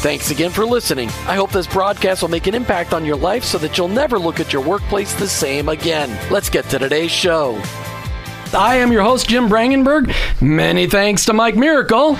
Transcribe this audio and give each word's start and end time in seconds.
Thanks 0.00 0.30
again 0.30 0.52
for 0.52 0.64
listening. 0.64 1.08
I 1.26 1.34
hope 1.34 1.50
this 1.50 1.66
broadcast 1.66 2.22
will 2.22 2.28
make 2.28 2.46
an 2.46 2.54
impact 2.54 2.94
on 2.94 3.04
your 3.04 3.16
life 3.16 3.42
so 3.42 3.58
that 3.58 3.76
you'll 3.76 3.88
never 3.88 4.16
look 4.16 4.38
at 4.38 4.52
your 4.52 4.62
workplace 4.62 5.12
the 5.12 5.26
same 5.26 5.68
again. 5.68 6.16
Let's 6.30 6.48
get 6.48 6.66
to 6.66 6.78
today's 6.78 7.10
show. 7.10 7.60
I 8.54 8.76
am 8.76 8.92
your 8.92 9.02
host, 9.02 9.28
Jim 9.28 9.48
Brangenberg. 9.48 10.14
Many 10.40 10.86
thanks 10.86 11.24
to 11.24 11.32
Mike 11.32 11.56
Miracle. 11.56 12.16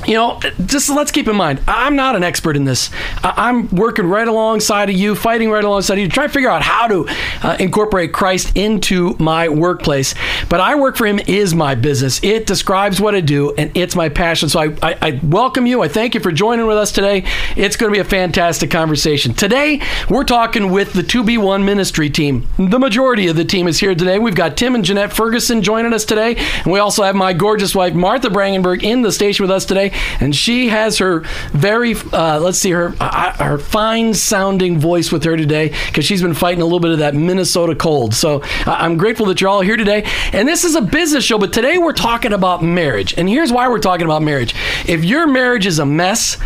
you 0.06 0.14
know, 0.14 0.40
just 0.66 0.88
let's 0.88 1.10
keep 1.10 1.26
in 1.26 1.36
mind, 1.36 1.60
I'm 1.66 1.96
not 1.96 2.14
an 2.14 2.22
expert 2.22 2.56
in 2.56 2.64
this. 2.64 2.90
I'm 3.22 3.68
working 3.70 4.06
right 4.06 4.26
alongside 4.26 4.88
of 4.88 4.96
you, 4.96 5.14
fighting 5.14 5.50
right 5.50 5.64
alongside 5.64 5.94
of 5.94 6.00
you, 6.00 6.08
trying 6.08 6.28
to 6.28 6.32
figure 6.32 6.50
out 6.50 6.62
how 6.62 6.86
to 6.86 7.06
uh, 7.42 7.56
incorporate 7.58 8.12
Christ 8.12 8.56
into 8.56 9.16
my 9.18 9.48
workplace. 9.48 10.14
But 10.48 10.60
I 10.60 10.76
work 10.76 10.96
for 10.96 11.06
Him 11.06 11.18
is 11.26 11.54
my 11.54 11.74
business. 11.74 12.22
It 12.22 12.46
describes 12.46 13.00
what 13.00 13.14
I 13.14 13.20
do, 13.20 13.52
and 13.56 13.76
it's 13.76 13.96
my 13.96 14.08
passion. 14.08 14.48
So 14.48 14.60
I, 14.60 14.66
I, 14.82 14.98
I 15.02 15.20
welcome 15.24 15.66
you. 15.66 15.82
I 15.82 15.88
thank 15.88 16.14
you 16.14 16.20
for 16.20 16.30
joining 16.30 16.66
with 16.66 16.76
us 16.76 16.92
today. 16.92 17.24
It's 17.56 17.76
going 17.76 17.92
to 17.92 17.96
be 17.96 18.00
a 18.00 18.04
fantastic 18.04 18.70
conversation. 18.70 19.34
Today, 19.34 19.82
we're 20.08 20.24
talking 20.24 20.70
with 20.70 20.92
the 20.92 21.02
2B1 21.02 21.64
ministry 21.64 22.10
team. 22.10 22.46
The 22.58 22.78
majority 22.78 23.26
of 23.26 23.36
the 23.36 23.44
team 23.44 23.66
is 23.66 23.80
here 23.80 23.94
today. 23.94 24.18
We've 24.18 24.34
got 24.34 24.56
Tim 24.56 24.74
and 24.74 24.84
Jeanette 24.84 25.12
Ferguson 25.12 25.62
joining 25.62 25.92
us 25.92 26.04
today, 26.04 26.36
and 26.36 26.72
we 26.72 26.78
also 26.78 27.02
have 27.02 27.16
my 27.16 27.32
gorgeous 27.32 27.74
wife, 27.74 27.94
Martha 27.94 28.28
Brangenberg, 28.28 28.84
in 28.84 29.02
the 29.02 29.10
station 29.10 29.42
with 29.42 29.50
us 29.50 29.64
today 29.64 29.92
and 30.20 30.34
she 30.34 30.68
has 30.68 30.98
her 30.98 31.20
very 31.52 31.94
uh, 32.12 32.40
let's 32.40 32.58
see 32.58 32.70
her 32.70 32.94
uh, 33.00 33.32
her 33.44 33.58
fine 33.58 34.14
sounding 34.14 34.78
voice 34.78 35.12
with 35.12 35.24
her 35.24 35.36
today 35.36 35.74
because 35.86 36.04
she's 36.04 36.22
been 36.22 36.34
fighting 36.34 36.62
a 36.62 36.64
little 36.64 36.80
bit 36.80 36.90
of 36.90 36.98
that 36.98 37.14
Minnesota 37.14 37.74
cold. 37.74 38.14
So 38.14 38.42
I'm 38.66 38.96
grateful 38.96 39.26
that 39.26 39.40
you're 39.40 39.50
all 39.50 39.60
here 39.60 39.76
today. 39.76 40.04
And 40.32 40.48
this 40.48 40.64
is 40.64 40.74
a 40.74 40.80
business 40.80 41.24
show, 41.24 41.38
but 41.38 41.52
today 41.52 41.78
we're 41.78 41.92
talking 41.92 42.32
about 42.32 42.62
marriage. 42.62 43.14
And 43.16 43.28
here's 43.28 43.52
why 43.52 43.68
we're 43.68 43.78
talking 43.78 44.04
about 44.06 44.22
marriage. 44.22 44.54
If 44.86 45.04
your 45.04 45.26
marriage 45.26 45.66
is 45.66 45.78
a 45.78 45.86
mess, 45.86 46.38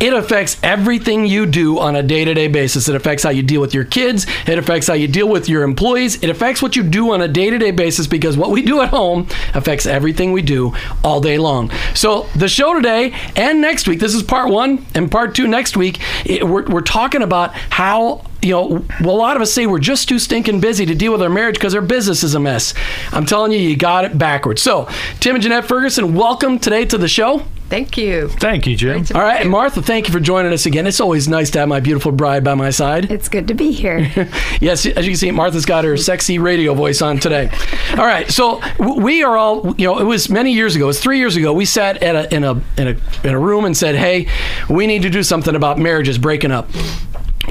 it 0.00 0.12
affects 0.12 0.58
everything 0.62 1.26
you 1.26 1.46
do 1.46 1.78
on 1.78 1.96
a 1.96 2.02
day 2.02 2.24
to 2.24 2.34
day 2.34 2.48
basis. 2.48 2.88
It 2.88 2.94
affects 2.94 3.22
how 3.22 3.30
you 3.30 3.42
deal 3.42 3.60
with 3.60 3.74
your 3.74 3.84
kids. 3.84 4.26
It 4.46 4.58
affects 4.58 4.86
how 4.86 4.94
you 4.94 5.08
deal 5.08 5.28
with 5.28 5.48
your 5.48 5.62
employees. 5.62 6.22
It 6.22 6.30
affects 6.30 6.62
what 6.62 6.76
you 6.76 6.82
do 6.82 7.12
on 7.12 7.20
a 7.22 7.28
day 7.28 7.50
to 7.50 7.58
day 7.58 7.70
basis 7.70 8.06
because 8.06 8.36
what 8.36 8.50
we 8.50 8.62
do 8.62 8.80
at 8.80 8.88
home 8.88 9.28
affects 9.54 9.86
everything 9.86 10.32
we 10.32 10.42
do 10.42 10.74
all 11.04 11.20
day 11.20 11.38
long. 11.38 11.70
So 11.94 12.26
the 12.34 12.48
show 12.48 12.74
today 12.74 12.87
today 12.88 13.14
and 13.36 13.60
next 13.60 13.86
week. 13.86 14.00
This 14.00 14.14
is 14.14 14.22
part 14.22 14.50
one, 14.50 14.84
and 14.94 15.10
part 15.10 15.34
two 15.34 15.46
next 15.46 15.76
week. 15.76 16.00
It, 16.24 16.46
we're, 16.46 16.66
we're 16.66 16.80
talking 16.80 17.22
about 17.22 17.54
how 17.54 18.24
you 18.40 18.50
know, 18.50 18.84
a 19.00 19.04
lot 19.04 19.36
of 19.36 19.42
us 19.42 19.52
say 19.52 19.66
we're 19.66 19.80
just 19.80 20.08
too 20.08 20.18
stinking 20.18 20.60
busy 20.60 20.86
to 20.86 20.94
deal 20.94 21.12
with 21.12 21.20
our 21.20 21.28
marriage 21.28 21.56
because 21.56 21.74
our 21.74 21.82
business 21.82 22.22
is 22.22 22.34
a 22.34 22.40
mess. 22.40 22.72
I'm 23.12 23.26
telling 23.26 23.52
you, 23.52 23.58
you 23.58 23.76
got 23.76 24.04
it 24.04 24.16
backwards. 24.16 24.62
So, 24.62 24.88
Tim 25.20 25.34
and 25.34 25.42
Jeanette 25.42 25.66
Ferguson, 25.66 26.14
welcome 26.14 26.58
today 26.58 26.84
to 26.86 26.98
the 26.98 27.08
show. 27.08 27.44
Thank 27.68 27.98
you. 27.98 28.28
Thank 28.28 28.66
you, 28.66 28.76
Jim. 28.76 29.04
All 29.14 29.20
right, 29.20 29.42
and 29.42 29.50
Martha, 29.50 29.82
thank 29.82 30.06
you 30.06 30.12
for 30.12 30.20
joining 30.20 30.52
us 30.54 30.64
again. 30.64 30.86
It's 30.86 31.00
always 31.00 31.28
nice 31.28 31.50
to 31.50 31.58
have 31.58 31.68
my 31.68 31.80
beautiful 31.80 32.12
bride 32.12 32.42
by 32.42 32.54
my 32.54 32.70
side. 32.70 33.10
It's 33.12 33.28
good 33.28 33.46
to 33.48 33.54
be 33.54 33.72
here. 33.72 33.98
yes, 34.60 34.86
as 34.86 35.04
you 35.06 35.12
can 35.12 35.16
see, 35.16 35.30
Martha's 35.30 35.66
got 35.66 35.84
her 35.84 35.96
sexy 35.98 36.38
radio 36.38 36.72
voice 36.72 37.02
on 37.02 37.18
today. 37.18 37.50
All 37.90 38.06
right, 38.06 38.30
so 38.30 38.62
we 38.78 39.22
are 39.22 39.36
all, 39.36 39.74
you 39.76 39.86
know, 39.86 39.98
it 39.98 40.04
was 40.04 40.30
many 40.30 40.52
years 40.52 40.76
ago. 40.76 40.86
It 40.86 40.88
was 40.88 41.00
three 41.00 41.18
years 41.18 41.36
ago. 41.36 41.52
We 41.52 41.66
sat 41.66 42.02
at 42.02 42.16
a, 42.16 42.34
in 42.34 42.42
a 42.42 42.54
in 42.78 42.88
a 42.88 43.26
in 43.26 43.34
a 43.34 43.38
room 43.38 43.66
and 43.66 43.76
said, 43.76 43.96
"Hey, 43.96 44.28
we 44.70 44.86
need 44.86 45.02
to 45.02 45.10
do 45.10 45.22
something 45.22 45.54
about 45.54 45.78
marriages 45.78 46.16
breaking 46.16 46.52
up." 46.52 46.70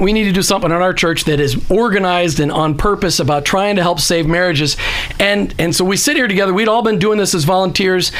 we 0.00 0.12
need 0.12 0.24
to 0.24 0.32
do 0.32 0.42
something 0.42 0.70
in 0.70 0.76
our 0.76 0.92
church 0.92 1.24
that 1.24 1.40
is 1.40 1.70
organized 1.70 2.40
and 2.40 2.52
on 2.52 2.76
purpose 2.76 3.18
about 3.20 3.44
trying 3.44 3.76
to 3.76 3.82
help 3.82 4.00
save 4.00 4.26
marriages. 4.26 4.76
And 5.18 5.54
and 5.58 5.74
so 5.74 5.84
we 5.84 5.96
sit 5.96 6.16
here 6.16 6.28
together. 6.28 6.52
We'd 6.52 6.68
all 6.68 6.82
been 6.82 6.98
doing 6.98 7.18
this 7.18 7.34
as 7.34 7.44
volunteers. 7.44 8.12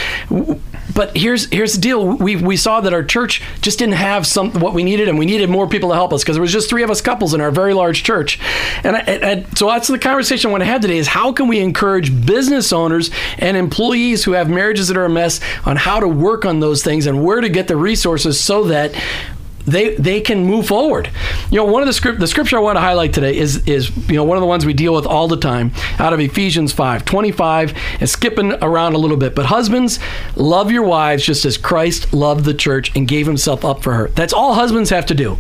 But 0.95 1.17
here's 1.17 1.47
here's 1.51 1.75
the 1.75 1.81
deal. 1.81 2.17
We 2.17 2.37
we 2.37 2.57
saw 2.57 2.81
that 2.81 2.93
our 2.93 3.05
church 3.05 3.43
just 3.61 3.79
didn't 3.79 3.95
have 3.95 4.27
some 4.27 4.53
what 4.61 4.75
we 4.75 4.83
needed, 4.83 5.09
and 5.09 5.19
we 5.19 5.27
needed 5.27 5.51
more 5.51 5.69
people 5.69 5.91
to 5.91 5.95
help 5.95 6.13
us 6.13 6.23
because 6.23 6.37
there 6.37 6.43
was 6.43 6.53
just 6.53 6.71
three 6.71 6.83
of 6.83 6.91
us 6.91 7.01
couples 7.01 7.35
in 7.35 7.41
our 7.41 7.51
very 7.51 7.75
large 7.75 8.03
church. 8.03 8.39
And, 8.85 8.97
I, 8.97 9.01
and 9.01 9.59
so 9.59 9.69
that's 9.69 9.89
the 9.89 9.99
conversation 9.99 10.49
I 10.49 10.53
want 10.53 10.63
to 10.63 10.67
have 10.67 10.81
today: 10.81 10.99
is 10.99 11.07
how 11.07 11.33
can 11.33 11.49
we 11.49 11.61
encourage 11.61 12.27
business 12.27 12.73
owners 12.73 13.11
and 13.39 13.57
employees 13.57 14.25
who 14.25 14.33
have 14.33 14.49
marriages 14.49 14.89
that 14.89 14.97
are 14.97 15.05
a 15.05 15.11
mess 15.11 15.41
on 15.65 15.77
how 15.77 16.01
to 16.01 16.09
work 16.09 16.45
on 16.45 16.61
those 16.61 16.83
things 16.83 17.07
and 17.07 17.25
where 17.25 17.41
to 17.41 17.49
get 17.49 17.69
the 17.69 17.77
resources 17.77 18.41
so 18.41 18.65
that 18.65 18.95
they 19.69 19.95
they 19.97 20.21
can 20.21 20.45
move 20.45 20.67
forward. 20.67 21.11
You 21.51 21.59
know, 21.59 21.65
one 21.65 21.83
of 21.83 21.87
the 21.87 21.93
script 21.93 22.21
the 22.21 22.27
scripture 22.27 22.57
I 22.57 22.61
want 22.61 22.77
to 22.77 22.81
highlight 22.81 23.13
today 23.13 23.37
is 23.37 23.67
is 23.69 23.95
you 24.09 24.15
know 24.15 24.25
one 24.25 24.37
of 24.37 24.41
the 24.41 24.47
ones 24.47 24.65
we 24.65 24.73
deal 24.73 24.95
with 24.95 25.07
all 25.07 25.29
the 25.29 25.37
time 25.37 25.73
out 25.99 26.13
of 26.13 26.21
Ephesians 26.21 26.73
5, 26.73 27.05
25, 27.05 27.75
and 28.01 28.09
skipping 28.09 28.53
around 28.63 28.95
a 28.95 28.99
little 28.99 29.17
bit. 29.17 29.35
But 29.35 29.47
husbands, 29.47 29.99
love 30.37 30.71
your 30.71 30.85
wives 30.85 31.25
just 31.25 31.45
as 31.45 31.57
Christ 31.57 32.13
loved 32.13 32.45
the 32.45 32.55
church 32.55 32.95
and 32.97 33.07
gave 33.07 33.27
himself 33.27 33.65
up 33.65 33.83
for 33.83 33.95
her. 33.95 34.09
That's 34.09 34.33
all 34.33 34.55
husbands 34.55 34.91
have 34.91 35.07
to 35.07 35.15
do. 35.15 35.39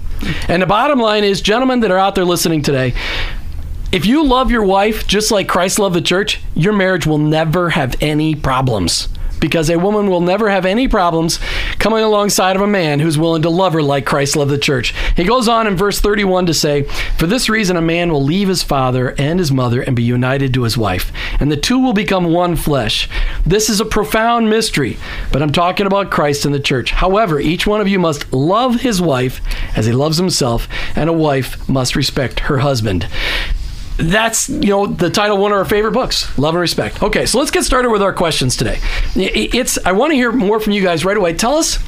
And 0.48 0.62
the 0.62 0.66
bottom 0.66 0.98
line 0.98 1.24
is, 1.24 1.40
gentlemen 1.40 1.80
that 1.80 1.90
are 1.90 1.98
out 1.98 2.14
there 2.14 2.24
listening 2.24 2.62
today, 2.62 2.94
if 3.90 4.04
you 4.04 4.24
love 4.24 4.50
your 4.50 4.64
wife 4.64 5.06
just 5.06 5.30
like 5.30 5.48
Christ 5.48 5.78
loved 5.78 5.94
the 5.94 6.02
church, 6.02 6.40
your 6.54 6.72
marriage 6.72 7.06
will 7.06 7.18
never 7.18 7.70
have 7.70 7.96
any 8.02 8.34
problems. 8.34 9.08
Because 9.40 9.70
a 9.70 9.78
woman 9.78 10.08
will 10.08 10.20
never 10.20 10.48
have 10.50 10.66
any 10.66 10.88
problems 10.88 11.38
coming 11.78 12.02
alongside 12.02 12.56
of 12.56 12.62
a 12.62 12.66
man 12.66 13.00
who's 13.00 13.18
willing 13.18 13.42
to 13.42 13.50
love 13.50 13.72
her 13.72 13.82
like 13.82 14.04
Christ 14.04 14.36
loved 14.36 14.50
the 14.50 14.58
church. 14.58 14.94
He 15.16 15.24
goes 15.24 15.48
on 15.48 15.66
in 15.66 15.76
verse 15.76 16.00
31 16.00 16.46
to 16.46 16.54
say, 16.54 16.82
For 17.16 17.26
this 17.26 17.48
reason, 17.48 17.76
a 17.76 17.82
man 17.82 18.12
will 18.12 18.22
leave 18.22 18.48
his 18.48 18.62
father 18.62 19.14
and 19.18 19.38
his 19.38 19.52
mother 19.52 19.82
and 19.82 19.96
be 19.96 20.02
united 20.02 20.54
to 20.54 20.62
his 20.62 20.76
wife, 20.76 21.12
and 21.40 21.50
the 21.50 21.56
two 21.56 21.78
will 21.78 21.92
become 21.92 22.32
one 22.32 22.56
flesh. 22.56 23.08
This 23.44 23.68
is 23.68 23.80
a 23.80 23.84
profound 23.84 24.50
mystery, 24.50 24.98
but 25.32 25.42
I'm 25.42 25.52
talking 25.52 25.86
about 25.86 26.10
Christ 26.10 26.44
and 26.44 26.54
the 26.54 26.60
church. 26.60 26.90
However, 26.92 27.40
each 27.40 27.66
one 27.66 27.80
of 27.80 27.88
you 27.88 27.98
must 27.98 28.32
love 28.32 28.80
his 28.80 29.00
wife 29.00 29.40
as 29.76 29.86
he 29.86 29.92
loves 29.92 30.18
himself, 30.18 30.68
and 30.96 31.08
a 31.08 31.12
wife 31.12 31.68
must 31.68 31.96
respect 31.96 32.40
her 32.40 32.58
husband 32.58 33.06
that's 33.98 34.48
you 34.48 34.68
know 34.68 34.86
the 34.86 35.10
title 35.10 35.36
of 35.36 35.42
one 35.42 35.52
of 35.52 35.58
our 35.58 35.64
favorite 35.64 35.92
books 35.92 36.36
love 36.38 36.54
and 36.54 36.60
respect 36.60 37.02
okay 37.02 37.26
so 37.26 37.38
let's 37.38 37.50
get 37.50 37.64
started 37.64 37.90
with 37.90 38.00
our 38.02 38.12
questions 38.12 38.56
today 38.56 38.78
it's 39.16 39.76
i 39.84 39.92
want 39.92 40.10
to 40.12 40.14
hear 40.16 40.30
more 40.32 40.60
from 40.60 40.72
you 40.72 40.82
guys 40.82 41.04
right 41.04 41.16
away 41.16 41.32
tell 41.34 41.54
us 41.56 41.78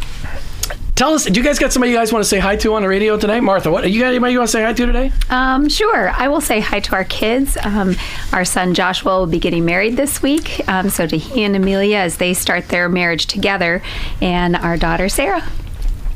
tell 0.96 1.14
us 1.14 1.24
do 1.24 1.38
you 1.38 1.44
guys 1.46 1.58
got 1.58 1.72
somebody 1.72 1.92
you 1.92 1.96
guys 1.96 2.12
want 2.12 2.22
to 2.22 2.28
say 2.28 2.38
hi 2.38 2.56
to 2.56 2.74
on 2.74 2.82
the 2.82 2.88
radio 2.88 3.16
today 3.16 3.38
martha 3.40 3.70
what 3.70 3.88
you 3.90 4.00
got 4.00 4.08
anybody 4.08 4.32
you 4.32 4.38
want 4.38 4.48
to 4.48 4.52
say 4.52 4.62
hi 4.62 4.72
to 4.72 4.86
today 4.86 5.12
Um, 5.30 5.68
sure. 5.68 6.10
I 6.10 6.26
will 6.26 6.40
say 6.40 6.58
hi 6.58 6.80
to 6.80 6.92
our 6.96 7.04
kids. 7.04 7.56
Um, 7.62 7.94
our 8.32 8.44
son 8.44 8.74
Joshua 8.74 9.20
will 9.20 9.26
be 9.28 9.38
getting 9.38 9.64
married 9.64 9.96
this 9.96 10.20
week. 10.20 10.68
Um, 10.68 10.90
so 10.90 11.06
to 11.06 11.16
he 11.16 11.44
and 11.44 11.54
Amelia 11.54 11.98
as 11.98 12.16
they 12.16 12.34
start 12.34 12.68
their 12.68 12.88
marriage 12.88 13.26
together, 13.26 13.80
and 14.20 14.56
our 14.56 14.76
daughter 14.76 15.08
Sarah. 15.08 15.48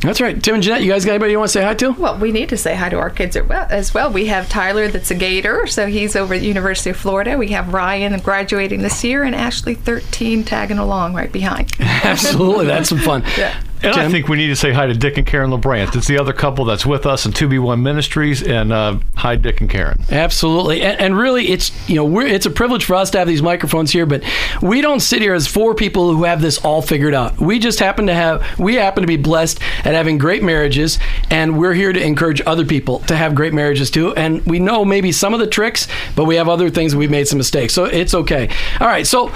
That's 0.05 0.21
right 0.21 0.43
tim 0.43 0.55
and 0.55 0.63
jeanette 0.63 0.83
you 0.83 0.91
guys 0.91 1.05
got 1.05 1.13
anybody 1.13 1.33
you 1.33 1.39
want 1.39 1.49
to 1.49 1.53
say 1.53 1.63
hi 1.65 1.75
to 1.75 1.91
Well, 1.93 2.19
we 2.19 2.31
need 2.33 2.49
to 2.51 2.57
say 2.57 2.75
hi 2.75 2.89
to 2.91 2.99
our 2.99 3.11
kids 3.11 3.37
as 3.37 3.93
well- 3.95 4.11
We 4.13 4.27
have 4.27 4.49
Tyler, 4.49 4.89
that's 4.89 5.11
a 5.11 5.15
Gator, 5.15 5.67
so 5.67 5.87
he's 5.87 6.15
over 6.17 6.35
at 6.35 6.41
the 6.41 6.47
University 6.47 6.91
of 6.91 6.97
Florida. 6.97 7.37
We 7.39 7.49
have 7.49 7.73
Ryan 7.73 8.19
graduating 8.21 8.83
this 8.83 9.03
year, 9.03 9.23
and 9.25 9.35
Ashley, 9.35 9.75
13, 9.75 10.45
tagging 10.45 10.79
along 10.79 11.15
right 11.15 11.33
behind. 11.33 11.73
absolutely 11.81 12.67
that's 12.67 12.89
some 12.89 12.99
fun 12.99 13.23
Yeah. 13.39 13.55
And 13.85 13.95
I 13.97 14.09
think 14.09 14.29
we 14.29 14.37
need 14.37 14.49
to 14.49 14.57
say 14.57 14.73
hi 14.73 14.87
to 14.87 14.95
Dick 14.95 15.19
and 15.19 15.27
Karen 15.27 15.51
LeBrant. 15.51 15.95
It's 15.95 16.07
the 16.07 16.19
other 16.19 16.33
couple 16.33 16.65
that's 16.65 16.87
with 16.87 17.07
us 17.07 17.27
in 17.27 17.33
2B1 17.33 17.81
Ministries. 17.81 18.43
And 18.43 18.73
uh, 18.73 18.99
hi, 19.17 19.37
Dick 19.37 19.61
and 19.61 19.69
Karen. 19.69 20.01
Absolutely, 20.11 20.83
and, 20.83 20.99
and 21.01 21.17
really, 21.17 21.49
it's 21.49 21.89
you 21.89 21.97
know 21.97 22.05
we're, 22.05 22.27
it's 22.27 22.47
a 22.47 22.51
privilege 22.51 22.85
for 22.85 22.95
us 22.95 23.11
to 23.11 23.19
have 23.19 23.29
these 23.29 23.43
microphones 23.43 23.91
here, 23.91 24.07
but 24.07 24.23
we 24.63 24.81
don't 24.81 25.01
sit 25.01 25.21
here 25.21 25.35
as 25.35 25.47
four 25.47 25.75
people 25.75 26.13
who 26.15 26.25
have 26.25 26.41
this 26.41 26.59
all 26.59 26.83
figured 26.83 27.15
out. 27.15 27.39
We 27.39 27.59
just 27.59 27.79
happen 27.79 28.07
to 28.07 28.15
have 28.15 28.59
we 28.59 28.77
happen 28.77 29.03
to 29.03 29.07
be 29.07 29.17
blessed 29.17 29.61
at 29.79 29.95
having 29.95 30.19
great 30.19 30.43
marriages, 30.43 30.99
and 31.31 31.59
we're 31.59 31.75
here 31.75 31.93
to 31.93 32.03
encourage 32.03 32.41
other 32.47 32.65
people 32.65 33.01
to 33.01 33.17
have 33.17 33.35
great 33.35 33.53
marriages 33.53 33.91
too. 33.91 34.15
And 34.15 34.45
we 34.47 34.59
know 34.59 34.85
maybe 34.85 35.13
some 35.13 35.35
of 35.35 35.41
the 35.41 35.47
tricks, 35.47 35.89
but 36.17 36.25
we 36.25 36.37
have 36.37 36.49
other 36.49 36.71
things 36.71 36.97
we've 36.97 37.11
made 37.11 37.29
some 37.29 37.39
mistakes, 37.39 37.75
so 37.75 37.85
it's 37.85 38.15
okay. 38.15 38.49
All 38.81 38.87
right, 38.87 39.07
so. 39.07 39.33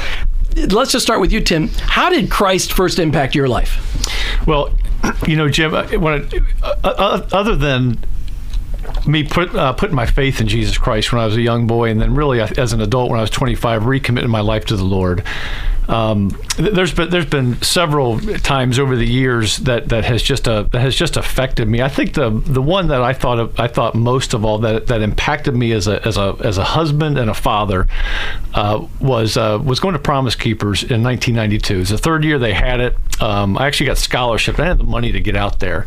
Let's 0.67 0.93
just 0.93 1.05
start 1.05 1.21
with 1.21 1.33
you, 1.33 1.41
Tim. 1.41 1.69
How 1.69 2.11
did 2.11 2.31
Christ 2.31 2.73
first 2.73 2.99
impact 2.99 3.35
your 3.35 3.49
life? 3.49 3.85
Well, 4.47 4.77
you 5.27 5.37
know, 5.37 5.49
Jim, 5.49 5.75
it, 5.75 5.97
uh, 6.63 6.75
uh, 6.83 7.29
other 7.33 7.57
than 7.57 7.99
me 9.07 9.25
put 9.25 9.55
uh, 9.55 9.73
putting 9.73 9.95
my 9.95 10.07
faith 10.07 10.41
in 10.41 10.49
Jesus 10.49 10.79
Christ 10.79 11.13
when 11.13 11.21
I 11.21 11.27
was 11.27 11.37
a 11.37 11.41
young 11.41 11.67
boy, 11.67 11.91
and 11.91 12.01
then 12.01 12.15
really 12.15 12.41
as 12.41 12.73
an 12.73 12.81
adult 12.81 13.11
when 13.11 13.19
I 13.19 13.23
was 13.23 13.31
25, 13.31 13.83
recommitting 13.83 14.29
my 14.29 14.41
life 14.41 14.65
to 14.67 14.77
the 14.77 14.85
Lord. 14.85 15.25
Um, 15.89 16.29
there's 16.59 16.93
been 16.93 17.09
there's 17.09 17.27
been 17.27 17.61
several 17.63 18.19
times 18.21 18.79
over 18.79 18.95
the 18.95 19.07
years 19.07 19.57
that, 19.59 19.89
that 19.89 20.05
has 20.05 20.23
just 20.23 20.47
uh, 20.47 20.65
that 20.65 20.81
has 20.81 20.95
just 20.95 21.17
affected 21.17 21.67
me. 21.67 21.81
I 21.81 21.89
think 21.89 22.13
the 22.13 22.29
the 22.29 22.61
one 22.61 22.89
that 22.89 23.01
I 23.01 23.15
thought 23.15 23.39
of, 23.39 23.59
I 23.59 23.69
thought 23.69 23.95
most 23.95 24.35
of 24.35 24.45
all 24.45 24.59
that 24.59 24.89
that 24.89 25.01
impacted 25.01 25.55
me 25.55 25.73
as 25.73 25.89
a 25.89 26.07
as 26.07 26.19
a 26.19 26.37
as 26.41 26.59
a 26.59 26.65
husband 26.65 27.17
and 27.17 27.31
a 27.31 27.35
father 27.35 27.87
uh, 28.55 28.87
was 29.01 29.39
uh, 29.39 29.59
was 29.65 29.81
going 29.81 29.95
to 29.95 29.99
Promise 29.99 30.35
Keepers 30.35 30.83
in 30.83 31.03
1992. 31.03 31.81
It's 31.81 31.91
the 31.91 31.99
third 31.99 32.23
year 32.23 32.39
they 32.39 32.53
had 32.53 32.81
it. 32.81 32.97
Um, 33.23 33.57
I 33.57 33.67
actually 33.67 33.87
got 33.87 33.99
scholarship. 33.99 34.59
I 34.61 34.67
had 34.67 34.79
the 34.79 34.85
money 34.85 35.13
to 35.13 35.21
get 35.21 35.37
out 35.37 35.59
there, 35.59 35.87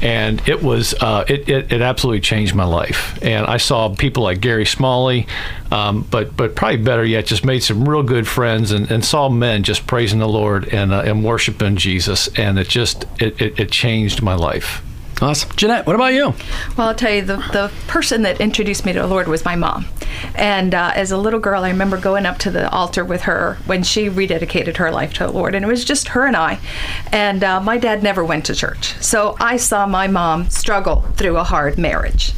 and 0.00 0.46
it 0.48 0.62
was 0.62 0.94
uh, 0.94 1.24
it, 1.28 1.48
it 1.48 1.72
it 1.72 1.82
absolutely 1.82 2.20
changed 2.20 2.54
my 2.54 2.64
life. 2.64 3.18
And 3.20 3.46
I 3.46 3.56
saw 3.56 3.94
people 3.94 4.22
like 4.22 4.40
Gary 4.40 4.64
Smalley, 4.64 5.26
um, 5.70 6.06
but 6.10 6.36
but 6.36 6.54
probably 6.54 6.78
better 6.78 7.04
yet, 7.04 7.26
just 7.26 7.44
made 7.44 7.60
some 7.60 7.88
real 7.88 8.02
good 8.02 8.26
friends 8.26 8.72
and, 8.72 8.90
and 8.90 9.04
saw 9.04 9.28
men 9.28 9.62
just 9.62 9.86
praising 9.86 10.18
the 10.18 10.28
Lord 10.28 10.68
and 10.68 10.92
uh, 10.92 11.02
and 11.02 11.24
worshiping 11.24 11.76
Jesus, 11.76 12.28
and 12.36 12.58
it 12.58 12.68
just 12.68 13.04
it, 13.20 13.40
it, 13.40 13.60
it 13.60 13.70
changed 13.70 14.22
my 14.22 14.34
life. 14.34 14.82
Awesome, 15.22 15.50
Jeanette. 15.54 15.86
What 15.86 15.96
about 15.96 16.14
you? 16.14 16.32
Well, 16.78 16.88
I'll 16.88 16.94
tell 16.94 17.12
you, 17.12 17.20
the, 17.20 17.36
the 17.36 17.70
person 17.86 18.22
that 18.22 18.40
introduced 18.40 18.86
me 18.86 18.94
to 18.94 19.00
the 19.00 19.06
Lord 19.06 19.28
was 19.28 19.44
my 19.44 19.54
mom. 19.54 19.84
And 20.34 20.74
uh, 20.74 20.92
as 20.94 21.10
a 21.10 21.18
little 21.18 21.40
girl, 21.40 21.62
I 21.62 21.68
remember 21.68 21.98
going 21.98 22.24
up 22.24 22.38
to 22.38 22.50
the 22.50 22.70
altar 22.70 23.04
with 23.04 23.22
her 23.22 23.58
when 23.66 23.82
she 23.82 24.08
rededicated 24.08 24.78
her 24.78 24.90
life 24.90 25.12
to 25.14 25.26
the 25.26 25.32
Lord. 25.32 25.54
And 25.54 25.62
it 25.62 25.68
was 25.68 25.84
just 25.84 26.08
her 26.08 26.26
and 26.26 26.34
I. 26.34 26.58
And 27.12 27.44
uh, 27.44 27.60
my 27.60 27.76
dad 27.76 28.02
never 28.02 28.24
went 28.24 28.46
to 28.46 28.54
church. 28.54 28.94
So 29.02 29.36
I 29.38 29.58
saw 29.58 29.84
my 29.84 30.06
mom 30.06 30.48
struggle 30.48 31.02
through 31.16 31.36
a 31.36 31.44
hard 31.44 31.76
marriage 31.76 32.32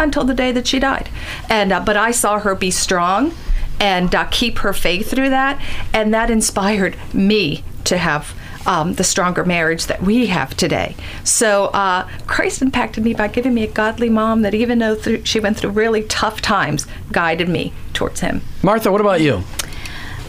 until 0.00 0.24
the 0.24 0.34
day 0.34 0.52
that 0.52 0.66
she 0.66 0.78
died. 0.78 1.08
And 1.48 1.72
uh, 1.72 1.80
but 1.80 1.96
I 1.96 2.10
saw 2.10 2.38
her 2.40 2.54
be 2.54 2.70
strong 2.70 3.32
and 3.78 4.14
uh, 4.14 4.24
keep 4.30 4.58
her 4.58 4.72
faith 4.72 5.10
through 5.10 5.30
that, 5.30 5.60
and 5.94 6.12
that 6.12 6.30
inspired 6.30 6.96
me 7.14 7.64
to 7.84 7.98
have. 7.98 8.34
Um, 8.66 8.92
the 8.92 9.04
stronger 9.04 9.42
marriage 9.42 9.86
that 9.86 10.02
we 10.02 10.26
have 10.26 10.54
today. 10.54 10.94
So 11.24 11.68
uh, 11.68 12.06
Christ 12.26 12.60
impacted 12.60 13.02
me 13.02 13.14
by 13.14 13.28
giving 13.28 13.54
me 13.54 13.64
a 13.64 13.66
godly 13.66 14.10
mom 14.10 14.42
that, 14.42 14.52
even 14.52 14.80
though 14.80 14.98
she 15.24 15.40
went 15.40 15.56
through 15.56 15.70
really 15.70 16.02
tough 16.02 16.42
times, 16.42 16.86
guided 17.10 17.48
me 17.48 17.72
towards 17.94 18.20
Him. 18.20 18.42
Martha, 18.62 18.92
what 18.92 19.00
about 19.00 19.22
you? 19.22 19.44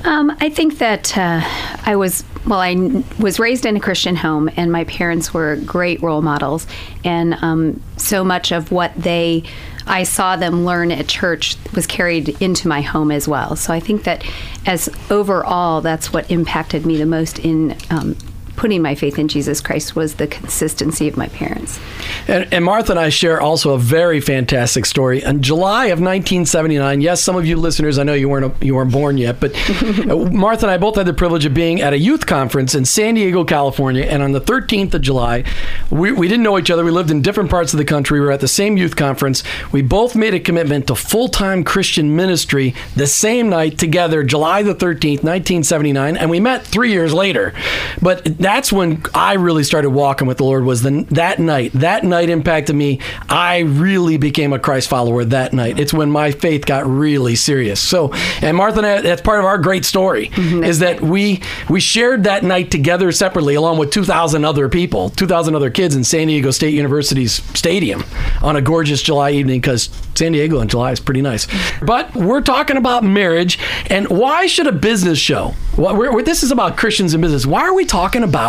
Um, 0.04 0.36
I 0.40 0.50
think 0.50 0.80
that 0.80 1.18
uh, 1.18 1.42
I 1.86 1.96
was 1.96 2.24
well. 2.46 2.60
I 2.60 2.72
n- 2.72 3.04
was 3.20 3.40
raised 3.40 3.66
in 3.66 3.78
a 3.78 3.80
Christian 3.80 4.16
home, 4.16 4.50
and 4.58 4.72
my 4.72 4.84
parents 4.86 5.34
were 5.34 5.58
great 5.58 6.02
role 6.02 6.22
models, 6.22 6.66
and 7.04 7.36
um, 7.36 7.82
so 7.98 8.24
much 8.24 8.52
of 8.52 8.72
what 8.72 8.94
they 8.96 9.44
I 9.88 10.04
saw 10.04 10.36
them 10.36 10.66
learn 10.66 10.92
at 10.92 11.08
church 11.08 11.58
was 11.76 11.88
carried 11.88 12.42
into 12.42 12.68
my 12.68 12.82
home 12.82 13.12
as 13.12 13.28
well. 13.28 13.56
So 13.56 13.74
I 13.74 13.80
think 13.80 14.04
that 14.04 14.24
as 14.66 14.90
overall, 15.10 15.82
that's 15.82 16.14
what 16.14 16.30
impacted 16.32 16.86
me 16.86 16.98
the 16.98 17.06
most 17.06 17.40
in 17.40 17.76
um, 17.90 18.16
putting 18.62 18.80
my 18.84 18.94
faith 18.94 19.18
in 19.18 19.28
Jesus 19.28 19.60
Christ 19.60 19.96
was 19.96 20.16
the 20.16 20.28
consistency 20.28 21.08
of 21.08 21.18
my 21.18 21.28
parents. 21.30 21.80
And, 22.28 22.48
and 22.54 22.64
Martha 22.64 22.92
and 22.92 23.00
I 23.00 23.10
share 23.10 23.42
also 23.42 23.74
a 23.74 23.80
very 23.80 24.22
fantastic 24.22 24.86
story. 24.86 25.24
In 25.24 25.42
July 25.42 25.86
of 25.86 26.00
1979, 26.00 27.02
yes, 27.02 27.24
some 27.24 27.36
of 27.36 27.48
you 27.48 27.58
listeners, 27.58 27.98
I 27.98 28.04
know 28.04 28.14
you 28.14 28.30
weren't 28.30 28.62
you 28.62 28.76
weren't 28.76 28.92
born 28.92 29.18
yet, 29.18 29.40
but 29.40 29.56
uh, 29.68 30.16
Martha 30.30 30.68
and 30.68 30.72
I 30.72 30.78
both 30.78 30.96
had 30.96 31.08
the 31.08 31.14
privilege 31.14 31.44
of 31.44 31.56
being 31.56 31.82
at 31.82 31.92
a 31.92 31.98
youth 31.98 32.28
conference 32.28 32.76
in 32.76 32.86
San 32.86 33.16
Diego, 33.16 33.44
California. 33.44 34.04
And 34.04 34.22
on 34.22 34.32
the 34.32 34.40
13th 34.40 34.94
of 34.94 35.02
July, 35.02 35.44
we, 35.90 36.12
we 36.12 36.28
didn't 36.28 36.44
know 36.44 36.60
each 36.60 36.70
other. 36.70 36.86
We 36.86 36.92
lived 36.92 37.10
in 37.10 37.24
different 37.24 37.50
parts 37.50 37.74
of 37.74 37.80
the 37.80 37.86
country. 37.86 38.20
We 38.20 38.28
were 38.28 38.32
at 38.32 38.42
the 38.42 38.48
same 38.48 38.78
youth 38.78 38.96
conference. 38.96 39.44
We 39.72 39.82
both 39.82 40.16
made 40.16 40.36
a 40.36 40.40
commitment 40.40 40.86
to 40.86 40.96
full 40.96 41.30
time 41.30 41.64
Christian 41.64 42.16
ministry 42.16 42.76
the 42.96 43.08
same 43.08 43.50
night 43.50 43.80
together, 43.80 44.22
July 44.24 44.62
the 44.62 44.76
13th, 44.76 45.24
1979, 45.24 46.16
and 46.16 46.30
we 46.30 46.40
met 46.40 46.64
three 46.64 46.92
years 46.92 47.12
later. 47.12 47.56
But 48.00 48.38
that's 48.56 48.72
when 48.72 49.02
I 49.14 49.34
really 49.34 49.64
started 49.64 49.92
walking 49.92 50.28
with 50.28 50.38
the 50.38 50.44
Lord. 50.44 50.66
Was 50.66 50.82
the, 50.82 51.06
that 51.12 51.40
night? 51.40 51.72
That 51.74 52.04
night 52.04 52.30
impacted 52.30 52.76
me. 52.76 53.00
I 53.30 53.60
really 53.60 54.18
became 54.18 54.52
a 54.52 54.60
Christ 54.60 54.90
follower 54.90 55.24
that 55.24 55.54
night. 55.54 55.80
It's 55.80 55.94
when 55.94 56.12
my 56.12 56.32
faith 56.32 56.66
got 56.66 56.86
really 56.86 57.36
serious. 57.36 57.80
So, 57.80 58.12
and 58.42 58.58
Martha, 58.58 58.80
and 58.80 58.86
I, 58.86 59.02
that's 59.02 59.22
part 59.22 59.40
of 59.40 59.46
our 59.46 59.58
great 59.58 59.86
story 59.86 60.28
mm-hmm. 60.28 60.66
is 60.66 60.80
that 60.80 61.00
we 61.00 61.42
we 61.70 61.80
shared 61.80 62.26
that 62.26 62.44
night 62.44 62.72
together 62.72 63.12
separately, 63.14 63.56
along 63.56 63.78
with 63.78 63.92
2,000 63.92 64.44
other 64.44 64.68
people, 64.68 65.10
2,000 65.12 65.56
other 65.56 65.70
kids 65.70 65.96
in 65.96 66.04
San 66.04 66.28
Diego 66.28 66.52
State 66.52 66.74
University's 66.74 67.42
stadium 67.58 68.04
on 68.42 68.58
a 68.58 68.62
gorgeous 68.62 69.02
July 69.02 69.32
evening 69.32 69.62
because 69.62 69.90
San 70.16 70.34
Diego 70.34 70.60
in 70.60 70.68
July 70.68 70.92
is 70.92 71.00
pretty 71.00 71.22
nice. 71.22 71.48
But 71.82 72.14
we're 72.16 72.42
talking 72.42 72.76
about 72.76 73.06
marriage, 73.06 73.60
and 73.90 74.10
why 74.10 74.48
should 74.48 74.68
a 74.68 74.74
business 74.74 75.20
show? 75.20 75.54
What 75.78 76.26
this 76.26 76.44
is 76.44 76.52
about 76.52 76.76
Christians 76.76 77.14
and 77.14 77.22
business. 77.22 77.46
Why 77.46 77.62
are 77.62 77.74
we 77.74 77.86
talking 77.86 78.24
about? 78.24 78.41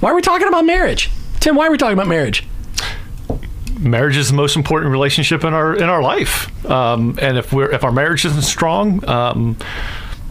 Why 0.00 0.10
are 0.10 0.14
we 0.14 0.22
talking 0.22 0.48
about 0.48 0.64
marriage? 0.64 1.10
Tim, 1.40 1.54
why 1.54 1.66
are 1.66 1.70
we 1.70 1.78
talking 1.78 1.94
about 1.94 2.08
marriage? 2.08 2.46
marriage 3.78 4.16
is 4.16 4.28
the 4.28 4.34
most 4.34 4.56
important 4.56 4.90
relationship 4.90 5.44
in 5.44 5.54
our 5.54 5.74
in 5.76 5.84
our 5.84 6.02
life. 6.02 6.50
Um, 6.66 7.16
and 7.22 7.38
if 7.38 7.52
we're 7.52 7.70
if 7.70 7.84
our 7.84 7.92
marriage 7.92 8.24
isn't 8.24 8.42
strong, 8.42 9.08
um, 9.08 9.56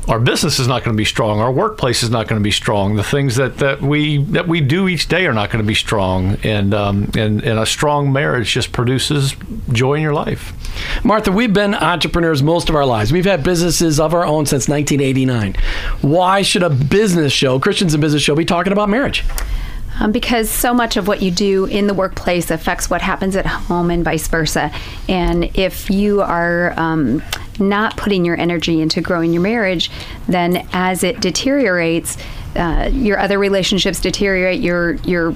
our 0.08 0.20
business 0.20 0.60
is 0.60 0.68
not 0.68 0.84
going 0.84 0.96
to 0.96 0.98
be 0.98 1.06
strong. 1.06 1.40
Our 1.40 1.52
workplace 1.52 2.02
is 2.02 2.10
not 2.10 2.28
going 2.28 2.40
to 2.40 2.44
be 2.44 2.52
strong. 2.52 2.96
The 2.96 3.04
things 3.04 3.36
that, 3.36 3.58
that 3.58 3.82
we 3.82 4.18
that 4.26 4.48
we 4.48 4.62
do 4.62 4.88
each 4.88 5.08
day 5.08 5.26
are 5.26 5.34
not 5.34 5.50
going 5.50 5.64
to 5.64 5.68
be 5.68 5.76
strong. 5.76 6.38
And 6.44 6.74
um, 6.74 7.12
and 7.18 7.42
and 7.44 7.60
a 7.60 7.66
strong 7.66 8.12
marriage 8.14 8.52
just 8.52 8.72
produces 8.72 9.36
joy 9.72 9.96
in 9.96 10.02
your 10.02 10.14
life. 10.14 10.54
Martha, 11.04 11.32
we've 11.32 11.54
been 11.54 11.74
entrepreneurs 11.74 12.44
most 12.44 12.70
of 12.70 12.76
our 12.76 12.86
lives. 12.86 13.12
We've 13.12 13.26
had 13.26 13.44
businesses 13.44 14.00
of 14.00 14.14
our 14.14 14.26
own 14.26 14.46
since 14.46 14.68
1989. 14.68 15.56
Why 16.02 16.42
should 16.42 16.64
a 16.64 16.70
business 16.70 17.34
show, 17.34 17.60
Christians 17.60 17.94
in 17.94 18.02
Business 18.02 18.22
Show, 18.22 18.36
be 18.36 18.46
talking 18.46 18.74
about 18.74 18.90
marriage? 18.90 19.24
Um, 20.00 20.12
because 20.12 20.50
so 20.50 20.74
much 20.74 20.96
of 20.98 21.08
what 21.08 21.22
you 21.22 21.32
do 21.32 21.66
in 21.66 21.88
the 21.88 21.94
workplace 21.94 22.52
affects 22.52 22.90
what 22.90 23.02
happens 23.02 23.36
at 23.36 23.46
home 23.46 23.90
and 23.90 24.04
vice 24.04 24.28
versa. 24.28 24.72
And 25.10 25.46
if 25.56 25.90
you 25.90 26.22
are 26.22 26.74
um, 26.78 27.24
not 27.60 27.98
putting 27.98 28.24
your 28.24 28.40
energy 28.40 28.82
into 28.82 29.02
growing 29.02 29.34
your 29.34 29.42
marriage, 29.42 29.90
then 30.28 30.68
as 30.72 31.04
it 31.04 31.20
deteriorates, 31.20 32.18
uh, 32.56 32.90
your 32.92 33.20
other 33.20 33.40
relationships 33.40 34.00
deteriorate. 34.00 34.60
Your 34.60 34.94
your 34.98 35.34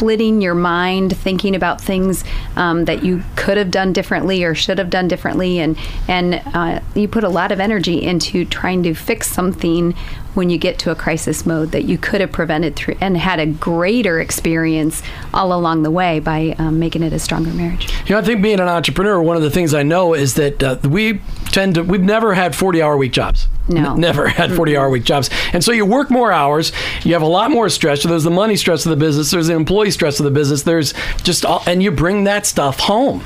splitting 0.00 0.40
your 0.40 0.54
mind, 0.54 1.14
thinking 1.14 1.54
about 1.54 1.78
things 1.78 2.24
um, 2.56 2.86
that 2.86 3.04
you 3.04 3.22
could 3.36 3.58
have 3.58 3.70
done 3.70 3.92
differently 3.92 4.42
or 4.42 4.54
should 4.54 4.78
have 4.78 4.88
done 4.88 5.06
differently, 5.06 5.58
and 5.58 5.76
and 6.08 6.40
uh, 6.54 6.80
you 6.94 7.06
put 7.06 7.22
a 7.22 7.28
lot 7.28 7.52
of 7.52 7.60
energy 7.60 8.02
into 8.02 8.46
trying 8.46 8.82
to 8.82 8.94
fix 8.94 9.30
something 9.30 9.92
when 10.32 10.48
you 10.48 10.56
get 10.56 10.78
to 10.78 10.90
a 10.90 10.94
crisis 10.94 11.44
mode 11.44 11.72
that 11.72 11.84
you 11.84 11.98
could 11.98 12.22
have 12.22 12.32
prevented 12.32 12.76
through 12.76 12.96
and 12.98 13.18
had 13.18 13.38
a 13.38 13.44
greater 13.44 14.20
experience 14.20 15.02
all 15.34 15.52
along 15.52 15.82
the 15.82 15.90
way 15.90 16.18
by 16.18 16.54
um, 16.58 16.78
making 16.78 17.02
it 17.02 17.12
a 17.12 17.18
stronger 17.18 17.50
marriage. 17.50 17.92
You 18.06 18.14
know, 18.14 18.20
I 18.20 18.22
think 18.22 18.40
being 18.40 18.58
an 18.58 18.68
entrepreneur, 18.68 19.20
one 19.20 19.36
of 19.36 19.42
the 19.42 19.50
things 19.50 19.74
I 19.74 19.82
know 19.82 20.14
is 20.14 20.34
that 20.34 20.62
uh, 20.62 20.78
we 20.88 21.20
tend 21.46 21.74
to, 21.74 21.82
we've 21.82 22.00
never 22.00 22.32
had 22.32 22.56
40 22.56 22.80
hour 22.80 22.96
week 22.96 23.12
jobs. 23.12 23.48
No. 23.70 23.92
N- 23.92 24.00
never 24.00 24.28
had 24.28 24.52
40 24.54 24.76
hour 24.76 24.90
week 24.90 25.04
jobs. 25.04 25.30
And 25.52 25.62
so 25.62 25.72
you 25.72 25.86
work 25.86 26.10
more 26.10 26.32
hours, 26.32 26.72
you 27.04 27.12
have 27.12 27.22
a 27.22 27.26
lot 27.26 27.50
more 27.50 27.68
stress. 27.68 28.02
So 28.02 28.08
there's 28.08 28.24
the 28.24 28.30
money 28.30 28.56
stress 28.56 28.84
of 28.84 28.90
the 28.90 28.96
business, 28.96 29.30
there's 29.30 29.46
the 29.46 29.54
employee 29.54 29.90
stress 29.90 30.18
of 30.20 30.24
the 30.24 30.30
business, 30.30 30.62
there's 30.62 30.92
just, 31.22 31.44
all, 31.44 31.62
and 31.66 31.82
you 31.82 31.90
bring 31.90 32.24
that 32.24 32.46
stuff 32.46 32.80
home. 32.80 33.24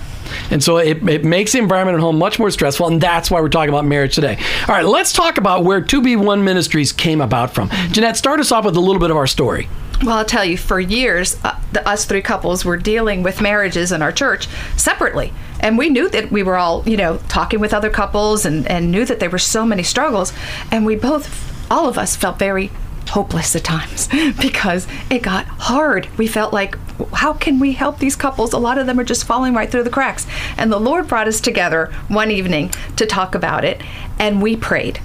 And 0.50 0.62
so 0.62 0.78
it, 0.78 1.06
it 1.08 1.24
makes 1.24 1.52
the 1.52 1.58
environment 1.58 1.96
at 1.96 2.00
home 2.00 2.18
much 2.18 2.38
more 2.38 2.50
stressful, 2.50 2.86
and 2.86 3.00
that's 3.00 3.30
why 3.30 3.40
we're 3.40 3.48
talking 3.48 3.68
about 3.68 3.84
marriage 3.84 4.14
today. 4.14 4.38
All 4.62 4.74
right, 4.74 4.84
let's 4.84 5.12
talk 5.12 5.38
about 5.38 5.64
where 5.64 5.80
2B1 5.80 6.42
Ministries 6.42 6.92
came 6.92 7.20
about 7.20 7.54
from. 7.54 7.68
Jeanette, 7.90 8.16
start 8.16 8.40
us 8.40 8.50
off 8.50 8.64
with 8.64 8.76
a 8.76 8.80
little 8.80 9.00
bit 9.00 9.10
of 9.10 9.16
our 9.16 9.26
story. 9.26 9.68
Well, 10.02 10.18
I'll 10.18 10.24
tell 10.24 10.44
you, 10.44 10.58
for 10.58 10.80
years, 10.80 11.36
uh, 11.44 11.58
the, 11.72 11.86
us 11.88 12.04
three 12.04 12.22
couples 12.22 12.64
were 12.64 12.76
dealing 12.76 13.22
with 13.22 13.40
marriages 13.40 13.92
in 13.92 14.02
our 14.02 14.12
church 14.12 14.48
separately. 14.76 15.32
And 15.60 15.78
we 15.78 15.88
knew 15.88 16.08
that 16.10 16.30
we 16.30 16.42
were 16.42 16.56
all, 16.56 16.82
you 16.86 16.96
know, 16.96 17.18
talking 17.28 17.60
with 17.60 17.72
other 17.72 17.90
couples 17.90 18.44
and, 18.44 18.66
and 18.66 18.90
knew 18.90 19.04
that 19.04 19.20
there 19.20 19.30
were 19.30 19.38
so 19.38 19.64
many 19.64 19.82
struggles. 19.82 20.32
And 20.70 20.84
we 20.84 20.96
both, 20.96 21.70
all 21.70 21.88
of 21.88 21.96
us, 21.96 22.16
felt 22.16 22.38
very 22.38 22.70
hopeless 23.10 23.54
at 23.54 23.64
times 23.64 24.08
because 24.40 24.86
it 25.10 25.22
got 25.22 25.46
hard. 25.46 26.08
We 26.18 26.26
felt 26.26 26.52
like, 26.52 26.76
how 27.12 27.32
can 27.32 27.60
we 27.60 27.72
help 27.72 27.98
these 27.98 28.16
couples? 28.16 28.52
A 28.52 28.58
lot 28.58 28.78
of 28.78 28.86
them 28.86 28.98
are 28.98 29.04
just 29.04 29.24
falling 29.24 29.54
right 29.54 29.70
through 29.70 29.84
the 29.84 29.90
cracks. 29.90 30.26
And 30.56 30.72
the 30.72 30.80
Lord 30.80 31.08
brought 31.08 31.28
us 31.28 31.40
together 31.40 31.92
one 32.08 32.30
evening 32.30 32.72
to 32.96 33.06
talk 33.06 33.34
about 33.34 33.64
it, 33.64 33.80
and 34.18 34.42
we 34.42 34.56
prayed. 34.56 35.00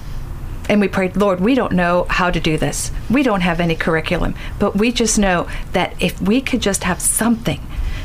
And 0.70 0.80
we 0.80 0.86
prayed, 0.86 1.16
Lord, 1.16 1.40
we 1.40 1.56
don't 1.56 1.72
know 1.72 2.06
how 2.08 2.30
to 2.30 2.38
do 2.38 2.56
this. 2.56 2.92
We 3.10 3.24
don't 3.24 3.40
have 3.40 3.58
any 3.58 3.74
curriculum, 3.74 4.36
but 4.60 4.76
we 4.76 4.92
just 4.92 5.18
know 5.18 5.48
that 5.72 6.00
if 6.00 6.22
we 6.22 6.40
could 6.40 6.62
just 6.62 6.84
have 6.84 7.02
something 7.02 7.60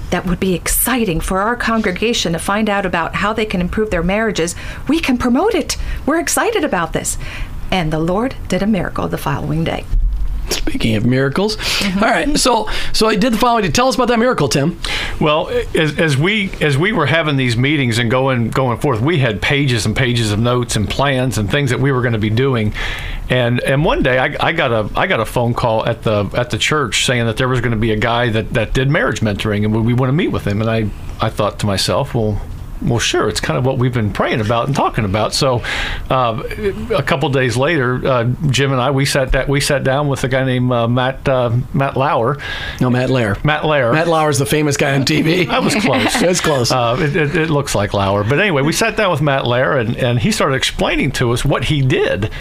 that 0.10 0.26
would 0.26 0.40
be 0.40 0.56
exciting 0.56 1.22
for 1.22 1.42
our 1.42 1.56
congregation 1.56 2.34
to 2.34 2.40
find 2.40 2.68
out 2.68 2.84
about 2.84 3.14
how 3.14 3.34
they 3.34 3.46
can 3.46 3.62
improve 3.62 3.92
their 3.92 4.02
marriages, 4.02 4.56
we 4.88 5.00
can 5.00 5.20
promote 5.20 5.54
it. 5.54 5.78
We're 6.08 6.20
excited 6.20 6.64
about 6.64 6.92
this. 6.92 7.20
And 7.70 7.94
the 7.94 8.00
Lord 8.00 8.36
did 8.48 8.64
a 8.64 8.68
miracle 8.68 9.08
the 9.08 9.20
following 9.20 9.64
day. 9.64 9.86
Speaking 10.56 10.96
of 10.96 11.06
miracles, 11.06 11.58
mm-hmm. 11.58 12.04
All 12.04 12.10
right. 12.10 12.40
So, 12.40 12.70
so 12.94 13.08
I 13.08 13.16
did 13.16 13.34
the 13.34 13.38
following. 13.38 13.72
Tell 13.72 13.88
us 13.88 13.96
about 13.96 14.08
that 14.08 14.20
miracle, 14.20 14.48
Tim. 14.48 14.80
Well, 15.20 15.50
as, 15.76 15.98
as 16.00 16.18
we 16.18 16.52
as 16.62 16.78
we 16.78 16.92
were 16.92 17.06
having 17.06 17.36
these 17.36 17.58
meetings 17.58 17.98
and 18.00 18.10
going 18.10 18.50
going 18.50 18.80
forth, 18.80 19.02
we 19.02 19.20
had 19.20 19.42
pages 19.42 19.86
and 19.86 19.96
pages 19.96 20.32
of 20.32 20.40
notes 20.40 20.76
and 20.76 20.90
plans 20.90 21.38
and 21.38 21.50
things 21.50 21.70
that 21.70 21.80
we 21.80 21.92
were 21.92 22.02
going 22.02 22.14
to 22.14 22.20
be 22.20 22.30
doing. 22.30 22.74
And 23.30 23.60
and 23.62 23.84
one 23.84 24.04
day 24.04 24.18
I, 24.18 24.36
I 24.40 24.52
got 24.52 24.72
a 24.72 24.90
I 24.98 25.08
got 25.08 25.20
a 25.20 25.26
phone 25.26 25.54
call 25.54 25.86
at 25.86 26.04
the 26.04 26.30
at 26.34 26.52
the 26.52 26.58
church 26.58 27.06
saying 27.06 27.26
that 27.26 27.38
there 27.38 27.48
was 27.48 27.62
going 27.62 27.72
to 27.74 27.78
be 27.78 27.92
a 27.92 27.98
guy 27.98 28.30
that, 28.30 28.54
that 28.54 28.74
did 28.74 28.90
marriage 28.90 29.22
mentoring 29.22 29.66
and 29.66 29.74
we, 29.74 29.82
we 29.82 29.94
want 29.94 30.10
to 30.10 30.14
meet 30.14 30.30
with 30.30 30.46
him. 30.46 30.62
And 30.62 30.70
I 30.70 30.90
I 31.20 31.30
thought 31.30 31.60
to 31.60 31.66
myself, 31.66 32.14
well, 32.14 32.42
well, 32.82 33.00
sure. 33.00 33.28
It's 33.30 33.40
kind 33.40 33.58
of 33.58 33.66
what 33.66 33.78
we've 33.78 33.94
been 33.94 34.12
praying 34.12 34.42
about 34.42 34.68
and 34.68 34.76
talking 34.76 35.06
about. 35.06 35.34
So, 35.34 35.64
uh, 36.10 36.44
a 36.96 37.04
couple 37.04 37.30
days 37.30 37.58
later, 37.58 38.06
uh, 38.06 38.24
Jim 38.48 38.72
and 38.72 38.82
I 38.82 38.92
we 38.92 39.06
sat 39.06 39.32
that 39.32 39.48
we 39.48 39.62
sat 39.62 39.84
down 39.84 40.08
with 40.08 40.24
a 40.24 40.28
guy 40.28 40.44
named 40.44 40.72
uh, 40.72 40.88
Matt 40.88 41.28
uh, 41.28 41.56
Matt 41.74 41.96
Lauer. 41.98 42.38
No, 42.82 42.90
Matt 42.90 43.10
Lair. 43.10 43.38
Matt 43.44 43.66
Lauer. 43.66 43.94
Matt 43.94 44.08
Lauer's 44.08 44.40
the 44.40 44.46
famous 44.46 44.78
guy 44.78 44.96
on 44.96 45.06
TV. 45.06 45.48
I 45.48 45.60
was 45.66 45.76
close. 45.76 46.16
It 46.26 46.28
was 46.28 46.42
close. 46.42 46.72
Uh, 46.72 46.98
it, 47.00 47.16
it, 47.16 47.36
it 47.36 47.50
looks 47.50 47.76
like 47.76 47.94
Lauer, 47.94 48.24
but 48.24 48.40
anyway, 48.40 48.62
we 48.62 48.74
sat 48.74 48.98
down 48.98 49.12
with 49.12 49.22
Matt 49.22 49.46
Lauer, 49.46 49.78
and, 49.78 49.96
and 49.96 50.20
he 50.20 50.32
started 50.32 50.56
explaining 50.56 51.12
to 51.14 51.32
us 51.32 51.46
what 51.46 51.66
he 51.66 51.82
did, 51.82 52.32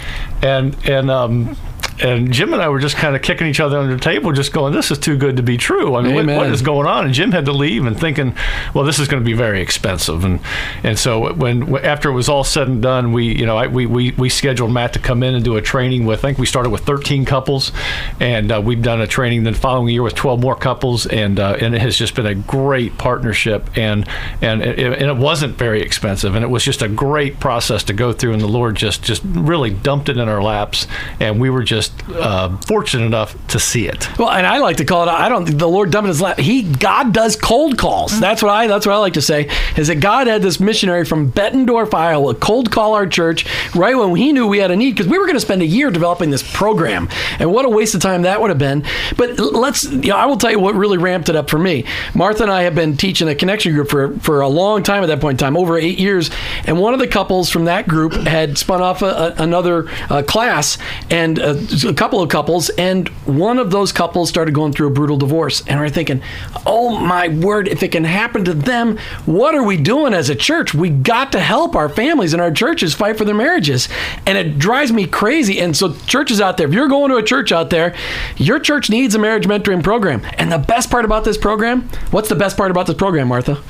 and 0.41 0.75
and 0.87 1.11
um, 1.11 1.55
and 2.01 2.31
Jim 2.31 2.53
and 2.53 2.61
I 2.61 2.69
were 2.69 2.79
just 2.79 2.95
kind 2.95 3.15
of 3.15 3.21
kicking 3.21 3.47
each 3.47 3.59
other 3.59 3.77
under 3.77 3.95
the 3.95 4.01
table, 4.01 4.31
just 4.31 4.51
going, 4.51 4.73
"This 4.73 4.91
is 4.91 4.97
too 4.97 5.17
good 5.17 5.37
to 5.37 5.43
be 5.43 5.57
true." 5.57 5.95
I 5.95 6.01
mean, 6.01 6.27
what, 6.27 6.35
what 6.35 6.47
is 6.47 6.61
going 6.61 6.87
on? 6.87 7.05
And 7.05 7.13
Jim 7.13 7.31
had 7.31 7.45
to 7.45 7.53
leave, 7.53 7.85
and 7.85 7.99
thinking, 7.99 8.35
"Well, 8.73 8.83
this 8.83 8.99
is 8.99 9.07
going 9.07 9.23
to 9.23 9.25
be 9.25 9.33
very 9.33 9.61
expensive." 9.61 10.25
And 10.25 10.39
and 10.83 10.99
so 10.99 11.33
when 11.33 11.75
after 11.77 12.09
it 12.09 12.13
was 12.13 12.27
all 12.27 12.43
said 12.43 12.67
and 12.67 12.81
done, 12.81 13.13
we 13.13 13.37
you 13.37 13.45
know 13.45 13.57
I, 13.57 13.67
we, 13.67 13.85
we 13.85 14.11
we 14.11 14.29
scheduled 14.29 14.71
Matt 14.71 14.93
to 14.93 14.99
come 14.99 15.23
in 15.23 15.35
and 15.35 15.43
do 15.43 15.55
a 15.55 15.61
training 15.61 16.05
with. 16.05 16.19
I 16.19 16.29
think 16.29 16.37
we 16.37 16.45
started 16.45 16.69
with 16.69 16.85
13 16.85 17.25
couples, 17.25 17.71
and 18.19 18.51
uh, 18.51 18.61
we've 18.61 18.81
done 18.81 18.99
a 18.99 19.07
training 19.07 19.43
the 19.43 19.53
following 19.53 19.89
year 19.89 20.03
with 20.03 20.15
12 20.15 20.41
more 20.41 20.55
couples, 20.55 21.05
and 21.05 21.39
uh, 21.39 21.57
and 21.61 21.75
it 21.75 21.81
has 21.81 21.97
just 21.97 22.15
been 22.15 22.25
a 22.25 22.35
great 22.35 22.97
partnership, 22.97 23.69
and 23.77 24.07
and 24.41 24.61
it, 24.61 24.79
and 24.79 25.09
it 25.09 25.17
wasn't 25.17 25.57
very 25.57 25.81
expensive, 25.81 26.35
and 26.35 26.43
it 26.43 26.49
was 26.49 26.63
just 26.63 26.81
a 26.81 26.89
great 26.89 27.39
process 27.39 27.83
to 27.83 27.93
go 27.93 28.11
through, 28.11 28.33
and 28.33 28.41
the 28.41 28.47
Lord 28.47 28.75
just 28.75 29.03
just 29.03 29.21
really 29.25 29.69
dumped 29.69 30.09
it 30.09 30.17
in 30.17 30.27
our 30.27 30.41
laps, 30.41 30.87
and 31.19 31.39
we 31.39 31.49
were 31.49 31.63
just 31.63 31.84
uh, 32.09 32.57
fortunate 32.61 33.05
enough 33.05 33.35
to 33.47 33.59
see 33.59 33.87
it. 33.87 34.07
Well, 34.17 34.29
and 34.29 34.45
I 34.45 34.59
like 34.59 34.77
to 34.77 34.85
call 34.85 35.07
it. 35.07 35.11
I 35.11 35.29
don't. 35.29 35.45
The 35.45 35.67
Lord 35.67 35.91
dumped 35.91 36.07
his 36.07 36.21
lap. 36.21 36.39
He 36.39 36.63
God 36.63 37.13
does 37.13 37.35
cold 37.35 37.77
calls. 37.77 38.19
That's 38.19 38.41
what 38.41 38.51
I. 38.51 38.67
That's 38.67 38.85
what 38.85 38.93
I 38.93 38.97
like 38.97 39.13
to 39.13 39.21
say. 39.21 39.49
Is 39.77 39.87
that 39.87 39.95
God 39.95 40.27
had 40.27 40.41
this 40.41 40.59
missionary 40.59 41.05
from 41.05 41.31
Bettendorf, 41.31 41.93
Iowa, 41.93 42.35
cold 42.35 42.71
call 42.71 42.93
our 42.93 43.07
church 43.07 43.45
right 43.75 43.95
when 43.95 44.15
he 44.15 44.31
knew 44.33 44.47
we 44.47 44.59
had 44.59 44.71
a 44.71 44.75
need 44.75 44.91
because 44.91 45.07
we 45.07 45.17
were 45.17 45.25
going 45.25 45.35
to 45.35 45.41
spend 45.41 45.61
a 45.61 45.65
year 45.65 45.91
developing 45.91 46.29
this 46.29 46.43
program, 46.53 47.09
and 47.39 47.51
what 47.51 47.65
a 47.65 47.69
waste 47.69 47.95
of 47.95 48.01
time 48.01 48.23
that 48.23 48.41
would 48.41 48.49
have 48.49 48.59
been. 48.59 48.85
But 49.17 49.39
let's. 49.39 49.83
You 49.83 50.09
know, 50.09 50.17
I 50.17 50.25
will 50.25 50.37
tell 50.37 50.51
you 50.51 50.59
what 50.59 50.75
really 50.75 50.97
ramped 50.97 51.29
it 51.29 51.35
up 51.35 51.49
for 51.49 51.59
me. 51.59 51.85
Martha 52.13 52.43
and 52.43 52.51
I 52.51 52.63
have 52.63 52.75
been 52.75 52.97
teaching 52.97 53.27
a 53.27 53.35
connection 53.35 53.73
group 53.73 53.89
for 53.89 54.17
for 54.19 54.41
a 54.41 54.47
long 54.47 54.83
time 54.83 55.03
at 55.03 55.07
that 55.07 55.21
point 55.21 55.41
in 55.41 55.45
time, 55.45 55.57
over 55.57 55.77
eight 55.77 55.99
years, 55.99 56.29
and 56.65 56.79
one 56.79 56.93
of 56.93 56.99
the 56.99 57.07
couples 57.07 57.49
from 57.49 57.65
that 57.65 57.87
group 57.87 58.13
had 58.13 58.57
spun 58.57 58.81
off 58.81 59.01
a, 59.01 59.05
a, 59.05 59.35
another 59.37 59.87
uh, 60.09 60.23
class 60.23 60.77
and 61.09 61.39
uh, 61.39 61.53
a 61.83 61.93
couple 61.93 62.21
of 62.21 62.29
couples, 62.29 62.69
and 62.69 63.07
one 63.25 63.57
of 63.57 63.71
those 63.71 63.91
couples 63.91 64.29
started 64.29 64.53
going 64.53 64.71
through 64.71 64.87
a 64.87 64.91
brutal 64.91 65.17
divorce. 65.17 65.63
And 65.67 65.79
we're 65.79 65.89
thinking, 65.89 66.21
oh 66.65 66.97
my 66.97 67.27
word, 67.27 67.67
if 67.67 67.83
it 67.83 67.91
can 67.91 68.03
happen 68.03 68.45
to 68.45 68.53
them, 68.53 68.97
what 69.25 69.55
are 69.55 69.63
we 69.63 69.77
doing 69.77 70.13
as 70.13 70.29
a 70.29 70.35
church? 70.35 70.73
We 70.73 70.89
got 70.89 71.31
to 71.33 71.39
help 71.39 71.75
our 71.75 71.89
families 71.89 72.33
and 72.33 72.41
our 72.41 72.51
churches 72.51 72.93
fight 72.93 73.17
for 73.17 73.25
their 73.25 73.35
marriages. 73.35 73.89
And 74.25 74.37
it 74.37 74.57
drives 74.57 74.91
me 74.91 75.07
crazy. 75.07 75.59
And 75.59 75.75
so, 75.75 75.93
churches 76.05 76.39
out 76.39 76.57
there, 76.57 76.67
if 76.67 76.73
you're 76.73 76.87
going 76.87 77.09
to 77.11 77.17
a 77.17 77.23
church 77.23 77.51
out 77.51 77.69
there, 77.69 77.95
your 78.37 78.59
church 78.59 78.89
needs 78.89 79.15
a 79.15 79.19
marriage 79.19 79.45
mentoring 79.45 79.83
program. 79.83 80.21
And 80.37 80.51
the 80.51 80.59
best 80.59 80.89
part 80.89 81.05
about 81.05 81.25
this 81.25 81.37
program, 81.37 81.89
what's 82.11 82.29
the 82.29 82.35
best 82.35 82.57
part 82.57 82.71
about 82.71 82.87
this 82.87 82.95
program, 82.95 83.27
Martha? 83.27 83.61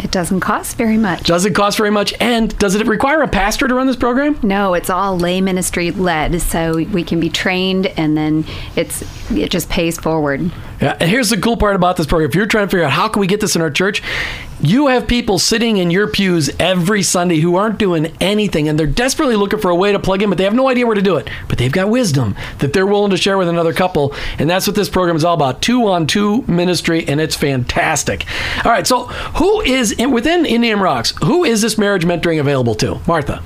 It 0.00 0.10
doesn't 0.10 0.40
cost 0.40 0.76
very 0.76 0.96
much. 0.96 1.24
Does 1.24 1.44
it 1.44 1.54
cost 1.54 1.78
very 1.78 1.90
much? 1.90 2.14
And 2.20 2.56
does 2.58 2.74
it 2.74 2.86
require 2.86 3.22
a 3.22 3.28
pastor 3.28 3.66
to 3.68 3.74
run 3.74 3.86
this 3.86 3.96
program? 3.96 4.38
No, 4.42 4.74
it's 4.74 4.90
all 4.90 5.18
lay 5.18 5.40
ministry 5.40 5.90
led, 5.90 6.40
so 6.40 6.76
we 6.76 7.02
can 7.02 7.20
be 7.20 7.30
trained, 7.30 7.86
and 7.86 8.16
then 8.16 8.44
it's 8.76 9.02
it 9.30 9.50
just 9.50 9.68
pays 9.68 9.98
forward. 9.98 10.50
Yeah, 10.80 10.96
and 11.00 11.08
here's 11.08 11.30
the 11.30 11.38
cool 11.38 11.56
part 11.56 11.74
about 11.74 11.96
this 11.96 12.06
program. 12.06 12.28
If 12.28 12.34
you're 12.34 12.46
trying 12.46 12.66
to 12.66 12.70
figure 12.70 12.84
out 12.84 12.92
how 12.92 13.08
can 13.08 13.20
we 13.20 13.26
get 13.26 13.40
this 13.40 13.56
in 13.56 13.62
our 13.62 13.70
church, 13.70 14.02
you 14.60 14.88
have 14.88 15.06
people 15.06 15.38
sitting 15.38 15.76
in 15.78 15.90
your 15.90 16.06
pews 16.06 16.50
every 16.58 17.02
Sunday 17.02 17.40
who 17.40 17.56
aren't 17.56 17.78
doing 17.78 18.14
anything 18.20 18.68
and 18.68 18.78
they're 18.78 18.86
desperately 18.86 19.36
looking 19.36 19.58
for 19.58 19.70
a 19.70 19.74
way 19.74 19.92
to 19.92 19.98
plug 19.98 20.22
in, 20.22 20.28
but 20.28 20.38
they 20.38 20.44
have 20.44 20.54
no 20.54 20.68
idea 20.68 20.86
where 20.86 20.94
to 20.94 21.02
do 21.02 21.16
it. 21.16 21.28
But 21.48 21.58
they've 21.58 21.72
got 21.72 21.88
wisdom 21.88 22.36
that 22.58 22.72
they're 22.72 22.86
willing 22.86 23.10
to 23.10 23.16
share 23.16 23.38
with 23.38 23.48
another 23.48 23.72
couple. 23.72 24.14
And 24.38 24.48
that's 24.48 24.66
what 24.66 24.76
this 24.76 24.88
program 24.88 25.16
is 25.16 25.24
all 25.24 25.34
about 25.34 25.62
two 25.62 25.86
on 25.88 26.06
two 26.06 26.42
ministry, 26.42 27.06
and 27.06 27.20
it's 27.20 27.36
fantastic. 27.36 28.26
All 28.64 28.72
right, 28.72 28.86
so 28.86 29.04
who 29.06 29.62
is 29.62 29.94
within 29.96 30.44
Indian 30.44 30.80
Rocks? 30.80 31.14
Who 31.24 31.44
is 31.44 31.62
this 31.62 31.78
marriage 31.78 32.04
mentoring 32.04 32.40
available 32.40 32.74
to? 32.76 33.00
Martha. 33.06 33.42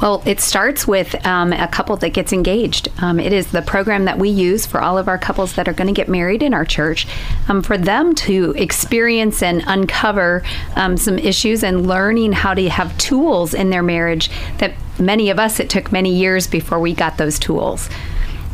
Well, 0.00 0.22
it 0.24 0.38
starts 0.38 0.86
with 0.86 1.26
um, 1.26 1.52
a 1.52 1.66
couple 1.66 1.96
that 1.96 2.10
gets 2.10 2.32
engaged. 2.32 2.88
Um, 3.02 3.18
it 3.18 3.32
is 3.32 3.48
the 3.48 3.62
program 3.62 4.04
that 4.04 4.16
we 4.16 4.28
use 4.28 4.64
for 4.64 4.80
all 4.80 4.96
of 4.96 5.08
our 5.08 5.18
couples 5.18 5.54
that 5.54 5.66
are 5.66 5.72
going 5.72 5.88
to 5.88 5.92
get 5.92 6.08
married 6.08 6.42
in 6.42 6.54
our 6.54 6.64
church, 6.64 7.06
um, 7.48 7.62
for 7.62 7.76
them 7.76 8.14
to 8.14 8.54
experience 8.56 9.42
and 9.42 9.64
uncover 9.66 10.44
um, 10.76 10.96
some 10.96 11.18
issues 11.18 11.64
and 11.64 11.86
learning 11.88 12.32
how 12.32 12.54
to 12.54 12.68
have 12.70 12.96
tools 12.98 13.54
in 13.54 13.70
their 13.70 13.82
marriage 13.82 14.30
that 14.58 14.74
many 15.00 15.30
of 15.30 15.38
us, 15.40 15.58
it 15.58 15.68
took 15.68 15.90
many 15.90 16.14
years 16.14 16.46
before 16.46 16.78
we 16.78 16.94
got 16.94 17.18
those 17.18 17.38
tools. 17.38 17.88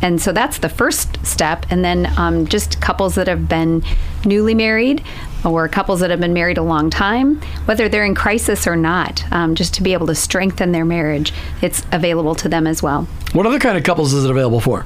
And 0.01 0.21
so 0.21 0.31
that's 0.31 0.57
the 0.57 0.69
first 0.69 1.23
step. 1.25 1.65
And 1.69 1.85
then 1.85 2.11
um, 2.17 2.47
just 2.47 2.81
couples 2.81 3.15
that 3.15 3.27
have 3.27 3.47
been 3.47 3.83
newly 4.25 4.55
married 4.55 5.03
or 5.45 5.67
couples 5.67 5.99
that 5.99 6.09
have 6.09 6.19
been 6.19 6.33
married 6.33 6.57
a 6.57 6.63
long 6.63 6.89
time, 6.89 7.41
whether 7.65 7.87
they're 7.87 8.05
in 8.05 8.15
crisis 8.15 8.67
or 8.67 8.75
not, 8.75 9.23
um, 9.31 9.55
just 9.55 9.73
to 9.75 9.83
be 9.83 9.93
able 9.93 10.07
to 10.07 10.15
strengthen 10.15 10.71
their 10.71 10.85
marriage, 10.85 11.33
it's 11.61 11.85
available 11.91 12.35
to 12.35 12.49
them 12.49 12.67
as 12.67 12.81
well. 12.81 13.03
What 13.33 13.45
other 13.45 13.59
kind 13.59 13.77
of 13.77 13.83
couples 13.83 14.13
is 14.13 14.25
it 14.25 14.31
available 14.31 14.59
for? 14.59 14.85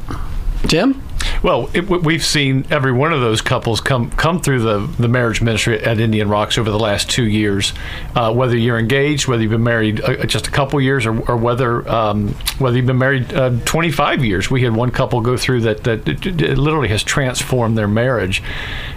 Jim? 0.65 1.01
Well, 1.41 1.69
it, 1.73 1.87
we've 1.87 2.23
seen 2.23 2.65
every 2.69 2.91
one 2.91 3.13
of 3.13 3.21
those 3.21 3.41
couples 3.41 3.79
come 3.79 4.11
come 4.11 4.41
through 4.41 4.59
the, 4.61 4.79
the 4.99 5.07
marriage 5.07 5.41
ministry 5.41 5.81
at 5.81 5.99
Indian 5.99 6.27
Rocks 6.27 6.57
over 6.57 6.69
the 6.69 6.79
last 6.79 7.09
two 7.09 7.25
years. 7.25 7.73
Uh, 8.13 8.33
whether 8.33 8.57
you're 8.57 8.77
engaged, 8.77 9.27
whether 9.27 9.41
you've 9.41 9.51
been 9.51 9.63
married 9.63 10.01
uh, 10.01 10.25
just 10.25 10.47
a 10.47 10.51
couple 10.51 10.81
years, 10.81 11.05
or, 11.05 11.19
or 11.29 11.37
whether 11.37 11.87
um, 11.89 12.29
whether 12.57 12.75
you've 12.75 12.85
been 12.85 12.97
married 12.97 13.33
uh, 13.33 13.51
25 13.65 14.23
years, 14.23 14.51
we 14.51 14.63
had 14.63 14.75
one 14.75 14.91
couple 14.91 15.21
go 15.21 15.37
through 15.37 15.61
that 15.61 15.83
that 15.85 16.07
it, 16.07 16.25
it 16.25 16.57
literally 16.57 16.89
has 16.89 17.03
transformed 17.03 17.77
their 17.77 17.87
marriage. 17.87 18.43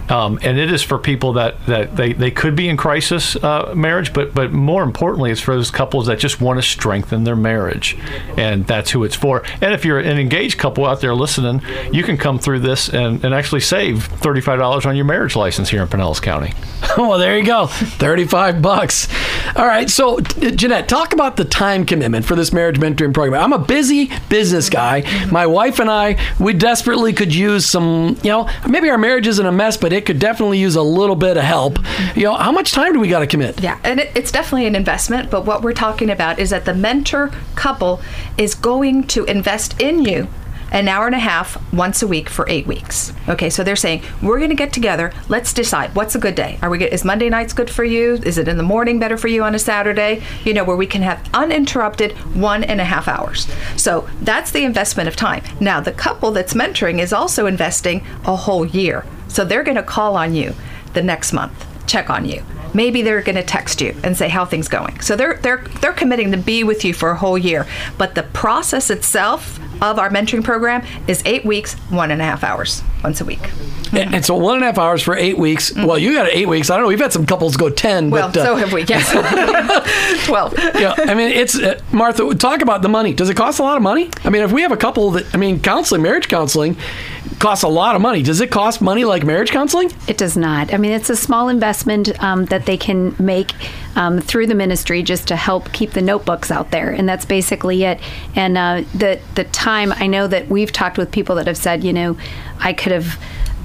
Um, 0.09 0.39
and 0.43 0.57
it 0.57 0.71
is 0.71 0.83
for 0.83 0.97
people 0.97 1.33
that, 1.33 1.65
that 1.65 1.95
they, 1.95 2.13
they 2.13 2.31
could 2.31 2.55
be 2.55 2.67
in 2.67 2.77
crisis 2.77 3.35
uh, 3.37 3.73
marriage, 3.75 4.13
but 4.13 4.33
but 4.33 4.51
more 4.51 4.83
importantly, 4.83 5.31
it's 5.31 5.41
for 5.41 5.55
those 5.55 5.71
couples 5.71 6.07
that 6.07 6.19
just 6.19 6.41
want 6.41 6.59
to 6.59 6.63
strengthen 6.63 7.23
their 7.23 7.35
marriage, 7.35 7.97
and 8.37 8.65
that's 8.67 8.91
who 8.91 9.03
it's 9.03 9.15
for. 9.15 9.43
And 9.61 9.73
if 9.73 9.85
you're 9.85 9.99
an 9.99 10.19
engaged 10.19 10.57
couple 10.57 10.85
out 10.85 11.01
there 11.01 11.15
listening, 11.15 11.61
you 11.91 12.03
can 12.03 12.17
come 12.17 12.39
through 12.39 12.59
this 12.59 12.89
and, 12.89 13.23
and 13.23 13.33
actually 13.33 13.61
save 13.61 14.05
thirty 14.05 14.41
five 14.41 14.59
dollars 14.59 14.85
on 14.85 14.95
your 14.95 15.05
marriage 15.05 15.35
license 15.35 15.69
here 15.69 15.81
in 15.81 15.87
Pinellas 15.87 16.21
County. 16.21 16.53
well, 16.97 17.17
there 17.17 17.37
you 17.37 17.45
go, 17.45 17.67
thirty-five 17.67 18.61
bucks. 18.61 19.07
All 19.55 19.65
right, 19.65 19.89
so 19.89 20.19
Jeanette, 20.19 20.89
talk 20.89 21.13
about 21.13 21.37
the 21.37 21.45
time 21.45 21.85
commitment 21.85 22.25
for 22.25 22.35
this 22.35 22.51
marriage 22.51 22.79
mentoring 22.79 23.13
program. 23.13 23.41
I'm 23.41 23.53
a 23.53 23.63
busy 23.63 24.11
business 24.29 24.69
guy. 24.69 25.03
My 25.31 25.47
wife 25.47 25.79
and 25.79 25.89
I, 25.89 26.19
we 26.39 26.53
desperately 26.53 27.13
could 27.13 27.33
use 27.33 27.65
some. 27.65 28.17
You 28.23 28.31
know, 28.31 28.49
maybe 28.67 28.89
our 28.89 28.97
marriage 28.97 29.27
isn't 29.27 29.45
a 29.45 29.51
mess, 29.51 29.77
but 29.77 29.92
it 29.93 30.05
could 30.05 30.19
definitely 30.19 30.59
use 30.59 30.75
a 30.75 30.81
little 30.81 31.15
bit 31.15 31.37
of 31.37 31.43
help. 31.43 31.75
Mm-hmm. 31.75 32.19
You 32.19 32.25
know, 32.25 32.35
how 32.35 32.51
much 32.51 32.71
time 32.71 32.93
do 32.93 32.99
we 32.99 33.07
got 33.07 33.19
to 33.19 33.27
commit? 33.27 33.61
Yeah, 33.61 33.79
and 33.83 33.99
it, 33.99 34.11
it's 34.15 34.31
definitely 34.31 34.67
an 34.67 34.75
investment, 34.75 35.29
but 35.29 35.45
what 35.45 35.61
we're 35.61 35.73
talking 35.73 36.09
about 36.09 36.39
is 36.39 36.49
that 36.49 36.65
the 36.65 36.73
mentor 36.73 37.31
couple 37.55 38.01
is 38.37 38.55
going 38.55 39.05
to 39.07 39.25
invest 39.25 39.79
in 39.81 40.03
you 40.03 40.27
an 40.73 40.87
hour 40.87 41.05
and 41.05 41.15
a 41.15 41.19
half 41.19 41.71
once 41.71 42.01
a 42.01 42.07
week 42.07 42.27
for 42.27 42.49
eight 42.49 42.65
weeks. 42.65 43.13
Okay, 43.29 43.49
so 43.49 43.63
they're 43.63 43.75
saying 43.75 44.01
we're 44.21 44.39
going 44.39 44.49
to 44.49 44.55
get 44.55 44.73
together. 44.73 45.13
Let's 45.29 45.53
decide 45.53 45.93
what's 45.95 46.15
a 46.15 46.19
good 46.19 46.35
day. 46.35 46.57
Are 46.61 46.69
we? 46.69 46.79
Get, 46.79 46.91
is 46.91 47.05
Monday 47.05 47.29
nights 47.29 47.53
good 47.53 47.69
for 47.69 47.83
you? 47.83 48.15
Is 48.15 48.37
it 48.39 48.47
in 48.47 48.57
the 48.57 48.63
morning 48.63 48.99
better 48.99 49.15
for 49.15 49.27
you 49.27 49.43
on 49.43 49.53
a 49.53 49.59
Saturday? 49.59 50.23
You 50.43 50.53
know, 50.53 50.63
where 50.63 50.75
we 50.75 50.87
can 50.87 51.03
have 51.03 51.23
uninterrupted 51.33 52.13
one 52.35 52.63
and 52.63 52.81
a 52.81 52.85
half 52.85 53.07
hours. 53.07 53.47
So 53.77 54.09
that's 54.21 54.51
the 54.51 54.63
investment 54.63 55.07
of 55.07 55.15
time. 55.15 55.43
Now 55.59 55.79
the 55.79 55.91
couple 55.91 56.31
that's 56.31 56.55
mentoring 56.55 56.99
is 56.99 57.13
also 57.13 57.45
investing 57.45 58.03
a 58.25 58.35
whole 58.35 58.65
year. 58.65 59.05
So 59.33 59.43
they're 59.43 59.63
going 59.63 59.77
to 59.77 59.83
call 59.83 60.15
on 60.15 60.33
you 60.33 60.55
the 60.93 61.03
next 61.03 61.33
month, 61.33 61.65
check 61.87 62.09
on 62.09 62.25
you 62.25 62.43
maybe 62.73 63.01
they're 63.01 63.21
going 63.21 63.35
to 63.35 63.43
text 63.43 63.81
you 63.81 63.95
and 64.03 64.17
say 64.17 64.27
how 64.27 64.45
things 64.45 64.67
going. 64.67 64.99
So 65.01 65.15
they're 65.15 65.35
they're 65.35 65.63
they're 65.81 65.93
committing 65.93 66.31
to 66.31 66.37
be 66.37 66.63
with 66.63 66.83
you 66.83 66.93
for 66.93 67.11
a 67.11 67.15
whole 67.15 67.37
year. 67.37 67.67
But 67.97 68.15
the 68.15 68.23
process 68.23 68.89
itself 68.89 69.59
of 69.83 69.99
our 69.99 70.09
mentoring 70.09 70.43
program 70.43 70.85
is 71.07 71.21
eight 71.25 71.45
weeks, 71.45 71.73
one 71.89 72.11
and 72.11 72.21
a 72.21 72.25
half 72.25 72.43
hours, 72.43 72.81
once 73.03 73.21
a 73.21 73.25
week. 73.25 73.49
And, 73.91 74.15
and 74.15 74.25
so 74.25 74.35
one 74.35 74.55
and 74.55 74.63
a 74.63 74.67
half 74.67 74.77
hours 74.79 75.03
for 75.03 75.15
eight 75.15 75.37
weeks. 75.37 75.71
Mm-hmm. 75.71 75.85
Well, 75.85 75.99
you 75.99 76.13
got 76.13 76.27
eight 76.29 76.47
weeks. 76.47 76.69
I 76.69 76.75
don't 76.75 76.85
know. 76.85 76.87
We've 76.89 76.99
had 76.99 77.13
some 77.13 77.25
couples 77.25 77.57
go 77.57 77.69
ten. 77.69 78.09
Well, 78.09 78.29
but, 78.29 78.37
uh, 78.37 78.45
so 78.45 78.55
have 78.55 78.73
we. 78.73 78.83
Yes, 78.83 79.11
twelve. 80.25 80.57
yeah, 80.57 80.95
I 80.97 81.13
mean, 81.13 81.29
it's 81.29 81.59
uh, 81.59 81.79
Martha. 81.91 82.33
Talk 82.33 82.61
about 82.61 82.81
the 82.81 82.89
money. 82.89 83.13
Does 83.13 83.29
it 83.29 83.37
cost 83.37 83.59
a 83.59 83.63
lot 83.63 83.77
of 83.77 83.83
money? 83.83 84.09
I 84.23 84.29
mean, 84.29 84.41
if 84.41 84.51
we 84.51 84.61
have 84.63 84.71
a 84.71 84.77
couple 84.77 85.11
that, 85.11 85.33
I 85.33 85.37
mean, 85.37 85.59
counseling, 85.59 86.01
marriage 86.01 86.27
counseling, 86.27 86.75
costs 87.39 87.63
a 87.63 87.67
lot 87.67 87.95
of 87.95 88.01
money. 88.01 88.23
Does 88.23 88.41
it 88.41 88.49
cost 88.49 88.81
money 88.81 89.05
like 89.05 89.23
marriage 89.23 89.51
counseling? 89.51 89.91
It 90.07 90.17
does 90.17 90.37
not. 90.37 90.73
I 90.73 90.77
mean, 90.77 90.91
it's 90.91 91.09
a 91.09 91.15
small 91.15 91.49
investment 91.49 92.23
um, 92.23 92.45
that 92.45 92.65
they 92.65 92.77
can 92.77 93.15
make 93.19 93.51
um, 93.95 94.19
through 94.19 94.47
the 94.47 94.55
ministry 94.55 95.03
just 95.03 95.27
to 95.27 95.35
help 95.35 95.71
keep 95.71 95.91
the 95.91 96.01
notebooks 96.01 96.51
out 96.51 96.71
there, 96.71 96.89
and 96.89 97.07
that's 97.07 97.25
basically 97.25 97.83
it. 97.83 97.99
And 98.35 98.57
uh, 98.57 98.83
the 98.93 99.19
the 99.35 99.43
time 99.45 99.91
I 99.93 100.07
know 100.07 100.27
that 100.27 100.49
we've 100.49 100.71
talked 100.71 100.97
with 100.97 101.11
people 101.11 101.35
that 101.35 101.47
have 101.47 101.57
said, 101.57 101.83
you 101.83 101.93
know, 101.93 102.17
I 102.59 102.73
could 102.73 102.91
have 102.91 103.19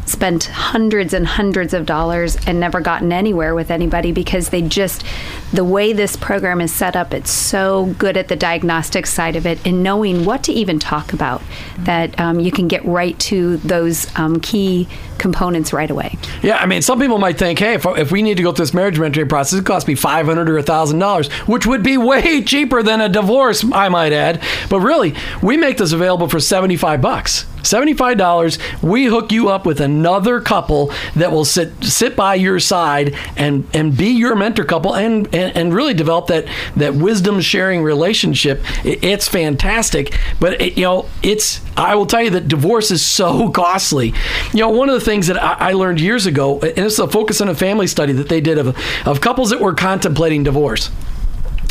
spent 0.09 0.45
hundreds 0.45 1.13
and 1.13 1.27
hundreds 1.27 1.75
of 1.75 1.87
dollars 1.87 2.37
and 2.47 2.59
never 2.59 2.81
gotten 2.81 3.13
anywhere 3.13 3.55
with 3.55 3.71
anybody 3.71 4.13
because 4.13 4.49
they 4.49 4.63
just 4.63 5.05
the 5.53 5.65
way 5.65 5.93
this 5.93 6.17
program 6.17 6.61
is 6.61 6.73
set 6.73 6.97
up 6.97 7.13
it's 7.15 7.31
so 7.31 7.87
good 7.99 8.17
at 8.17 8.29
the 8.29 8.37
diagnostic 8.37 9.07
side 9.07 9.37
of 9.37 9.47
it 9.47 9.65
and 9.67 9.83
knowing 9.83 10.25
what 10.25 10.43
to 10.43 10.53
even 10.53 10.79
talk 10.79 11.13
about 11.13 11.43
that 11.79 12.19
um, 12.19 12.41
you 12.41 12.51
can 12.51 12.69
get 12.69 12.85
right 12.85 13.19
to 13.19 13.57
those 13.59 14.07
um, 14.19 14.41
key 14.41 14.89
components 15.19 15.73
right 15.73 15.91
away. 15.91 16.17
Yeah 16.43 16.59
i 16.59 16.67
mean 16.67 16.83
some 16.83 17.01
people 17.01 17.19
might 17.19 17.39
think 17.39 17.59
hey 17.59 17.75
if, 17.75 17.85
if 17.87 18.13
we 18.13 18.23
need 18.23 18.37
to 18.37 18.43
go 18.43 18.53
through 18.53 18.67
this 18.67 18.75
marriage 18.75 18.97
mentoring 18.97 19.29
process 19.29 19.59
it 19.59 19.67
costs 19.67 19.89
me 19.89 19.95
500 19.95 20.49
or 20.49 20.63
$1000 20.63 21.31
which 21.49 21.67
would 21.67 21.83
be 21.83 21.99
way 21.99 22.43
cheaper 22.43 22.83
than 22.83 23.01
a 23.01 23.09
divorce 23.09 23.65
i 23.73 23.89
might 23.89 24.13
add. 24.13 24.43
But 24.71 24.81
really 24.81 25.15
we 25.43 25.57
make 25.57 25.79
this 25.79 25.93
available 25.93 26.29
for 26.29 26.41
75 26.41 27.01
bucks 27.01 27.47
$75 27.69 28.83
we 28.83 29.07
hook 29.07 29.33
you 29.33 29.49
up 29.49 29.67
with 29.67 29.81
another 29.81 30.41
couple 30.41 30.93
that 31.15 31.31
will 31.31 31.45
sit 31.45 31.73
sit 31.85 32.17
by 32.17 32.35
your 32.35 32.61
side 32.61 33.15
and 33.37 33.67
and 33.75 33.97
be 33.97 34.09
your 34.09 34.35
mentor 34.35 34.65
couple 34.65 34.95
and 34.95 35.27
and, 35.35 35.57
and 35.57 35.75
really 35.75 35.95
develop 35.95 36.29
that 36.29 36.47
that 36.77 36.95
wisdom 36.95 37.41
sharing 37.41 37.83
relationship. 37.83 38.61
It's 38.85 39.29
fantastic. 39.29 40.19
But 40.41 40.61
it, 40.61 40.77
you 40.77 40.85
know 40.85 41.07
it's 41.23 41.61
i 41.77 41.95
will 41.95 42.07
tell 42.07 42.23
you 42.23 42.31
that 42.31 42.49
divorce 42.49 42.91
is 42.91 43.05
so 43.05 43.51
costly. 43.53 44.15
You 44.53 44.61
know 44.61 44.71
one 44.71 44.89
of 44.89 44.95
the 44.95 45.05
things 45.05 45.27
that 45.27 45.43
i, 45.43 45.71
I 45.71 45.73
learned 45.73 46.01
years 46.01 46.27
ago 46.27 46.61
and 46.61 46.79
it's 46.79 46.99
a 46.99 47.09
focus 47.09 47.41
on 47.41 47.49
a 47.49 47.55
family 47.55 47.87
study 47.87 48.13
that 48.15 48.29
they 48.29 48.41
did 48.41 48.59
of 48.59 48.77
of 49.07 49.21
couples 49.21 49.51
that 49.51 49.61
were 49.61 49.75
contemplating 49.75 50.43
divorce. 50.43 50.91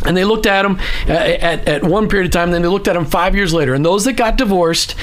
And 0.05 0.15
they 0.15 0.25
looked 0.25 0.45
at 0.45 0.61
them 0.61 0.79
uh, 1.07 1.11
at, 1.11 1.67
at 1.67 1.83
one 1.83 2.07
period 2.07 2.27
of 2.27 2.31
time 2.31 2.51
then 2.51 2.61
they 2.61 2.67
looked 2.67 2.87
at 2.87 2.93
them 2.93 3.05
five 3.05 3.35
years 3.35 3.53
later. 3.53 3.73
And 3.73 3.83
those 3.83 4.05
that 4.05 4.13
got 4.13 4.37
divorced 4.37 4.95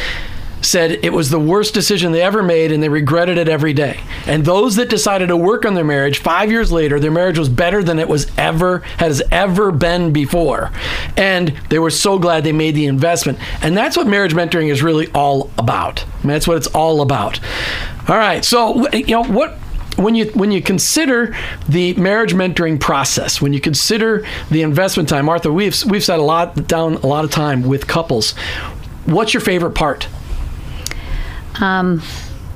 said 0.65 0.91
it 0.91 1.13
was 1.13 1.31
the 1.31 1.39
worst 1.39 1.75
decision 1.75 2.13
they 2.13 2.23
ever 2.23 2.43
made 2.43 2.73
and 2.73 2.83
they 2.83 2.89
regretted 2.89 3.39
it 3.39 3.49
every 3.49 3.73
day. 3.73 4.01
And 4.27 4.45
those 4.45 4.77
that 4.77 4.89
decided 4.89 5.29
to 5.29 5.37
work 5.37 5.65
on 5.65 5.75
their 5.75 5.85
marriage 5.85 6.19
5 6.19 6.51
years 6.51 6.73
later, 6.73 6.99
their 6.99 7.11
marriage 7.11 7.39
was 7.39 7.49
better 7.49 7.83
than 7.83 7.99
it 7.99 8.09
was 8.09 8.31
ever 8.39 8.79
has 8.99 9.23
ever 9.31 9.71
been 9.71 10.13
before. 10.13 10.71
And 11.17 11.49
they 11.69 11.79
were 11.79 11.91
so 11.91 12.19
glad 12.19 12.45
they 12.45 12.53
made 12.53 12.75
the 12.75 12.87
investment. 12.87 13.39
And 13.63 13.77
that's 13.77 13.97
what 13.97 14.07
marriage 14.07 14.35
mentoring 14.35 14.71
is 14.71 14.83
really 14.83 15.11
all 15.13 15.51
about. 15.59 16.05
I 16.05 16.27
mean, 16.27 16.33
that's 16.33 16.49
what 16.49 16.57
it's 16.57 16.69
all 16.69 17.01
about. 17.01 17.41
All 18.09 18.17
right. 18.17 18.45
So, 18.45 18.89
you 18.91 19.07
know, 19.07 19.25
what 19.25 19.59
when 19.97 20.15
you 20.15 20.27
when 20.35 20.51
you 20.51 20.61
consider 20.61 21.37
the 21.69 21.95
marriage 21.95 22.35
mentoring 22.35 22.81
process, 22.81 23.41
when 23.41 23.53
you 23.53 23.61
consider 23.61 24.27
the 24.51 24.63
investment 24.63 25.09
time, 25.09 25.27
Martha, 25.27 25.53
we've 25.53 25.85
we've 25.85 26.05
said 26.05 26.19
a 26.19 26.23
lot 26.23 26.67
down 26.67 26.95
a 26.97 27.07
lot 27.07 27.25
of 27.25 27.31
time 27.31 27.63
with 27.63 27.87
couples. 27.87 28.33
What's 29.07 29.35
your 29.35 29.41
favorite 29.41 29.75
part? 29.75 30.09
Um, 31.61 32.03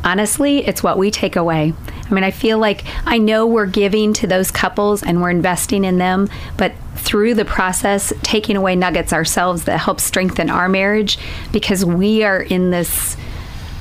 honestly, 0.05 0.67
it's 0.67 0.83
what 0.83 0.99
we 0.99 1.11
take 1.11 1.37
away. 1.37 1.75
I 2.11 2.15
mean, 2.15 2.25
I 2.25 2.31
feel 2.31 2.59
like 2.59 2.85
I 3.07 3.19
know 3.19 3.47
we're 3.47 3.67
giving 3.67 4.13
to 4.15 4.27
those 4.27 4.51
couples 4.51 5.03
and 5.03 5.21
we're 5.21 5.31
investing 5.31 5.85
in 5.85 5.99
them, 5.99 6.29
but 6.57 6.73
through 6.97 7.35
the 7.35 7.45
process, 7.45 8.13
taking 8.23 8.57
away 8.57 8.77
nuggets 8.77 9.13
ourselves 9.13 9.65
that 9.65 9.79
help 9.79 10.01
strengthen 10.01 10.51
our 10.51 10.69
marriage 10.69 11.19
because 11.53 11.85
we 11.85 12.25
are 12.25 12.41
in 12.41 12.71
this 12.71 13.17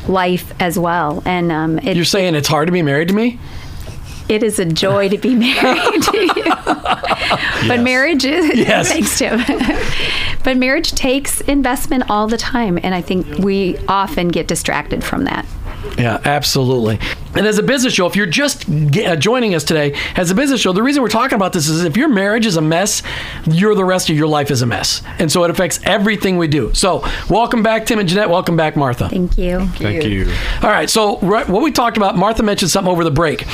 life 0.07 0.53
as 0.59 0.77
well. 0.77 1.23
And 1.25 1.51
um, 1.51 1.79
it, 1.79 1.95
you're 1.95 2.05
saying 2.05 2.35
it's 2.35 2.47
hard 2.47 2.67
to 2.67 2.71
be 2.71 2.81
married 2.81 3.07
to 3.09 3.13
me? 3.13 3.39
it 4.29 4.43
is 4.43 4.59
a 4.59 4.65
joy 4.65 5.09
to 5.09 5.17
be 5.17 5.35
married 5.35 6.03
to 6.03 6.17
you. 6.17 6.43
but 7.67 7.81
marriage 7.81 8.25
is 8.25 8.57
yes. 8.57 8.89
thanks 8.91 9.17
Tim. 9.17 9.39
But 10.47 10.55
marriage 10.55 10.93
takes 10.93 11.41
investment 11.41 12.09
all 12.09 12.25
the 12.25 12.37
time, 12.37 12.79
and 12.81 12.95
I 12.95 13.01
think 13.01 13.39
we 13.39 13.77
often 13.89 14.29
get 14.29 14.47
distracted 14.47 15.03
from 15.03 15.25
that. 15.25 15.45
Yeah, 15.97 16.21
absolutely. 16.23 16.99
And 17.35 17.45
as 17.45 17.57
a 17.57 17.63
business 17.63 17.93
show, 17.93 18.07
if 18.07 18.15
you're 18.15 18.27
just 18.27 18.63
uh, 18.69 19.17
joining 19.17 19.55
us 19.55 19.65
today, 19.65 19.93
as 20.15 20.31
a 20.31 20.35
business 20.35 20.61
show, 20.61 20.71
the 20.71 20.81
reason 20.81 21.03
we're 21.03 21.09
talking 21.09 21.35
about 21.35 21.51
this 21.51 21.67
is 21.67 21.83
if 21.83 21.97
your 21.97 22.07
marriage 22.07 22.45
is 22.45 22.55
a 22.55 22.61
mess, 22.61 23.03
your 23.45 23.75
the 23.75 23.83
rest 23.83 24.09
of 24.09 24.15
your 24.15 24.27
life 24.27 24.49
is 24.49 24.61
a 24.61 24.65
mess, 24.65 25.01
and 25.19 25.29
so 25.29 25.43
it 25.43 25.51
affects 25.51 25.81
everything 25.83 26.37
we 26.37 26.47
do. 26.47 26.73
So, 26.73 27.05
welcome 27.29 27.61
back, 27.61 27.85
Tim 27.85 27.99
and 27.99 28.07
Jeanette. 28.07 28.29
Welcome 28.29 28.55
back, 28.55 28.77
Martha. 28.77 29.09
Thank 29.09 29.37
you. 29.37 29.67
Thank 29.67 30.05
you. 30.05 30.31
All 30.63 30.69
right. 30.69 30.89
So, 30.89 31.17
what 31.17 31.61
we 31.61 31.73
talked 31.73 31.97
about, 31.97 32.15
Martha 32.15 32.41
mentioned 32.41 32.71
something 32.71 32.89
over 32.89 33.03
the 33.03 33.11
break 33.11 33.45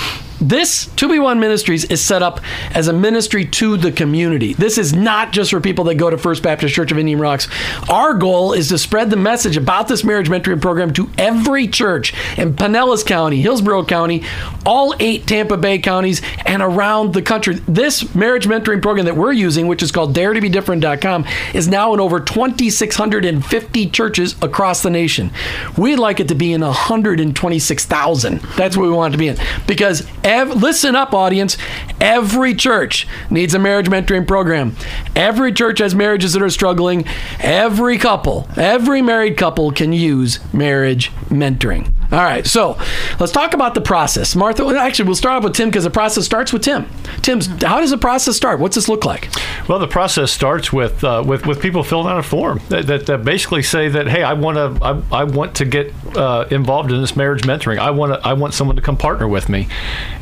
This 0.44 0.88
2B1 0.88 1.40
Ministries 1.40 1.86
is 1.86 2.02
set 2.04 2.22
up 2.22 2.42
as 2.76 2.90
a 2.90 2.94
ministry 2.94 3.46
to 3.46 3.78
the 3.78 3.94
community. 3.94 4.52
This 4.52 4.78
is 4.78 4.94
not 4.94 5.32
just 5.32 5.52
for 5.52 5.62
people 5.62 5.86
that 5.86 5.96
go 5.96 6.10
to 6.10 6.18
First 6.18 6.44
Baptist 6.44 6.76
Church 6.76 6.92
of 6.92 6.98
Indian 6.98 7.18
Rocks. 7.18 7.48
Our 7.90 8.14
goal 8.14 8.52
is 8.52 8.68
to 8.68 8.78
spread 8.78 9.10
the 9.10 9.16
message 9.16 9.56
about 9.56 9.88
this 9.88 10.04
marriage 10.04 10.28
mentoring 10.28 10.62
program 10.62 10.92
to 10.96 11.10
every 11.18 11.66
church 11.70 12.14
in 12.38 12.56
Pinellas 12.56 13.06
County, 13.06 13.40
Hillsborough 13.42 13.86
County, 13.86 14.26
all 14.66 14.94
eight 15.00 15.26
Tampa 15.28 15.56
Bay 15.56 15.80
counties, 15.80 16.22
and 16.46 16.62
around 16.62 17.14
the 17.14 17.22
country. 17.22 17.56
This 17.66 18.14
marriage 18.14 18.46
mentoring 18.46 18.82
program 18.82 19.06
that 19.06 19.16
we're 19.16 19.32
using, 19.32 19.68
which 19.68 19.82
is 19.82 19.94
called 19.94 20.14
daretobedifferent.com, 20.14 21.26
is 21.54 21.70
now 21.70 21.94
in 21.94 22.02
over 22.02 22.20
2,650 22.20 23.90
churches 23.92 24.36
across 24.42 24.84
the 24.84 24.90
nation. 24.90 25.32
We'd 25.78 26.00
like 26.00 26.20
it 26.20 26.28
to 26.28 26.36
be 26.36 26.52
in 26.52 26.60
126,000. 26.60 28.40
That's 28.58 28.76
what 28.76 28.84
we 28.84 28.92
want 28.92 29.14
it 29.14 29.16
to 29.16 29.20
be 29.20 29.30
in. 29.30 29.38
Because, 29.68 30.06
ev- 30.34 30.62
listen 30.62 30.96
up, 30.96 31.14
audience, 31.14 31.58
every 32.02 32.54
church 32.56 33.08
needs 33.30 33.54
a 33.54 33.60
marriage 33.60 33.88
mentoring 33.88 34.28
program. 34.28 34.76
Every 35.16 35.54
church 35.54 35.80
has 35.80 35.94
marriages 35.94 36.34
that 36.34 36.42
are 36.42 36.50
struggling. 36.50 37.06
Every 37.40 37.98
couple, 37.98 38.48
every 38.58 39.02
married 39.02 39.38
couple 39.38 39.72
can 39.72 39.94
use 39.94 40.40
marriage 40.54 41.12
mentoring. 41.30 41.92
All 42.14 42.20
right, 42.20 42.46
so 42.46 42.78
let's 43.20 43.32
talk 43.32 43.56
about 43.56 43.74
the 43.74 43.82
process. 43.82 44.36
Martha, 44.36 44.64
well, 44.64 44.78
actually, 44.78 45.06
we'll 45.06 45.16
start 45.16 45.38
off 45.38 45.44
with 45.44 45.56
Tim 45.56 45.70
because 45.70 45.84
the 45.84 45.90
process 45.90 46.24
starts 46.24 46.54
with 46.54 46.62
Tim. 46.62 46.86
Tim's, 47.24 47.48
how 47.64 47.80
does 47.80 47.90
the 47.90 47.98
process 47.98 48.38
start? 48.38 48.60
What's 48.60 48.76
this 48.76 48.88
look 48.88 49.04
like? 49.04 49.30
Well, 49.68 49.80
the 49.80 49.88
process 49.88 50.32
starts 50.32 50.72
with 50.72 51.04
uh, 51.04 51.24
with 51.26 51.48
with 51.48 51.60
people 51.60 51.84
filling 51.84 52.06
out 52.06 52.20
a 52.20 52.24
form 52.24 52.62
that, 52.70 52.86
that, 52.86 53.08
that 53.08 53.26
basically 53.26 53.64
say 53.64 53.90
that 53.90 54.08
hey, 54.08 54.22
I 54.22 54.34
want 54.34 54.58
to 54.58 54.86
I, 54.86 55.22
I 55.22 55.24
want 55.24 55.56
to 55.56 55.66
get 55.66 55.92
uh, 56.16 56.46
involved 56.52 56.92
in 56.92 57.02
this 57.02 57.16
marriage 57.16 57.42
mentoring. 57.42 57.80
I 57.80 57.90
want 57.90 58.14
to 58.14 58.28
I 58.28 58.34
want 58.34 58.54
someone 58.54 58.76
to 58.76 58.84
come 58.84 58.96
partner 58.96 59.28
with 59.28 59.50
me, 59.50 59.68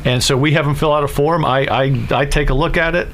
and 0.06 0.22
so 0.22 0.34
we 0.34 0.52
have 0.52 0.64
them 0.64 0.74
fill 0.74 0.94
out 0.94 1.04
a 1.04 1.08
form. 1.08 1.44
I 1.44 1.66
I, 1.70 2.06
I 2.10 2.24
take 2.24 2.48
a 2.48 2.54
look 2.54 2.78
at 2.78 2.94
it. 2.94 3.08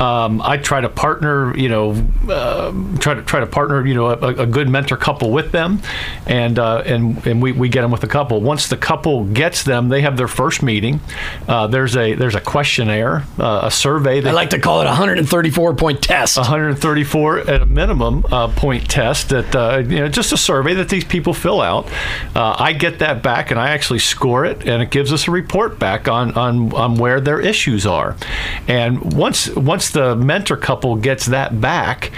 Um, 0.00 0.40
I 0.40 0.56
try 0.56 0.80
to 0.80 0.88
partner, 0.88 1.54
you 1.54 1.68
know, 1.68 1.90
uh, 2.30 2.72
try 2.98 3.12
to 3.12 3.20
try 3.20 3.40
to 3.40 3.46
partner, 3.46 3.86
you 3.86 3.94
know, 3.94 4.06
a, 4.06 4.42
a 4.42 4.46
good 4.46 4.70
mentor 4.70 4.96
couple 4.96 5.30
with 5.30 5.52
them, 5.52 5.82
and 6.26 6.58
uh, 6.58 6.78
and 6.86 7.26
and 7.26 7.42
we, 7.42 7.52
we 7.52 7.68
get 7.68 7.82
them 7.82 7.90
with 7.90 8.00
the 8.00 8.06
couple. 8.06 8.21
Once 8.30 8.68
the 8.68 8.76
couple 8.76 9.24
gets 9.24 9.64
them, 9.64 9.88
they 9.88 10.02
have 10.02 10.16
their 10.16 10.28
first 10.28 10.62
meeting. 10.62 11.00
Uh, 11.48 11.66
there's 11.66 11.96
a 11.96 12.14
there's 12.14 12.34
a 12.34 12.40
questionnaire, 12.40 13.24
uh, 13.38 13.62
a 13.64 13.70
survey. 13.70 14.24
I 14.24 14.32
like 14.32 14.50
to 14.50 14.58
call 14.58 14.80
it 14.80 14.84
a 14.84 14.88
134 14.88 15.74
point 15.74 16.02
test. 16.02 16.36
134 16.36 17.38
at 17.40 17.62
a 17.62 17.66
minimum 17.66 18.24
uh, 18.30 18.48
point 18.48 18.88
test 18.88 19.30
that 19.30 19.54
uh, 19.54 19.78
you 19.78 20.00
know 20.00 20.08
just 20.08 20.32
a 20.32 20.36
survey 20.36 20.74
that 20.74 20.88
these 20.88 21.04
people 21.04 21.34
fill 21.34 21.60
out. 21.60 21.90
Uh, 22.34 22.56
I 22.58 22.72
get 22.72 22.98
that 23.00 23.22
back 23.22 23.50
and 23.50 23.58
I 23.58 23.70
actually 23.70 23.98
score 23.98 24.44
it, 24.44 24.66
and 24.66 24.82
it 24.82 24.90
gives 24.90 25.12
us 25.12 25.28
a 25.28 25.30
report 25.30 25.78
back 25.78 26.08
on 26.08 26.32
on, 26.32 26.72
on 26.74 26.96
where 26.96 27.20
their 27.20 27.40
issues 27.40 27.86
are. 27.86 28.16
And 28.68 29.14
once 29.14 29.48
once 29.50 29.90
the 29.90 30.14
mentor 30.16 30.56
couple 30.56 30.96
gets 30.96 31.26
that 31.26 31.60
back, 31.60 32.12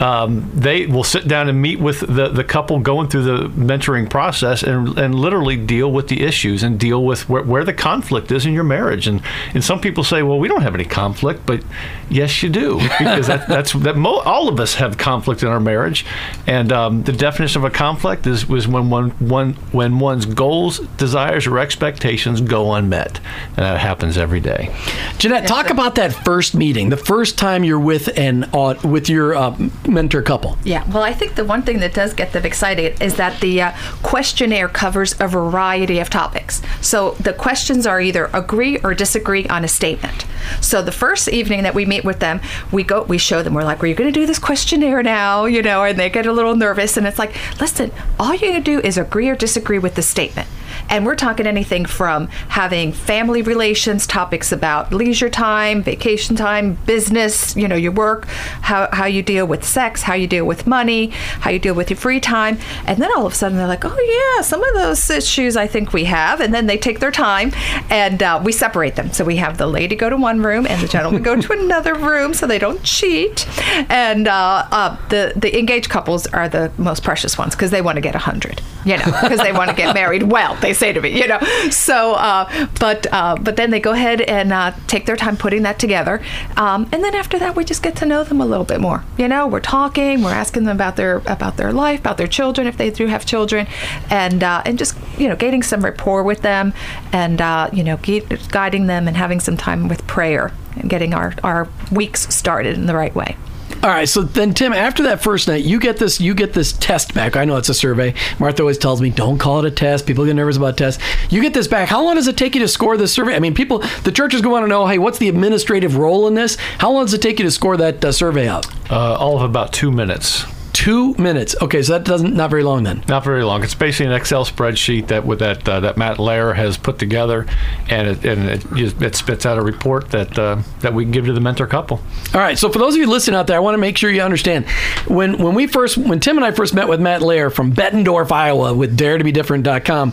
um, 0.00 0.50
they 0.54 0.86
will 0.86 1.04
sit 1.04 1.26
down 1.26 1.48
and 1.48 1.60
meet 1.60 1.80
with 1.80 2.00
the 2.00 2.28
the 2.28 2.44
couple 2.44 2.78
going 2.80 3.08
through 3.08 3.24
the 3.24 3.48
mentoring 3.48 4.08
process 4.08 4.62
and 4.62 4.98
and 4.98 5.14
literally 5.14 5.47
deal 5.56 5.90
with 5.90 6.08
the 6.08 6.22
issues 6.22 6.62
and 6.62 6.78
deal 6.78 7.04
with 7.04 7.28
where, 7.28 7.42
where 7.42 7.64
the 7.64 7.72
conflict 7.72 8.30
is 8.30 8.46
in 8.46 8.52
your 8.52 8.64
marriage. 8.64 9.06
And 9.06 9.22
and 9.54 9.62
some 9.64 9.80
people 9.80 10.04
say, 10.04 10.22
well, 10.22 10.38
we 10.38 10.48
don't 10.48 10.62
have 10.62 10.74
any 10.74 10.84
conflict, 10.84 11.46
but 11.46 11.62
yes, 12.10 12.42
you 12.42 12.48
do 12.48 12.78
because 12.98 13.26
that, 13.26 13.48
that's 13.48 13.72
that. 13.72 13.96
Mo- 13.96 14.20
all 14.20 14.48
of 14.48 14.60
us 14.60 14.74
have 14.74 14.98
conflict 14.98 15.42
in 15.42 15.48
our 15.48 15.60
marriage, 15.60 16.04
and 16.46 16.72
um, 16.72 17.02
the 17.02 17.12
definition 17.12 17.62
of 17.62 17.64
a 17.64 17.74
conflict 17.74 18.26
is 18.26 18.46
was 18.46 18.66
when 18.68 18.90
one 18.90 19.10
one 19.10 19.54
when 19.72 19.98
one's 19.98 20.26
goals, 20.26 20.78
desires, 20.96 21.46
or 21.46 21.58
expectations 21.58 22.40
go 22.40 22.72
unmet, 22.72 23.20
and 23.48 23.56
that 23.56 23.78
happens 23.78 24.18
every 24.18 24.40
day. 24.40 24.74
Jeanette, 25.18 25.46
talk 25.46 25.70
about 25.70 25.94
that 25.96 26.12
first 26.12 26.54
meeting, 26.54 26.88
the 26.88 26.96
first 26.96 27.38
time 27.38 27.64
you're 27.64 27.78
with 27.78 28.16
an 28.18 28.44
uh, 28.52 28.74
with 28.84 29.08
your 29.08 29.34
uh, 29.34 29.56
mentor 29.86 30.22
couple. 30.22 30.58
Yeah, 30.64 30.88
well, 30.90 31.02
I 31.02 31.12
think 31.12 31.34
the 31.34 31.44
one 31.44 31.62
thing 31.62 31.80
that 31.80 31.94
does 31.94 32.14
get 32.14 32.32
them 32.32 32.44
excited 32.44 33.00
is 33.02 33.16
that 33.16 33.40
the 33.40 33.62
uh, 33.62 33.72
questionnaire 34.02 34.68
covers 34.68 35.18
a 35.20 35.27
variety 35.28 35.98
of 35.98 36.10
topics. 36.10 36.62
So 36.80 37.12
the 37.20 37.32
questions 37.32 37.86
are 37.86 38.00
either 38.00 38.30
agree 38.32 38.78
or 38.78 38.94
disagree 38.94 39.46
on 39.46 39.64
a 39.64 39.68
statement. 39.68 40.24
So 40.60 40.82
the 40.82 40.92
first 40.92 41.28
evening 41.28 41.62
that 41.62 41.74
we 41.74 41.86
meet 41.86 42.04
with 42.04 42.20
them, 42.20 42.40
we 42.72 42.82
go, 42.82 43.02
we 43.02 43.18
show 43.18 43.42
them, 43.42 43.54
we're 43.54 43.64
like, 43.64 43.82
we're 43.82 43.94
going 43.94 44.12
to 44.12 44.20
do 44.20 44.26
this 44.26 44.38
questionnaire 44.38 45.02
now?" 45.02 45.44
You 45.44 45.62
know, 45.62 45.84
and 45.84 45.98
they 45.98 46.10
get 46.10 46.26
a 46.26 46.32
little 46.32 46.56
nervous, 46.56 46.96
and 46.96 47.06
it's 47.06 47.18
like, 47.18 47.34
listen, 47.60 47.92
all 48.18 48.34
you're 48.34 48.52
going 48.52 48.54
to 48.54 48.60
do 48.60 48.80
is 48.80 48.98
agree 48.98 49.28
or 49.28 49.36
disagree 49.36 49.78
with 49.78 49.94
the 49.94 50.02
statement. 50.02 50.48
And 50.88 51.04
we're 51.04 51.16
talking 51.16 51.46
anything 51.46 51.84
from 51.84 52.28
having 52.48 52.92
family 52.92 53.42
relations, 53.42 54.06
topics 54.06 54.52
about 54.52 54.92
leisure 54.92 55.28
time, 55.30 55.82
vacation 55.82 56.36
time, 56.36 56.74
business, 56.86 57.56
you 57.56 57.68
know, 57.68 57.76
your 57.76 57.92
work, 57.92 58.26
how, 58.26 58.88
how 58.92 59.06
you 59.06 59.22
deal 59.22 59.46
with 59.46 59.64
sex, 59.64 60.02
how 60.02 60.14
you 60.14 60.26
deal 60.26 60.44
with 60.44 60.66
money, 60.66 61.08
how 61.40 61.50
you 61.50 61.58
deal 61.58 61.74
with 61.74 61.90
your 61.90 61.96
free 61.96 62.20
time. 62.20 62.58
And 62.86 62.98
then 62.98 63.10
all 63.16 63.26
of 63.26 63.32
a 63.32 63.36
sudden 63.36 63.58
they're 63.58 63.66
like, 63.66 63.84
oh, 63.84 64.34
yeah, 64.36 64.42
some 64.42 64.62
of 64.62 64.74
those 64.74 65.08
issues 65.10 65.56
I 65.56 65.66
think 65.66 65.92
we 65.92 66.04
have. 66.04 66.40
And 66.40 66.54
then 66.54 66.66
they 66.66 66.78
take 66.78 67.00
their 67.00 67.10
time 67.10 67.52
and 67.90 68.22
uh, 68.22 68.40
we 68.42 68.52
separate 68.52 68.96
them. 68.96 69.12
So 69.12 69.24
we 69.24 69.36
have 69.36 69.58
the 69.58 69.66
lady 69.66 69.96
go 69.96 70.08
to 70.10 70.16
one 70.16 70.42
room 70.42 70.66
and 70.66 70.80
the 70.80 70.88
gentleman 70.88 71.22
go 71.22 71.40
to 71.40 71.52
another 71.58 71.94
room 71.94 72.34
so 72.34 72.46
they 72.46 72.58
don't 72.58 72.82
cheat. 72.82 73.46
And 73.90 74.28
uh, 74.28 74.66
uh, 74.70 75.08
the, 75.08 75.32
the 75.36 75.58
engaged 75.58 75.90
couples 75.90 76.26
are 76.28 76.48
the 76.48 76.72
most 76.78 77.02
precious 77.04 77.36
ones 77.36 77.54
because 77.54 77.70
they 77.70 77.82
want 77.82 77.96
to 77.96 78.02
get 78.02 78.14
100, 78.14 78.62
you 78.84 78.96
know, 78.96 79.04
because 79.04 79.40
they 79.40 79.52
want 79.52 79.70
to 79.70 79.76
get 79.76 79.94
married 79.94 80.24
well. 80.24 80.54
They 80.56 80.74
say 80.78 80.92
to 80.92 81.00
me, 81.00 81.18
you 81.18 81.26
know. 81.26 81.40
So, 81.70 82.14
uh, 82.14 82.68
but 82.80 83.06
uh, 83.12 83.36
but 83.36 83.56
then 83.56 83.70
they 83.70 83.80
go 83.80 83.92
ahead 83.92 84.20
and 84.20 84.52
uh, 84.52 84.72
take 84.86 85.06
their 85.06 85.16
time 85.16 85.36
putting 85.36 85.62
that 85.62 85.78
together, 85.78 86.22
um, 86.56 86.88
and 86.92 87.02
then 87.04 87.14
after 87.14 87.38
that, 87.38 87.56
we 87.56 87.64
just 87.64 87.82
get 87.82 87.96
to 87.96 88.06
know 88.06 88.24
them 88.24 88.40
a 88.40 88.46
little 88.46 88.64
bit 88.64 88.80
more. 88.80 89.04
You 89.16 89.28
know, 89.28 89.46
we're 89.46 89.60
talking, 89.60 90.22
we're 90.22 90.32
asking 90.32 90.64
them 90.64 90.76
about 90.76 90.96
their 90.96 91.16
about 91.26 91.56
their 91.56 91.72
life, 91.72 92.00
about 92.00 92.16
their 92.16 92.26
children 92.26 92.66
if 92.66 92.76
they 92.76 92.90
do 92.90 93.06
have 93.06 93.26
children, 93.26 93.66
and 94.10 94.42
uh, 94.42 94.62
and 94.64 94.78
just 94.78 94.96
you 95.18 95.28
know, 95.28 95.36
getting 95.36 95.62
some 95.62 95.84
rapport 95.84 96.22
with 96.22 96.42
them, 96.42 96.72
and 97.12 97.40
uh, 97.40 97.68
you 97.72 97.82
know, 97.84 97.96
gui- 97.98 98.26
guiding 98.50 98.86
them 98.86 99.08
and 99.08 99.16
having 99.16 99.40
some 99.40 99.56
time 99.56 99.88
with 99.88 100.06
prayer 100.06 100.52
and 100.76 100.88
getting 100.88 101.14
our 101.14 101.34
our 101.42 101.68
weeks 101.90 102.32
started 102.34 102.76
in 102.76 102.86
the 102.86 102.94
right 102.94 103.14
way. 103.14 103.36
All 103.82 103.90
right, 103.90 104.08
so 104.08 104.22
then 104.22 104.54
Tim, 104.54 104.72
after 104.72 105.04
that 105.04 105.22
first 105.22 105.46
night, 105.46 105.64
you 105.64 105.78
get 105.78 105.98
this 105.98 106.20
you 106.20 106.34
get 106.34 106.52
this 106.52 106.72
test 106.72 107.14
back. 107.14 107.36
I 107.36 107.44
know 107.44 107.56
it's 107.56 107.68
a 107.68 107.74
survey. 107.74 108.14
Martha 108.40 108.62
always 108.62 108.78
tells 108.78 109.00
me, 109.00 109.10
don't 109.10 109.38
call 109.38 109.60
it 109.60 109.66
a 109.66 109.70
test. 109.70 110.06
People 110.06 110.24
get 110.24 110.34
nervous 110.34 110.56
about 110.56 110.76
tests. 110.76 111.02
You 111.30 111.40
get 111.40 111.54
this 111.54 111.68
back. 111.68 111.88
How 111.88 112.02
long 112.02 112.16
does 112.16 112.26
it 112.26 112.36
take 112.36 112.54
you 112.54 112.60
to 112.62 112.68
score 112.68 112.96
this 112.96 113.12
survey? 113.12 113.36
I 113.36 113.38
mean, 113.38 113.54
people, 113.54 113.78
the 114.02 114.10
churches 114.10 114.40
go 114.40 114.56
on 114.56 114.62
to 114.62 114.68
know, 114.68 114.86
hey, 114.86 114.98
what's 114.98 115.18
the 115.18 115.28
administrative 115.28 115.96
role 115.96 116.26
in 116.26 116.34
this? 116.34 116.56
How 116.78 116.90
long 116.90 117.04
does 117.04 117.14
it 117.14 117.22
take 117.22 117.38
you 117.38 117.44
to 117.44 117.50
score 117.50 117.76
that 117.76 118.04
uh, 118.04 118.10
survey 118.10 118.48
out? 118.48 118.66
Uh, 118.90 119.16
all 119.16 119.36
of 119.36 119.42
about 119.42 119.72
two 119.72 119.92
minutes. 119.92 120.44
Two 120.72 121.14
minutes. 121.14 121.56
Okay, 121.60 121.82
so 121.82 121.92
that 121.94 122.04
doesn't 122.04 122.34
not 122.34 122.50
very 122.50 122.62
long 122.62 122.84
then. 122.84 123.02
Not 123.08 123.24
very 123.24 123.42
long. 123.42 123.64
It's 123.64 123.74
basically 123.74 124.06
an 124.06 124.12
Excel 124.12 124.44
spreadsheet 124.44 125.08
that 125.08 125.26
with 125.26 125.40
that 125.40 125.68
uh, 125.68 125.80
that 125.80 125.96
Matt 125.96 126.18
Lair 126.18 126.54
has 126.54 126.76
put 126.76 126.98
together, 126.98 127.46
and 127.88 128.08
it, 128.08 128.24
and 128.24 128.48
it, 128.48 128.64
just- 128.74 129.02
it 129.02 129.14
spits 129.16 129.44
out 129.44 129.58
a 129.58 129.62
report 129.62 130.10
that 130.10 130.38
uh, 130.38 130.62
that 130.80 130.94
we 130.94 131.04
can 131.04 131.10
give 131.10 131.26
to 131.26 131.32
the 131.32 131.40
mentor 131.40 131.66
couple. 131.66 132.00
All 132.34 132.40
right, 132.40 132.56
so 132.58 132.70
for 132.70 132.78
those 132.78 132.94
of 132.94 133.00
you 133.00 133.08
listening 133.08 133.36
out 133.36 133.46
there, 133.48 133.56
I 133.56 133.60
want 133.60 133.74
to 133.74 133.78
make 133.78 133.96
sure 133.98 134.10
you 134.10 134.20
understand 134.22 134.66
when 135.08 135.38
when 135.38 135.54
we 135.54 135.66
first 135.66 135.96
when 135.98 136.20
Tim 136.20 136.36
and 136.36 136.44
I 136.46 136.52
first 136.52 136.74
met 136.74 136.86
with 136.88 137.00
Matt 137.00 137.22
Lair 137.22 137.50
from 137.50 137.72
Bettendorf, 137.72 138.30
Iowa, 138.30 138.72
with 138.74 138.96
DareToBeDifferent.com. 138.96 140.12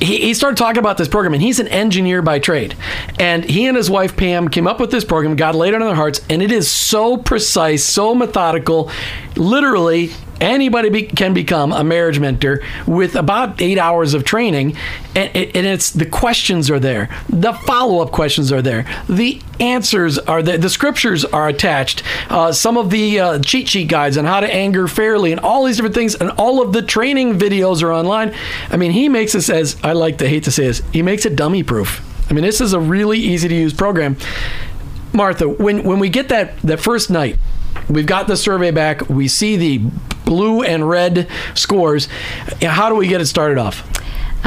He, 0.00 0.18
he 0.18 0.34
started 0.34 0.56
talking 0.56 0.78
about 0.78 0.98
this 0.98 1.08
program, 1.08 1.32
and 1.32 1.42
he's 1.42 1.58
an 1.58 1.68
engineer 1.68 2.22
by 2.22 2.38
trade. 2.38 2.76
And 3.18 3.44
he 3.44 3.66
and 3.66 3.76
his 3.76 3.90
wife 3.90 4.16
Pam 4.16 4.48
came 4.48 4.66
up 4.66 4.78
with 4.78 4.90
this 4.90 5.04
program. 5.04 5.36
God 5.36 5.54
laid 5.54 5.74
it 5.74 5.80
on 5.80 5.88
their 5.88 5.96
hearts, 5.96 6.20
and 6.28 6.42
it 6.42 6.52
is 6.52 6.70
so 6.70 7.16
precise, 7.16 7.84
so 7.84 8.14
methodical. 8.14 8.90
Literally, 9.36 10.10
anybody 10.40 10.90
be, 10.90 11.02
can 11.02 11.34
become 11.34 11.72
a 11.72 11.84
marriage 11.84 12.18
mentor 12.18 12.62
with 12.86 13.14
about 13.14 13.60
eight 13.60 13.78
hours 13.78 14.14
of 14.14 14.24
training 14.24 14.76
and, 15.14 15.34
and 15.34 15.66
it's 15.66 15.90
the 15.90 16.06
questions 16.06 16.70
are 16.70 16.78
there. 16.78 17.08
The 17.28 17.52
follow-up 17.52 18.12
questions 18.12 18.52
are 18.52 18.62
there. 18.62 18.86
The 19.08 19.40
answers 19.60 20.18
are 20.18 20.42
there. 20.42 20.58
The 20.58 20.68
scriptures 20.68 21.24
are 21.24 21.48
attached. 21.48 22.02
Uh, 22.28 22.52
some 22.52 22.76
of 22.76 22.90
the 22.90 23.20
uh, 23.20 23.38
cheat 23.40 23.68
sheet 23.68 23.88
guides 23.88 24.18
on 24.18 24.24
how 24.24 24.40
to 24.40 24.52
anger 24.52 24.86
fairly 24.88 25.32
and 25.32 25.40
all 25.40 25.64
these 25.64 25.76
different 25.76 25.94
things 25.94 26.14
and 26.14 26.30
all 26.32 26.60
of 26.60 26.72
the 26.72 26.82
training 26.82 27.38
videos 27.38 27.82
are 27.82 27.92
online. 27.92 28.34
I 28.70 28.76
mean 28.76 28.92
he 28.92 29.08
makes 29.08 29.32
this 29.32 29.48
as 29.48 29.76
i 29.82 29.92
like 29.92 30.18
to 30.18 30.28
hate 30.28 30.44
to 30.44 30.50
say 30.50 30.66
this 30.66 30.82
he 30.92 31.02
makes 31.02 31.24
it 31.24 31.36
dummy 31.36 31.62
proof. 31.62 32.02
I 32.30 32.34
mean 32.34 32.44
this 32.44 32.60
is 32.60 32.72
a 32.72 32.80
really 32.80 33.18
easy 33.18 33.48
to 33.48 33.54
use 33.54 33.72
program. 33.72 34.16
Martha, 35.12 35.48
when 35.48 35.82
when 35.84 35.98
we 35.98 36.10
get 36.10 36.28
that 36.28 36.58
that 36.62 36.78
first 36.78 37.10
night, 37.10 37.38
we've 37.88 38.06
got 38.06 38.26
the 38.26 38.36
survey 38.36 38.70
back. 38.70 39.08
We 39.08 39.28
see 39.28 39.56
the 39.56 39.78
blue 40.24 40.62
and 40.62 40.88
red 40.88 41.28
scores. 41.54 42.08
How 42.62 42.88
do 42.88 42.94
we 42.96 43.08
get 43.08 43.20
it 43.20 43.26
started 43.26 43.58
off? 43.58 43.88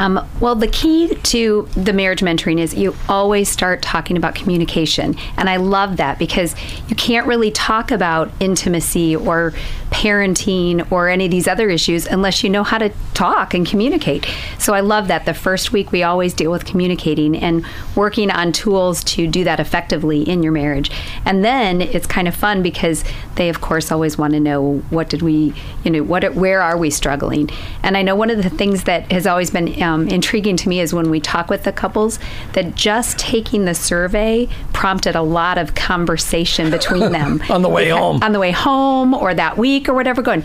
Um, 0.00 0.26
well, 0.40 0.54
the 0.54 0.66
key 0.66 1.14
to 1.14 1.68
the 1.76 1.92
marriage 1.92 2.20
mentoring 2.20 2.58
is 2.58 2.72
you 2.72 2.96
always 3.06 3.50
start 3.50 3.82
talking 3.82 4.16
about 4.16 4.34
communication. 4.34 5.14
And 5.36 5.50
I 5.50 5.56
love 5.56 5.98
that 5.98 6.18
because 6.18 6.56
you 6.88 6.96
can't 6.96 7.26
really 7.26 7.50
talk 7.50 7.90
about 7.90 8.30
intimacy 8.40 9.14
or 9.14 9.52
parenting 9.90 10.90
or 10.90 11.10
any 11.10 11.26
of 11.26 11.30
these 11.30 11.46
other 11.46 11.68
issues 11.68 12.06
unless 12.06 12.42
you 12.42 12.48
know 12.48 12.62
how 12.62 12.78
to 12.78 12.90
talk 13.12 13.52
and 13.52 13.66
communicate. 13.66 14.26
So 14.58 14.72
I 14.72 14.80
love 14.80 15.08
that. 15.08 15.26
The 15.26 15.34
first 15.34 15.72
week, 15.72 15.92
we 15.92 16.02
always 16.02 16.32
deal 16.32 16.50
with 16.50 16.64
communicating 16.64 17.36
and 17.36 17.66
working 17.94 18.30
on 18.30 18.52
tools 18.52 19.04
to 19.04 19.26
do 19.26 19.44
that 19.44 19.60
effectively 19.60 20.22
in 20.22 20.42
your 20.42 20.52
marriage. 20.52 20.90
And 21.26 21.44
then 21.44 21.82
it's 21.82 22.06
kind 22.06 22.26
of 22.26 22.34
fun 22.34 22.62
because 22.62 23.04
they, 23.34 23.50
of 23.50 23.60
course, 23.60 23.92
always 23.92 24.16
want 24.16 24.32
to 24.32 24.40
know 24.40 24.78
what 24.88 25.10
did 25.10 25.20
we, 25.20 25.52
you 25.84 25.90
know, 25.90 26.02
what, 26.02 26.34
where 26.34 26.62
are 26.62 26.78
we 26.78 26.88
struggling? 26.88 27.50
And 27.82 27.98
I 27.98 28.02
know 28.02 28.16
one 28.16 28.30
of 28.30 28.42
the 28.42 28.48
things 28.48 28.84
that 28.84 29.12
has 29.12 29.26
always 29.26 29.50
been 29.50 29.82
um, 29.82 29.89
Um, 29.90 30.06
intriguing 30.08 30.56
to 30.56 30.68
me 30.68 30.80
is 30.80 30.94
when 30.94 31.10
we 31.10 31.20
talk 31.20 31.50
with 31.50 31.64
the 31.64 31.72
couples 31.72 32.18
that 32.52 32.76
just 32.76 33.18
taking 33.18 33.64
the 33.64 33.74
survey 33.74 34.48
prompted 34.72 35.16
a 35.16 35.22
lot 35.22 35.58
of 35.58 35.74
conversation 35.74 36.70
between 36.70 37.10
them 37.12 37.42
on 37.48 37.62
the 37.62 37.68
way 37.68 37.88
home. 37.88 38.22
On 38.22 38.32
the 38.32 38.38
way 38.38 38.52
home 38.52 39.14
or 39.14 39.34
that 39.34 39.58
week 39.58 39.88
or 39.88 39.94
whatever, 39.94 40.22
going, 40.22 40.44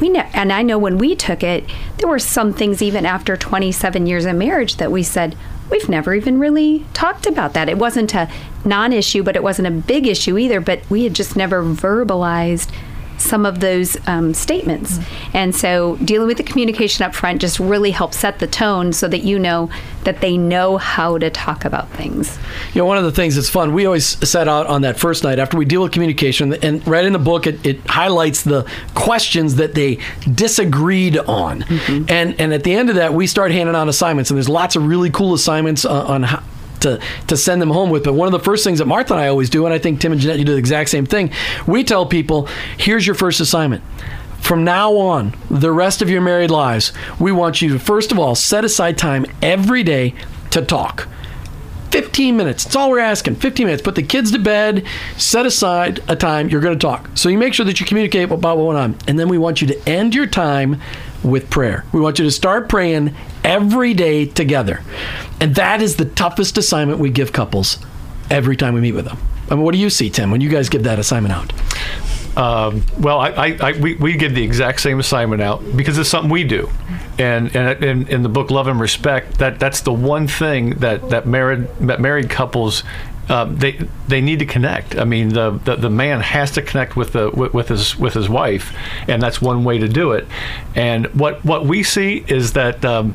we 0.00 0.10
know, 0.10 0.28
and 0.34 0.52
I 0.52 0.62
know 0.62 0.78
when 0.78 0.98
we 0.98 1.16
took 1.16 1.42
it, 1.42 1.64
there 1.98 2.08
were 2.08 2.18
some 2.18 2.52
things 2.52 2.82
even 2.82 3.06
after 3.06 3.36
27 3.36 4.06
years 4.06 4.26
of 4.26 4.36
marriage 4.36 4.76
that 4.76 4.92
we 4.92 5.02
said, 5.02 5.34
we've 5.70 5.88
never 5.88 6.14
even 6.14 6.38
really 6.38 6.84
talked 6.92 7.26
about 7.26 7.54
that. 7.54 7.70
It 7.70 7.78
wasn't 7.78 8.14
a 8.14 8.30
non 8.64 8.92
issue, 8.92 9.22
but 9.22 9.36
it 9.36 9.42
wasn't 9.42 9.68
a 9.68 9.70
big 9.70 10.06
issue 10.06 10.36
either, 10.36 10.60
but 10.60 10.88
we 10.90 11.04
had 11.04 11.14
just 11.14 11.36
never 11.36 11.62
verbalized 11.62 12.70
some 13.24 13.46
of 13.46 13.60
those 13.60 13.96
um, 14.06 14.34
statements. 14.34 14.98
Mm-hmm. 14.98 15.36
And 15.36 15.56
so 15.56 15.96
dealing 15.96 16.28
with 16.28 16.36
the 16.36 16.44
communication 16.44 17.04
up 17.04 17.14
front 17.14 17.40
just 17.40 17.58
really 17.58 17.90
helps 17.90 18.18
set 18.18 18.38
the 18.38 18.46
tone 18.46 18.92
so 18.92 19.08
that 19.08 19.20
you 19.24 19.38
know 19.38 19.70
that 20.04 20.20
they 20.20 20.36
know 20.36 20.76
how 20.76 21.18
to 21.18 21.30
talk 21.30 21.64
about 21.64 21.88
things. 21.90 22.38
You 22.74 22.80
know, 22.80 22.84
one 22.84 22.98
of 22.98 23.04
the 23.04 23.12
things 23.12 23.36
that's 23.36 23.48
fun, 23.48 23.72
we 23.72 23.86
always 23.86 24.06
set 24.28 24.48
out 24.48 24.66
on 24.66 24.82
that 24.82 24.98
first 24.98 25.24
night 25.24 25.38
after 25.38 25.56
we 25.56 25.64
deal 25.64 25.82
with 25.82 25.92
communication, 25.92 26.52
and 26.62 26.86
right 26.86 27.04
in 27.04 27.12
the 27.12 27.18
book, 27.18 27.46
it, 27.46 27.64
it 27.64 27.80
highlights 27.86 28.42
the 28.42 28.68
questions 28.94 29.56
that 29.56 29.74
they 29.74 29.98
disagreed 30.34 31.16
on. 31.18 31.62
Mm-hmm. 31.62 32.10
And, 32.10 32.38
and 32.38 32.52
at 32.52 32.64
the 32.64 32.74
end 32.74 32.90
of 32.90 32.96
that, 32.96 33.14
we 33.14 33.26
start 33.26 33.50
handing 33.52 33.74
out 33.74 33.88
assignments, 33.88 34.30
and 34.30 34.36
there's 34.36 34.48
lots 34.48 34.76
of 34.76 34.86
really 34.86 35.10
cool 35.10 35.32
assignments 35.32 35.84
uh, 35.84 36.04
on 36.04 36.24
how, 36.24 36.42
to, 36.84 37.00
to 37.26 37.36
send 37.36 37.60
them 37.60 37.70
home 37.70 37.90
with. 37.90 38.04
But 38.04 38.14
one 38.14 38.26
of 38.26 38.32
the 38.32 38.38
first 38.38 38.64
things 38.64 38.78
that 38.78 38.86
Martha 38.86 39.14
and 39.14 39.20
I 39.20 39.28
always 39.28 39.50
do, 39.50 39.66
and 39.66 39.74
I 39.74 39.78
think 39.78 40.00
Tim 40.00 40.12
and 40.12 40.20
Jeanette, 40.20 40.38
you 40.38 40.44
do 40.44 40.52
the 40.52 40.58
exact 40.58 40.90
same 40.90 41.04
thing, 41.04 41.30
we 41.66 41.84
tell 41.84 42.06
people, 42.06 42.48
here's 42.78 43.06
your 43.06 43.14
first 43.14 43.40
assignment. 43.40 43.82
From 44.40 44.62
now 44.62 44.96
on, 44.96 45.34
the 45.50 45.72
rest 45.72 46.02
of 46.02 46.10
your 46.10 46.20
married 46.20 46.50
lives, 46.50 46.92
we 47.18 47.32
want 47.32 47.62
you 47.62 47.70
to, 47.70 47.78
first 47.78 48.12
of 48.12 48.18
all, 48.18 48.34
set 48.34 48.64
aside 48.64 48.98
time 48.98 49.24
every 49.42 49.82
day 49.82 50.14
to 50.50 50.62
talk. 50.62 51.08
15 51.90 52.36
minutes. 52.36 52.64
That's 52.64 52.76
all 52.76 52.90
we're 52.90 52.98
asking. 52.98 53.36
15 53.36 53.66
minutes. 53.66 53.82
Put 53.82 53.94
the 53.94 54.02
kids 54.02 54.32
to 54.32 54.38
bed, 54.38 54.84
set 55.16 55.46
aside 55.46 56.00
a 56.08 56.16
time 56.16 56.48
you're 56.48 56.60
going 56.60 56.76
to 56.76 56.86
talk. 56.86 57.08
So 57.14 57.28
you 57.28 57.38
make 57.38 57.54
sure 57.54 57.64
that 57.64 57.78
you 57.78 57.86
communicate 57.86 58.30
about 58.30 58.58
what 58.58 58.66
went 58.66 58.78
on. 58.78 58.98
And 59.06 59.18
then 59.18 59.28
we 59.28 59.38
want 59.38 59.62
you 59.62 59.68
to 59.68 59.88
end 59.88 60.14
your 60.14 60.26
time 60.26 60.80
with 61.24 61.50
prayer. 61.50 61.84
We 61.92 62.00
want 62.00 62.18
you 62.18 62.24
to 62.24 62.30
start 62.30 62.68
praying 62.68 63.14
every 63.42 63.94
day 63.94 64.26
together. 64.26 64.82
And 65.40 65.54
that 65.54 65.82
is 65.82 65.96
the 65.96 66.04
toughest 66.04 66.58
assignment 66.58 66.98
we 66.98 67.10
give 67.10 67.32
couples 67.32 67.78
every 68.30 68.56
time 68.56 68.74
we 68.74 68.80
meet 68.80 68.92
with 68.92 69.06
them. 69.06 69.18
I 69.50 69.54
mean, 69.54 69.64
what 69.64 69.72
do 69.72 69.78
you 69.78 69.90
see, 69.90 70.10
Tim, 70.10 70.30
when 70.30 70.40
you 70.40 70.48
guys 70.48 70.68
give 70.68 70.84
that 70.84 70.98
assignment 70.98 71.34
out? 71.34 71.52
Um, 72.36 72.84
well, 72.98 73.20
I, 73.20 73.28
I, 73.28 73.58
I, 73.60 73.72
we, 73.78 73.94
we 73.94 74.16
give 74.16 74.34
the 74.34 74.42
exact 74.42 74.80
same 74.80 74.98
assignment 74.98 75.40
out 75.40 75.62
because 75.76 75.98
it's 75.98 76.08
something 76.08 76.30
we 76.30 76.42
do, 76.42 76.68
and 77.16 77.54
and 77.54 77.84
in, 77.84 78.08
in 78.08 78.22
the 78.24 78.28
book 78.28 78.50
Love 78.50 78.66
and 78.66 78.80
Respect, 78.80 79.38
that 79.38 79.60
that's 79.60 79.82
the 79.82 79.92
one 79.92 80.26
thing 80.26 80.70
that 80.80 81.10
that 81.10 81.28
married 81.28 81.68
that 81.78 82.00
married 82.00 82.28
couples 82.28 82.82
uh, 83.28 83.46
they 83.46 83.72
they 84.08 84.20
need 84.20 84.38
to 84.40 84.46
connect. 84.46 84.96
I 84.96 85.04
mean, 85.04 85.30
the, 85.30 85.52
the, 85.64 85.76
the 85.76 85.90
man 85.90 86.20
has 86.20 86.50
to 86.52 86.62
connect 86.62 86.96
with 86.96 87.12
the 87.12 87.30
with, 87.30 87.54
with, 87.54 87.68
his 87.68 87.98
with 87.98 88.14
his 88.14 88.28
wife, 88.28 88.76
and 89.08 89.22
that's 89.22 89.40
one 89.40 89.64
way 89.64 89.78
to 89.78 89.88
do 89.88 90.12
it. 90.12 90.26
And 90.74 91.06
what 91.14 91.44
what 91.44 91.64
we 91.64 91.82
see 91.82 92.24
is 92.28 92.52
that 92.52 92.84
um, 92.84 93.14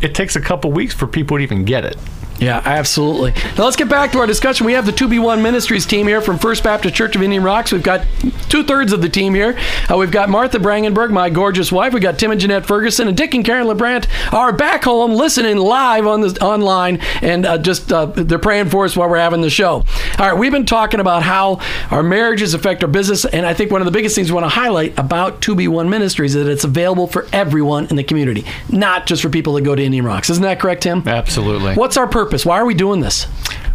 it 0.00 0.14
takes 0.14 0.36
a 0.36 0.40
couple 0.40 0.72
weeks 0.72 0.94
for 0.94 1.06
people 1.06 1.36
to 1.36 1.42
even 1.42 1.64
get 1.64 1.84
it. 1.84 1.96
Yeah, 2.38 2.60
absolutely. 2.64 3.32
Now 3.56 3.64
let's 3.64 3.76
get 3.76 3.88
back 3.88 4.12
to 4.12 4.18
our 4.18 4.26
discussion. 4.26 4.66
We 4.66 4.74
have 4.74 4.86
the 4.86 4.92
2B1 4.92 5.42
Ministries 5.42 5.86
team 5.86 6.06
here 6.06 6.20
from 6.20 6.38
First 6.38 6.62
Baptist 6.62 6.94
Church 6.94 7.16
of 7.16 7.22
Indian 7.22 7.42
Rocks. 7.42 7.72
We've 7.72 7.82
got 7.82 8.06
two 8.48 8.62
thirds 8.62 8.92
of 8.92 9.00
the 9.00 9.08
team 9.08 9.34
here. 9.34 9.58
Uh, 9.90 9.96
we've 9.96 10.10
got 10.10 10.28
Martha 10.28 10.58
Brangenberg, 10.58 11.10
my 11.10 11.30
gorgeous 11.30 11.72
wife. 11.72 11.92
We've 11.92 12.02
got 12.02 12.18
Tim 12.18 12.30
and 12.30 12.40
Jeanette 12.40 12.66
Ferguson, 12.66 13.08
and 13.08 13.16
Dick 13.16 13.34
and 13.34 13.44
Karen 13.44 13.66
LeBrant 13.66 14.06
are 14.32 14.52
back 14.52 14.84
home 14.84 15.12
listening 15.12 15.56
live 15.56 16.06
on 16.06 16.20
the 16.20 16.38
online, 16.44 16.98
and 17.22 17.46
uh, 17.46 17.58
just 17.58 17.92
uh, 17.92 18.06
they're 18.06 18.38
praying 18.38 18.68
for 18.68 18.84
us 18.84 18.96
while 18.96 19.08
we're 19.08 19.16
having 19.18 19.40
the 19.40 19.50
show. 19.50 19.84
All 20.18 20.30
right, 20.30 20.38
we've 20.38 20.52
been 20.52 20.66
talking 20.66 21.00
about 21.00 21.22
how 21.22 21.60
our 21.90 22.02
marriages 22.02 22.54
affect 22.54 22.82
our 22.82 22.88
business, 22.88 23.24
and 23.24 23.46
I 23.46 23.54
think 23.54 23.70
one 23.70 23.80
of 23.80 23.86
the 23.86 23.92
biggest 23.92 24.14
things 24.14 24.30
we 24.30 24.34
want 24.34 24.44
to 24.44 24.50
highlight 24.50 24.98
about 24.98 25.40
2B1 25.40 25.88
Ministries 25.88 26.34
is 26.34 26.44
that 26.44 26.50
it's 26.50 26.64
available 26.64 27.06
for 27.06 27.26
everyone 27.32 27.86
in 27.86 27.96
the 27.96 28.04
community, 28.04 28.44
not 28.68 29.06
just 29.06 29.22
for 29.22 29.30
people 29.30 29.54
that 29.54 29.62
go 29.62 29.74
to 29.74 29.82
Indian 29.82 30.04
Rocks. 30.04 30.28
Isn't 30.30 30.42
that 30.42 30.60
correct, 30.60 30.82
Tim? 30.82 31.02
Absolutely. 31.06 31.74
What's 31.74 31.96
our 31.96 32.06
purpose? 32.06 32.25
Why 32.44 32.58
are 32.58 32.66
we 32.66 32.74
doing 32.74 33.00
this? 33.00 33.26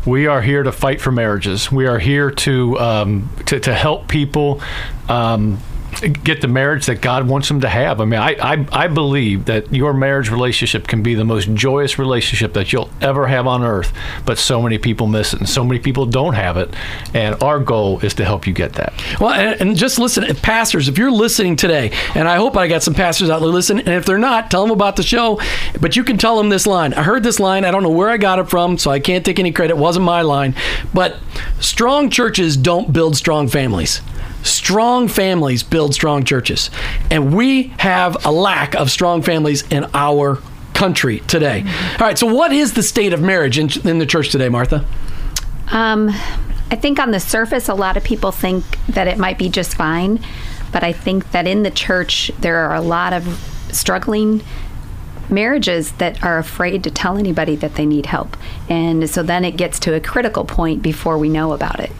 We 0.06 0.28
are 0.28 0.42
here 0.42 0.64
to 0.64 0.72
fight 0.72 1.00
for 1.00 1.12
marriages. 1.12 1.72
We 1.72 1.86
are 1.86 2.00
here 2.00 2.32
to 2.32 2.80
um, 2.80 3.30
to, 3.46 3.60
to 3.60 3.74
help 3.74 4.08
people 4.08 4.62
um, 5.08 5.60
get 6.00 6.42
the 6.42 6.48
marriage 6.48 6.86
that 6.88 7.02
God 7.02 7.28
wants 7.28 7.48
them 7.48 7.62
to 7.62 7.70
have. 7.70 8.02
I 8.02 8.06
mean, 8.06 8.20
I, 8.20 8.36
I, 8.42 8.68
I, 8.72 8.88
believe 8.88 9.46
that 9.46 9.74
your 9.74 9.94
marriage 9.94 10.32
relationship 10.32 10.88
can 10.88 11.04
be 11.04 11.16
the 11.16 11.26
most 11.26 11.54
joyous 11.54 12.00
relationship 12.00 12.54
that 12.54 12.74
you'll 12.74 12.90
ever 13.02 13.28
have 13.28 13.46
on 13.46 13.64
earth, 13.64 13.94
but 14.26 14.38
so 14.38 14.62
many 14.62 14.78
people 14.78 15.06
miss 15.08 15.34
it 15.34 15.40
and 15.40 15.50
so 15.50 15.64
many 15.64 15.80
people 15.80 16.06
don't 16.06 16.34
have 16.34 16.58
it. 16.58 16.74
And 17.14 17.42
our 17.44 17.60
goal 17.60 18.00
is 18.00 18.14
to 18.16 18.26
help 18.26 18.48
you 18.48 18.54
get 18.54 18.74
that. 18.74 18.94
Well, 19.20 19.34
and, 19.34 19.62
and 19.62 19.78
just 19.78 20.00
listen, 20.00 20.24
pastors, 20.38 20.88
if 20.88 20.98
you're 20.98 21.12
listening 21.12 21.56
today, 21.56 21.92
and 22.16 22.28
I 22.28 22.38
hope 22.38 22.58
I 22.58 22.68
got 22.68 22.84
some 22.84 22.94
pastors 22.94 23.30
out 23.30 23.40
there 23.40 23.50
listening, 23.50 23.86
and 23.86 23.96
if 23.96 24.06
they're 24.06 24.18
not, 24.18 24.50
tell 24.50 24.64
them 24.64 24.72
about 24.72 24.96
the 24.96 25.04
show. 25.04 25.40
But 25.80 25.96
you 25.96 26.04
can 26.04 26.18
tell 26.18 26.38
them 26.38 26.50
this 26.50 26.66
line. 26.66 26.94
I 26.94 27.04
heard 27.04 27.24
this 27.24 27.40
line. 27.40 27.66
I 27.66 27.72
don't 27.72 27.84
know 27.84 27.90
where 27.90 28.10
I 28.10 28.18
got 28.18 28.40
it 28.40 28.50
from, 28.50 28.78
so 28.78 28.92
I 28.92 29.00
can't 29.00 29.26
take 29.26 29.40
any 29.40 29.52
credit. 29.52 29.74
It 29.74 29.78
wasn't 29.78 30.06
my 30.06 30.22
line. 30.22 30.56
But 30.94 31.18
strong 31.60 32.10
churches 32.10 32.58
don't 32.58 32.92
build 32.92 33.16
strong 33.16 33.48
families. 33.48 34.02
Strong 34.44 35.10
families 35.10 35.64
build 35.64 35.94
strong 35.94 36.24
churches. 36.24 36.70
And 37.10 37.36
we 37.36 37.74
have 37.78 38.26
a 38.26 38.32
lack 38.32 38.76
of 38.76 38.90
strong 38.90 39.22
families 39.22 39.64
in 39.70 39.86
our 39.94 40.40
country 40.74 41.20
today. 41.22 41.62
Mm-hmm. 41.62 42.02
All 42.02 42.08
right, 42.08 42.18
so 42.18 42.28
what 42.34 42.52
is 42.52 42.74
the 42.74 42.84
state 42.84 43.14
of 43.14 43.22
marriage 43.22 43.58
in, 43.58 43.70
in 43.88 44.00
the 44.00 44.06
church 44.06 44.30
today, 44.30 44.50
Martha? 44.50 44.86
Um, 45.72 46.10
I 46.10 46.76
think 46.76 47.00
on 47.00 47.12
the 47.12 47.20
surface, 47.20 47.70
a 47.70 47.74
lot 47.74 47.98
of 47.98 48.04
people 48.04 48.32
think 48.32 48.64
that 48.88 49.08
it 49.08 49.18
might 49.18 49.38
be 49.38 49.50
just 49.50 49.76
fine. 49.76 50.20
But 50.72 50.84
I 50.84 50.94
think 50.94 51.32
that 51.32 51.48
in 51.48 51.64
the 51.64 51.72
church, 51.72 52.32
there 52.40 52.58
are 52.58 52.76
a 52.76 52.82
lot 52.82 53.14
of 53.14 53.26
struggling 53.72 54.42
marriages 55.30 55.92
that 55.94 56.24
are 56.24 56.38
afraid 56.38 56.84
to 56.84 56.92
tell 56.92 57.18
anybody 57.18 57.56
that 57.58 57.76
they 57.76 57.86
need 57.86 58.06
help. 58.06 58.38
And 58.70 59.10
so 59.10 59.24
then 59.24 59.46
it 59.46 59.58
gets 59.58 59.80
to 59.80 59.94
a 59.94 60.00
critical 60.00 60.46
point 60.46 60.82
before 60.82 61.18
we 61.18 61.30
know 61.30 61.54
about 61.54 61.80
it. 61.80 61.92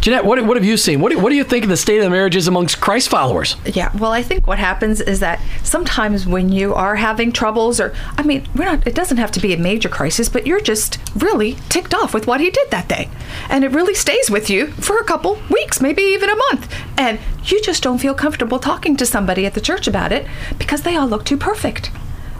Jeanette, 0.00 0.24
what, 0.24 0.42
what 0.46 0.56
have 0.56 0.64
you 0.64 0.78
seen? 0.78 1.00
What 1.00 1.12
do, 1.12 1.18
what 1.18 1.28
do 1.28 1.36
you 1.36 1.44
think 1.44 1.64
of 1.64 1.68
the 1.68 1.76
state 1.76 1.98
of 1.98 2.04
the 2.04 2.10
marriages 2.10 2.48
amongst 2.48 2.80
Christ 2.80 3.10
followers? 3.10 3.56
Yeah, 3.66 3.94
well, 3.98 4.12
I 4.12 4.22
think 4.22 4.46
what 4.46 4.58
happens 4.58 4.98
is 5.02 5.20
that 5.20 5.42
sometimes 5.62 6.26
when 6.26 6.50
you 6.50 6.74
are 6.74 6.96
having 6.96 7.32
troubles, 7.32 7.78
or 7.80 7.94
I 8.16 8.22
mean, 8.22 8.48
we're 8.54 8.64
not. 8.64 8.86
It 8.86 8.94
doesn't 8.94 9.18
have 9.18 9.30
to 9.32 9.40
be 9.40 9.52
a 9.52 9.58
major 9.58 9.90
crisis, 9.90 10.30
but 10.30 10.46
you're 10.46 10.60
just 10.60 10.98
really 11.14 11.58
ticked 11.68 11.92
off 11.92 12.14
with 12.14 12.26
what 12.26 12.40
he 12.40 12.50
did 12.50 12.70
that 12.70 12.88
day, 12.88 13.10
and 13.50 13.62
it 13.62 13.72
really 13.72 13.94
stays 13.94 14.30
with 14.30 14.48
you 14.48 14.68
for 14.68 14.98
a 14.98 15.04
couple 15.04 15.38
weeks, 15.50 15.82
maybe 15.82 16.02
even 16.02 16.30
a 16.30 16.36
month, 16.36 16.74
and 16.96 17.18
you 17.44 17.60
just 17.60 17.82
don't 17.82 17.98
feel 17.98 18.14
comfortable 18.14 18.58
talking 18.58 18.96
to 18.96 19.04
somebody 19.04 19.44
at 19.44 19.52
the 19.52 19.60
church 19.60 19.86
about 19.86 20.12
it 20.12 20.26
because 20.58 20.80
they 20.80 20.96
all 20.96 21.06
look 21.06 21.26
too 21.26 21.36
perfect. 21.36 21.90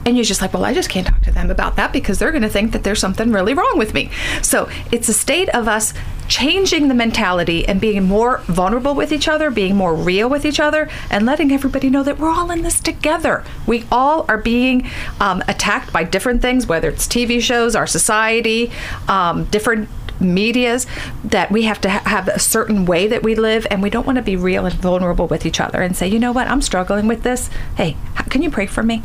And 0.06 0.16
you're 0.16 0.24
just 0.24 0.40
like, 0.40 0.54
well, 0.54 0.64
I 0.64 0.72
just 0.72 0.88
can't 0.88 1.06
talk 1.06 1.20
to 1.22 1.30
them 1.30 1.50
about 1.50 1.76
that 1.76 1.92
because 1.92 2.18
they're 2.18 2.32
going 2.32 2.42
to 2.42 2.48
think 2.48 2.72
that 2.72 2.84
there's 2.84 2.98
something 2.98 3.32
really 3.32 3.52
wrong 3.52 3.74
with 3.76 3.92
me. 3.92 4.10
So 4.40 4.70
it's 4.90 5.10
a 5.10 5.12
state 5.12 5.50
of 5.50 5.68
us 5.68 5.92
changing 6.30 6.86
the 6.86 6.94
mentality 6.94 7.66
and 7.66 7.80
being 7.80 8.04
more 8.04 8.38
vulnerable 8.46 8.94
with 8.94 9.12
each 9.12 9.26
other, 9.26 9.50
being 9.50 9.74
more 9.74 9.94
real 9.94 10.30
with 10.30 10.46
each 10.46 10.60
other, 10.60 10.88
and 11.10 11.26
letting 11.26 11.50
everybody 11.50 11.90
know 11.90 12.04
that 12.04 12.18
we're 12.18 12.30
all 12.30 12.50
in 12.52 12.62
this 12.62 12.78
together. 12.78 13.44
We 13.66 13.84
all 13.90 14.24
are 14.28 14.38
being 14.38 14.88
um, 15.18 15.42
attacked 15.48 15.92
by 15.92 16.04
different 16.04 16.40
things, 16.40 16.68
whether 16.68 16.88
it's 16.88 17.06
TV 17.08 17.42
shows, 17.42 17.74
our 17.74 17.86
society, 17.86 18.70
um, 19.08 19.44
different 19.46 19.88
medias 20.20 20.86
that 21.24 21.50
we 21.50 21.62
have 21.62 21.80
to 21.80 21.90
ha- 21.90 22.02
have 22.04 22.28
a 22.28 22.38
certain 22.38 22.84
way 22.84 23.08
that 23.08 23.22
we 23.22 23.34
live 23.34 23.66
and 23.70 23.82
we 23.82 23.90
don't 23.90 24.06
want 24.06 24.16
to 24.16 24.22
be 24.22 24.36
real 24.36 24.66
and 24.66 24.74
vulnerable 24.76 25.26
with 25.26 25.46
each 25.46 25.58
other 25.58 25.80
and 25.80 25.96
say 25.96 26.06
you 26.06 26.18
know 26.18 26.30
what? 26.30 26.46
I'm 26.46 26.60
struggling 26.60 27.08
with 27.08 27.22
this. 27.22 27.48
Hey 27.76 27.96
can 28.28 28.42
you 28.42 28.50
pray 28.50 28.66
for 28.66 28.82
me 28.82 29.02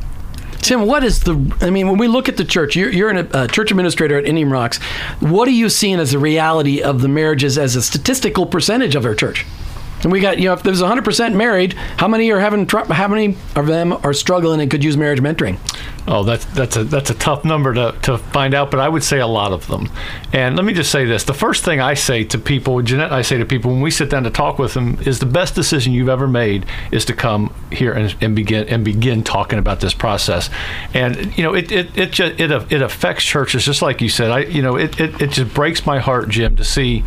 Tim, 0.62 0.86
what 0.86 1.04
is 1.04 1.22
the? 1.22 1.36
I 1.62 1.70
mean, 1.70 1.88
when 1.88 1.98
we 1.98 2.08
look 2.08 2.28
at 2.28 2.38
the 2.38 2.46
church, 2.46 2.76
you're, 2.76 2.90
you're 2.90 3.12
a 3.12 3.28
uh, 3.32 3.48
church 3.48 3.72
administrator 3.72 4.18
at 4.18 4.26
Indian 4.26 4.50
Rocks. 4.50 4.78
What 5.20 5.48
are 5.48 5.52
you 5.52 5.70
seeing 5.70 6.00
as 6.00 6.12
the 6.12 6.20
reality 6.20 6.82
of 6.82 7.02
the 7.02 7.08
marriages 7.08 7.58
as 7.58 7.76
a 7.76 7.82
statistical 7.82 8.46
percentage 8.46 8.96
of 8.96 9.06
our 9.06 9.16
church? 9.16 9.46
And 10.02 10.12
we 10.12 10.20
got, 10.20 10.38
you 10.38 10.46
know, 10.46 10.54
if 10.54 10.62
there's 10.62 10.82
100% 10.82 11.34
married, 11.34 11.74
how 11.74 12.08
many 12.08 12.30
are 12.32 12.40
having, 12.40 12.68
how 12.68 13.08
many 13.08 13.38
of 13.56 13.66
them 13.66 13.92
are 13.92 14.14
struggling 14.14 14.62
and 14.62 14.70
could 14.70 14.84
use 14.84 14.98
marriage 14.98 15.20
mentoring? 15.20 15.58
Oh, 16.08 16.24
that's 16.24 16.46
that's 16.46 16.76
a 16.76 16.84
that's 16.84 17.10
a 17.10 17.16
tough 17.16 17.44
number 17.44 17.74
to, 17.74 17.96
to 18.04 18.18
find 18.18 18.54
out, 18.54 18.70
but 18.70 18.80
I 18.80 18.88
would 18.88 19.04
say 19.04 19.20
a 19.20 19.28
lot 19.28 19.52
of 19.52 19.66
them. 19.68 19.90
And 20.34 20.56
let 20.56 20.64
me 20.64 20.74
just 20.74 20.92
say 20.92 21.06
this: 21.06 21.24
the 21.24 21.34
first 21.34 21.64
thing 21.64 21.82
I 21.82 21.96
say 21.96 22.24
to 22.26 22.38
people, 22.38 22.82
Jeanette, 22.84 23.12
I 23.12 23.24
say 23.24 23.38
to 23.40 23.46
people 23.46 23.72
when 23.72 23.82
we 23.82 23.90
sit 23.90 24.10
down 24.10 24.24
to 24.24 24.30
talk 24.30 24.60
with 24.60 24.76
them, 24.76 25.00
is 25.06 25.20
the 25.20 25.26
best 25.26 25.56
decision 25.56 25.94
you've 25.94 26.10
ever 26.10 26.28
made 26.28 26.66
is 26.92 27.06
to 27.06 27.14
come 27.14 27.54
here 27.72 27.92
and, 27.92 28.16
and 28.22 28.36
begin 28.36 28.68
and 28.68 28.86
begin 28.86 29.24
talking 29.24 29.58
about 29.58 29.80
this 29.80 29.96
process. 29.96 30.50
And 30.94 31.36
you 31.38 31.44
know, 31.44 31.56
it 31.56 31.72
it 31.72 31.98
it 31.98 32.12
just, 32.12 32.40
it 32.40 32.52
it 32.52 32.82
affects 32.84 33.24
churches 33.24 33.66
just 33.66 33.82
like 33.82 34.00
you 34.00 34.10
said. 34.10 34.30
I 34.30 34.40
you 34.42 34.62
know, 34.62 34.76
it, 34.76 35.00
it, 35.00 35.22
it 35.22 35.32
just 35.32 35.54
breaks 35.54 35.86
my 35.86 36.00
heart, 36.00 36.30
Jim, 36.30 36.56
to 36.58 36.64
see 36.64 37.04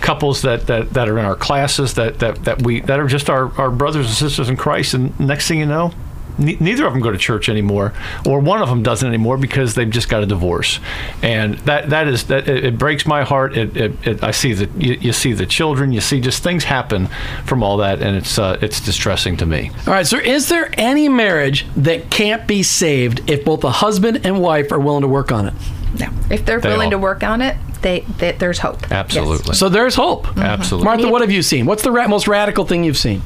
couples 0.00 0.42
that, 0.42 0.66
that, 0.66 0.94
that 0.94 1.08
are 1.08 1.18
in 1.18 1.24
our 1.24 1.36
classes 1.36 1.94
that, 1.94 2.18
that, 2.20 2.44
that 2.44 2.62
we 2.62 2.80
that 2.80 2.98
are 2.98 3.06
just 3.06 3.28
our, 3.28 3.52
our 3.60 3.70
brothers 3.70 4.06
and 4.06 4.14
sisters 4.14 4.48
in 4.48 4.56
Christ, 4.56 4.94
and 4.94 5.18
next 5.20 5.48
thing 5.48 5.58
you 5.58 5.66
know, 5.66 5.92
neither 6.38 6.86
of 6.86 6.92
them 6.92 7.02
go 7.02 7.10
to 7.10 7.18
church 7.18 7.48
anymore, 7.48 7.92
or 8.26 8.40
one 8.40 8.62
of 8.62 8.68
them 8.68 8.82
doesn't 8.82 9.06
anymore 9.06 9.36
because 9.36 9.74
they've 9.74 9.90
just 9.90 10.08
got 10.08 10.22
a 10.22 10.26
divorce, 10.26 10.80
and 11.22 11.58
that 11.60 11.90
that 11.90 12.08
is 12.08 12.24
that 12.24 12.48
it, 12.48 12.64
it 12.64 12.78
breaks 12.78 13.06
my 13.06 13.24
heart. 13.24 13.56
It, 13.56 13.76
it, 13.76 14.06
it, 14.06 14.24
I 14.24 14.30
see 14.30 14.52
that 14.54 14.70
you, 14.80 14.94
you, 14.94 15.12
see 15.12 15.32
the 15.32 15.46
children, 15.46 15.92
you 15.92 16.00
see 16.00 16.20
just 16.20 16.42
things 16.42 16.64
happen 16.64 17.08
from 17.44 17.62
all 17.62 17.78
that, 17.78 18.00
and 18.00 18.16
it's 18.16 18.38
uh, 18.38 18.58
it's 18.62 18.80
distressing 18.80 19.36
to 19.38 19.46
me. 19.46 19.70
All 19.86 19.92
right, 19.92 20.06
so 20.06 20.18
is 20.18 20.48
there 20.48 20.70
any 20.74 21.08
marriage 21.08 21.66
that 21.76 22.10
can't 22.10 22.46
be 22.46 22.62
saved 22.62 23.28
if 23.28 23.44
both 23.44 23.60
the 23.60 23.70
husband 23.70 24.24
and 24.24 24.40
wife 24.40 24.72
are 24.72 24.80
willing 24.80 25.02
to 25.02 25.08
work 25.08 25.32
on 25.32 25.48
it? 25.48 25.54
No, 25.98 26.08
if 26.30 26.44
they're 26.44 26.60
they 26.60 26.68
willing 26.68 26.86
all. 26.86 26.92
to 26.92 26.98
work 26.98 27.22
on 27.22 27.40
it, 27.40 27.56
they, 27.82 28.00
they 28.18 28.32
there's 28.32 28.58
hope. 28.58 28.90
Absolutely. 28.90 29.48
Yes. 29.48 29.58
So 29.58 29.68
there's 29.68 29.94
hope. 29.94 30.26
Mm-hmm. 30.26 30.40
Absolutely. 30.40 30.84
Martha, 30.84 31.08
what 31.08 31.22
have 31.22 31.30
you 31.30 31.42
seen? 31.42 31.66
What's 31.66 31.82
the 31.82 31.90
ra- 31.92 32.08
most 32.08 32.28
radical 32.28 32.64
thing 32.64 32.84
you've 32.84 32.98
seen? 32.98 33.22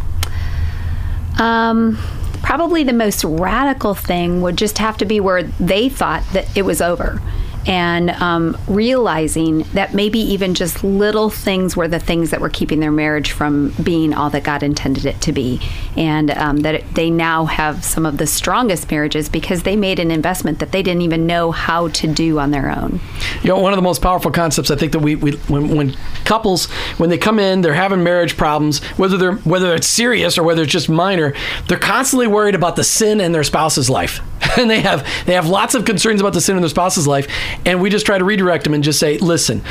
Um 1.39 1.99
probably 2.43 2.85
the 2.85 2.93
most 2.93 3.25
radical 3.25 3.95
thing 3.95 4.43
would 4.43 4.57
just 4.57 4.79
have 4.79 4.97
to 4.99 5.05
be 5.05 5.21
where 5.21 5.43
they 5.43 5.89
thought 5.89 6.25
that 6.33 6.55
it 6.57 6.63
was 6.63 6.81
over 6.81 7.21
and 7.67 8.11
um, 8.11 8.57
realizing 8.67 9.63
that 9.75 9.95
maybe 9.95 10.19
even 10.19 10.55
just 10.55 10.83
little 10.83 11.31
things 11.31 11.77
were 11.77 11.89
the 11.89 11.99
things 11.99 12.31
that 12.31 12.41
were 12.41 12.49
keeping 12.49 12.81
their 12.81 12.93
marriage 12.93 13.33
from 13.33 13.71
being 13.83 14.13
all 14.15 14.31
that 14.31 14.43
God 14.43 14.63
intended 14.63 15.07
it 15.07 15.21
to 15.23 15.33
be, 15.33 15.61
and 15.97 16.31
um, 16.31 16.59
that 16.59 16.75
it, 16.77 16.95
they 16.95 17.11
now 17.11 17.45
have 17.45 17.85
some 17.85 18.07
of 18.07 18.19
the 18.19 18.27
strongest 18.27 18.91
marriages 18.91 19.29
because 19.29 19.63
they 19.63 19.77
made 19.77 19.99
an 19.99 20.11
investment 20.11 20.59
that 20.59 20.73
they 20.73 20.83
didn't 20.83 21.03
even 21.03 21.27
know 21.27 21.53
how 21.53 21.89
to 21.89 22.07
do 22.07 22.39
on 22.39 22.51
their 22.51 22.71
own. 22.71 23.01
You 23.43 23.49
know, 23.49 23.59
one 23.59 23.73
of 23.73 23.77
the 23.77 23.83
most 23.83 24.03
powerful 24.03 24.31
concepts 24.31 24.71
I 24.71 24.77
think 24.77 24.93
that 24.93 25.01
we, 25.01 25.17
we 25.17 25.33
when, 25.49 25.69
when 25.75 25.97
couples 26.25 26.67
when 26.99 27.11
they 27.11 27.19
come 27.19 27.39
in, 27.39 27.61
they're 27.61 27.75
having 27.75 28.03
marriage 28.03 28.37
problems, 28.37 28.81
whether 28.99 29.17
they're 29.17 29.35
whether 29.35 29.75
it's 29.75 29.87
serious 29.87 30.39
or 30.39 30.43
whether 30.43 30.63
it's 30.63 30.73
just 30.73 30.89
minor, 30.89 31.35
they're 31.69 31.79
constantly 31.79 32.27
worried 32.27 32.55
about 32.55 32.77
the 32.77 32.85
sin 32.85 33.21
in 33.21 33.33
their 33.33 33.45
spouse's 33.45 33.89
life, 33.89 34.21
and 34.59 34.71
they 34.71 34.81
have 34.81 35.07
they 35.27 35.35
have 35.35 35.49
lots 35.49 35.75
of 35.75 35.85
concerns 35.85 36.21
about 36.21 36.33
the 36.33 36.41
sin 36.41 36.57
in 36.57 36.63
their 36.63 36.69
spouse's 36.69 37.07
life 37.07 37.29
and 37.65 37.81
we 37.81 37.91
just 37.91 38.07
try 38.07 38.19
to 38.19 38.25
redirect 38.25 38.65
them 38.65 38.75
and 38.75 38.85
just 38.85 38.99
say, 38.99 39.19
listen, 39.19 39.63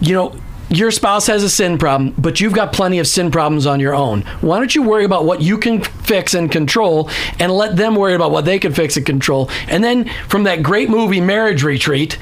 you 0.00 0.14
know, 0.14 0.34
your 0.68 0.90
spouse 0.90 1.28
has 1.28 1.44
a 1.44 1.50
sin 1.50 1.78
problem, 1.78 2.12
but 2.18 2.40
you've 2.40 2.52
got 2.52 2.72
plenty 2.72 2.98
of 2.98 3.06
sin 3.06 3.30
problems 3.30 3.66
on 3.66 3.78
your 3.78 3.94
own. 3.94 4.22
Why 4.40 4.58
don't 4.58 4.74
you 4.74 4.82
worry 4.82 5.04
about 5.04 5.24
what 5.24 5.40
you 5.40 5.58
can 5.58 5.82
fix 5.82 6.34
and 6.34 6.50
control 6.50 7.08
and 7.38 7.52
let 7.52 7.76
them 7.76 7.94
worry 7.94 8.14
about 8.14 8.32
what 8.32 8.44
they 8.44 8.58
can 8.58 8.72
fix 8.72 8.96
and 8.96 9.06
control? 9.06 9.48
And 9.68 9.84
then 9.84 10.08
from 10.28 10.42
that 10.44 10.62
great 10.62 10.90
movie, 10.90 11.20
Marriage 11.20 11.62
Retreat, 11.62 12.18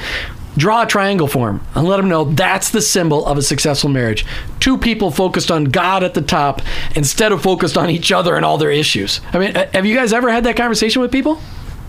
draw 0.59 0.83
a 0.83 0.87
triangle 0.87 1.27
for 1.27 1.47
them 1.47 1.67
and 1.75 1.89
let 1.89 1.97
them 1.97 2.09
know 2.09 2.25
that's 2.25 2.71
the 2.71 2.83
symbol 2.83 3.25
of 3.27 3.39
a 3.39 3.43
successful 3.43 3.89
marriage. 3.89 4.27
Two 4.61 4.77
people 4.77 5.11
focused 5.11 5.51
on 5.51 5.65
God 5.65 6.05
at 6.05 6.15
the 6.15 6.23
top 6.23 6.61
instead 6.95 7.33
of 7.33 7.43
focused 7.43 7.79
on 7.79 7.89
each 7.89 8.13
other 8.13 8.37
and 8.37 8.45
all 8.45 8.59
their 8.59 8.71
issues. 8.71 9.21
I 9.33 9.39
mean, 9.39 9.57
uh, 9.57 9.71
have 9.73 9.87
you 9.87 9.97
guys 9.97 10.13
ever 10.13 10.31
had 10.31 10.45
that 10.45 10.57
conversation 10.57 11.01
with 11.01 11.11
people? 11.11 11.41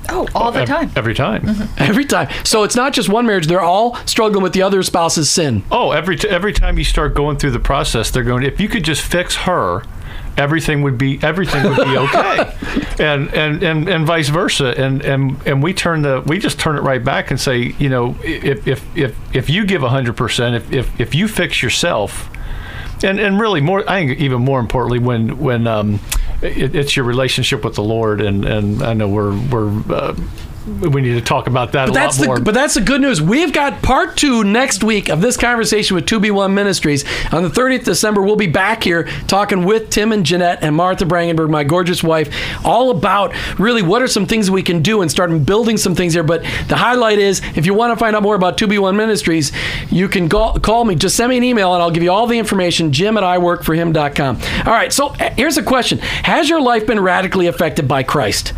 Oh, 0.10 0.28
all 0.36 0.52
the 0.52 0.66
time. 0.66 0.92
Every 0.96 1.14
time. 1.14 1.44
Mm-hmm. 1.44 1.82
Every 1.82 2.06
time. 2.06 2.30
So 2.44 2.64
it's 2.64 2.76
not 2.76 2.94
just 2.94 3.10
one 3.10 3.26
marriage; 3.26 3.48
they're 3.48 3.62
all 3.62 3.96
struggling 4.06 4.44
with 4.44 4.54
the 4.54 4.62
other 4.62 4.84
spouse's 4.84 5.30
sin. 5.30 5.64
Oh, 5.72 5.92
every 5.92 6.16
t- 6.16 6.28
every 6.30 6.54
time 6.54 6.78
you 6.78 6.84
start 6.84 7.14
going 7.14 7.38
through 7.38 7.52
the 7.52 7.60
process, 7.60 8.12
they're 8.12 8.24
going. 8.24 8.44
If 8.44 8.60
you 8.60 8.68
could 8.68 8.84
just 8.84 9.02
fix 9.02 9.36
her, 9.36 9.84
everything 10.38 10.82
would 10.82 10.98
be 10.98 11.20
everything 11.22 11.64
would 11.64 11.78
be 11.78 11.98
okay, 11.98 12.56
and, 13.04 13.34
and 13.34 13.64
and 13.64 13.88
and 13.88 14.06
vice 14.06 14.30
versa. 14.30 14.74
And 14.78 15.04
and 15.04 15.42
and 15.46 15.64
we 15.64 15.74
turn 15.74 16.02
the 16.02 16.22
we 16.26 16.40
just 16.40 16.60
turn 16.60 16.78
it 16.78 16.82
right 16.82 17.04
back 17.04 17.32
and 17.32 17.40
say, 17.40 17.76
you 17.80 17.90
know, 17.90 18.16
if 18.24 18.68
if 18.68 18.98
if 18.98 19.36
if 19.36 19.50
you 19.50 19.66
give 19.66 19.82
hundred 19.82 20.18
percent, 20.18 20.56
if 20.56 20.72
if 20.72 21.00
if 21.00 21.16
you 21.16 21.28
fix 21.28 21.62
yourself 21.62 22.30
and 23.04 23.20
and 23.20 23.40
really 23.40 23.62
more 23.62 23.90
I 23.90 24.06
think 24.06 24.20
even 24.20 24.42
more 24.42 24.60
importantly 24.60 25.00
when 25.00 25.38
when 25.38 25.68
um, 25.68 26.00
it, 26.42 26.76
it's 26.76 26.96
your 26.96 27.06
relationship 27.06 27.64
with 27.64 27.76
the 27.76 27.84
Lord 27.84 28.22
and 28.22 28.46
and 28.46 28.82
I 28.84 28.94
know 28.94 29.08
we're 29.08 29.38
we're 29.50 29.70
uh, 29.94 30.16
we 30.66 31.02
need 31.02 31.14
to 31.14 31.22
talk 31.22 31.46
about 31.48 31.74
that 31.74 31.88
but 31.88 31.92
a 31.92 31.94
that's 31.94 32.20
lot 32.20 32.26
more. 32.26 32.38
The, 32.40 32.46
but 32.46 32.54
that's 32.56 32.74
the 32.74 32.82
good 32.82 33.00
news. 33.00 33.22
We've 33.22 33.54
got 33.54 33.84
part 33.84 34.18
two 34.18 34.44
next 34.44 34.84
week 34.84 35.10
of 35.10 35.22
this 35.22 35.38
conversation 35.38 35.96
with 35.96 36.06
2B1 36.06 36.54
Ministries. 36.54 37.06
On 37.32 37.44
the 37.44 37.50
30th 37.50 37.84
December, 37.86 38.22
we'll 38.22 38.36
be 38.36 38.48
back 38.48 38.84
here 38.84 39.04
talking 39.28 39.64
with 39.66 39.92
Tim 39.92 40.12
and 40.12 40.26
Jeanette 40.26 40.64
and 40.64 40.76
Martha 40.76 41.06
Brangenberg, 41.06 41.50
my 41.50 41.64
gorgeous 41.64 42.04
wife, 42.04 42.34
all 42.66 42.90
about 42.90 43.34
really 43.60 43.84
what 43.84 44.02
are 44.02 44.08
some 44.08 44.26
things 44.26 44.50
we 44.50 44.64
can 44.64 44.82
do 44.82 45.02
and 45.02 45.12
start 45.12 45.46
building 45.46 45.78
some 45.78 45.94
things 45.94 46.14
here. 46.14 46.24
But 46.24 46.42
the 46.68 46.78
highlight 46.78 47.20
is 47.20 47.42
if 47.56 47.68
you 47.68 47.76
want 47.76 47.92
to 47.92 47.98
find 47.98 48.16
out 48.16 48.24
more 48.24 48.36
about 48.36 48.58
2B1 48.58 48.96
Ministries, 48.96 49.52
you 49.92 50.08
can 50.08 50.30
call, 50.30 50.60
call 50.60 50.84
me. 50.84 50.96
Just 50.96 51.16
send 51.16 51.30
me 51.30 51.38
an 51.38 51.44
email 51.44 51.74
and 51.76 51.84
I'll 51.84 51.92
give 51.92 52.04
you 52.04 52.12
all 52.12 52.26
the 52.26 52.40
information. 52.40 52.92
Jim 52.92 53.18
at 53.18 53.24
iworkforhim.com. 53.24 54.40
All 54.66 54.74
right, 54.74 54.92
so 54.92 55.10
here's 55.38 55.58
a 55.58 55.64
question 55.64 56.00
Has 56.00 56.50
your 56.50 56.62
life 56.62 56.88
been 56.88 57.00
radically 57.00 57.46
affected 57.46 57.88
by 57.88 58.02
Christ? 58.02 58.54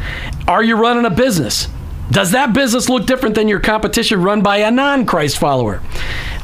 Are 0.47 0.63
you 0.63 0.77
running 0.77 1.03
a 1.03 1.09
business? 1.09 1.67
Does 2.09 2.31
that 2.31 2.53
business 2.53 2.89
look 2.89 3.05
different 3.05 3.35
than 3.35 3.47
your 3.47 3.59
competition 3.59 4.21
run 4.21 4.41
by 4.41 4.57
a 4.57 4.71
non 4.71 5.05
Christ 5.05 5.37
follower? 5.37 5.81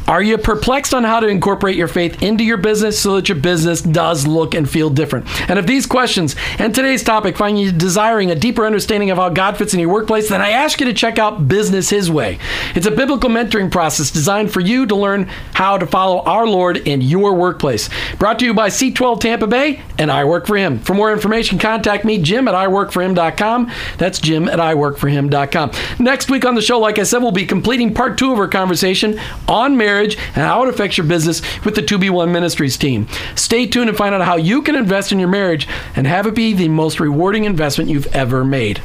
Are 0.07 0.21
you 0.21 0.37
perplexed 0.37 0.93
on 0.93 1.05
how 1.05 1.21
to 1.21 1.27
incorporate 1.27 1.77
your 1.77 1.87
faith 1.87 2.21
into 2.21 2.43
your 2.43 2.57
business 2.57 2.99
so 2.99 3.15
that 3.15 3.29
your 3.29 3.37
business 3.37 3.81
does 3.81 4.27
look 4.27 4.53
and 4.53 4.69
feel 4.69 4.89
different? 4.89 5.25
And 5.49 5.57
if 5.57 5.65
these 5.65 5.85
questions 5.85 6.35
and 6.59 6.75
today's 6.75 7.03
topic 7.03 7.37
find 7.37 7.59
you 7.59 7.71
desiring 7.71 8.29
a 8.29 8.35
deeper 8.35 8.65
understanding 8.65 9.11
of 9.11 9.17
how 9.17 9.29
God 9.29 9.57
fits 9.57 9.73
in 9.73 9.79
your 9.79 9.89
workplace, 9.89 10.27
then 10.27 10.41
I 10.41 10.49
ask 10.49 10.79
you 10.81 10.87
to 10.87 10.93
check 10.93 11.19
out 11.19 11.47
Business 11.47 11.89
His 11.89 12.11
Way. 12.11 12.37
It's 12.75 12.85
a 12.85 12.91
biblical 12.91 13.29
mentoring 13.29 13.71
process 13.71 14.11
designed 14.11 14.51
for 14.51 14.59
you 14.59 14.85
to 14.87 14.95
learn 14.95 15.29
how 15.53 15.77
to 15.77 15.87
follow 15.87 16.21
our 16.23 16.45
Lord 16.47 16.77
in 16.77 16.99
your 17.01 17.33
workplace. 17.33 17.89
Brought 18.19 18.39
to 18.39 18.45
you 18.45 18.53
by 18.53 18.69
C12 18.69 19.21
Tampa 19.21 19.47
Bay, 19.47 19.81
and 19.97 20.11
I 20.11 20.25
work 20.25 20.47
for 20.47 20.57
him. 20.57 20.79
For 20.79 20.93
more 20.93 21.13
information, 21.13 21.59
contact 21.59 22.03
me, 22.03 22.21
Jim 22.21 22.49
at 22.49 22.55
iworkforhim.com. 22.55 23.71
That's 23.97 24.19
Jim 24.19 24.49
at 24.49 24.59
iworkforhim.com. 24.59 25.71
Next 25.99 26.29
week 26.29 26.43
on 26.43 26.55
the 26.55 26.61
show, 26.61 26.79
like 26.79 26.99
I 26.99 27.03
said, 27.03 27.19
we'll 27.19 27.31
be 27.31 27.45
completing 27.45 27.93
part 27.93 28.17
two 28.17 28.33
of 28.33 28.39
our 28.39 28.49
conversation 28.49 29.17
on 29.47 29.77
marriage 29.77 29.92
marriage 29.93 30.17
and 30.27 30.37
how 30.37 30.63
it 30.63 30.69
affects 30.69 30.97
your 30.97 31.05
business 31.07 31.41
with 31.63 31.75
the 31.75 31.81
2B1 31.81 32.31
Ministries 32.31 32.77
team. 32.77 33.07
Stay 33.35 33.67
tuned 33.67 33.89
and 33.89 33.97
find 33.97 34.15
out 34.15 34.21
how 34.21 34.37
you 34.37 34.61
can 34.61 34.75
invest 34.75 35.11
in 35.11 35.19
your 35.19 35.29
marriage 35.29 35.67
and 35.95 36.07
have 36.07 36.25
it 36.25 36.33
be 36.33 36.53
the 36.53 36.67
most 36.67 36.99
rewarding 36.99 37.45
investment 37.45 37.89
you've 37.89 38.07
ever 38.07 38.43
made. 38.43 38.81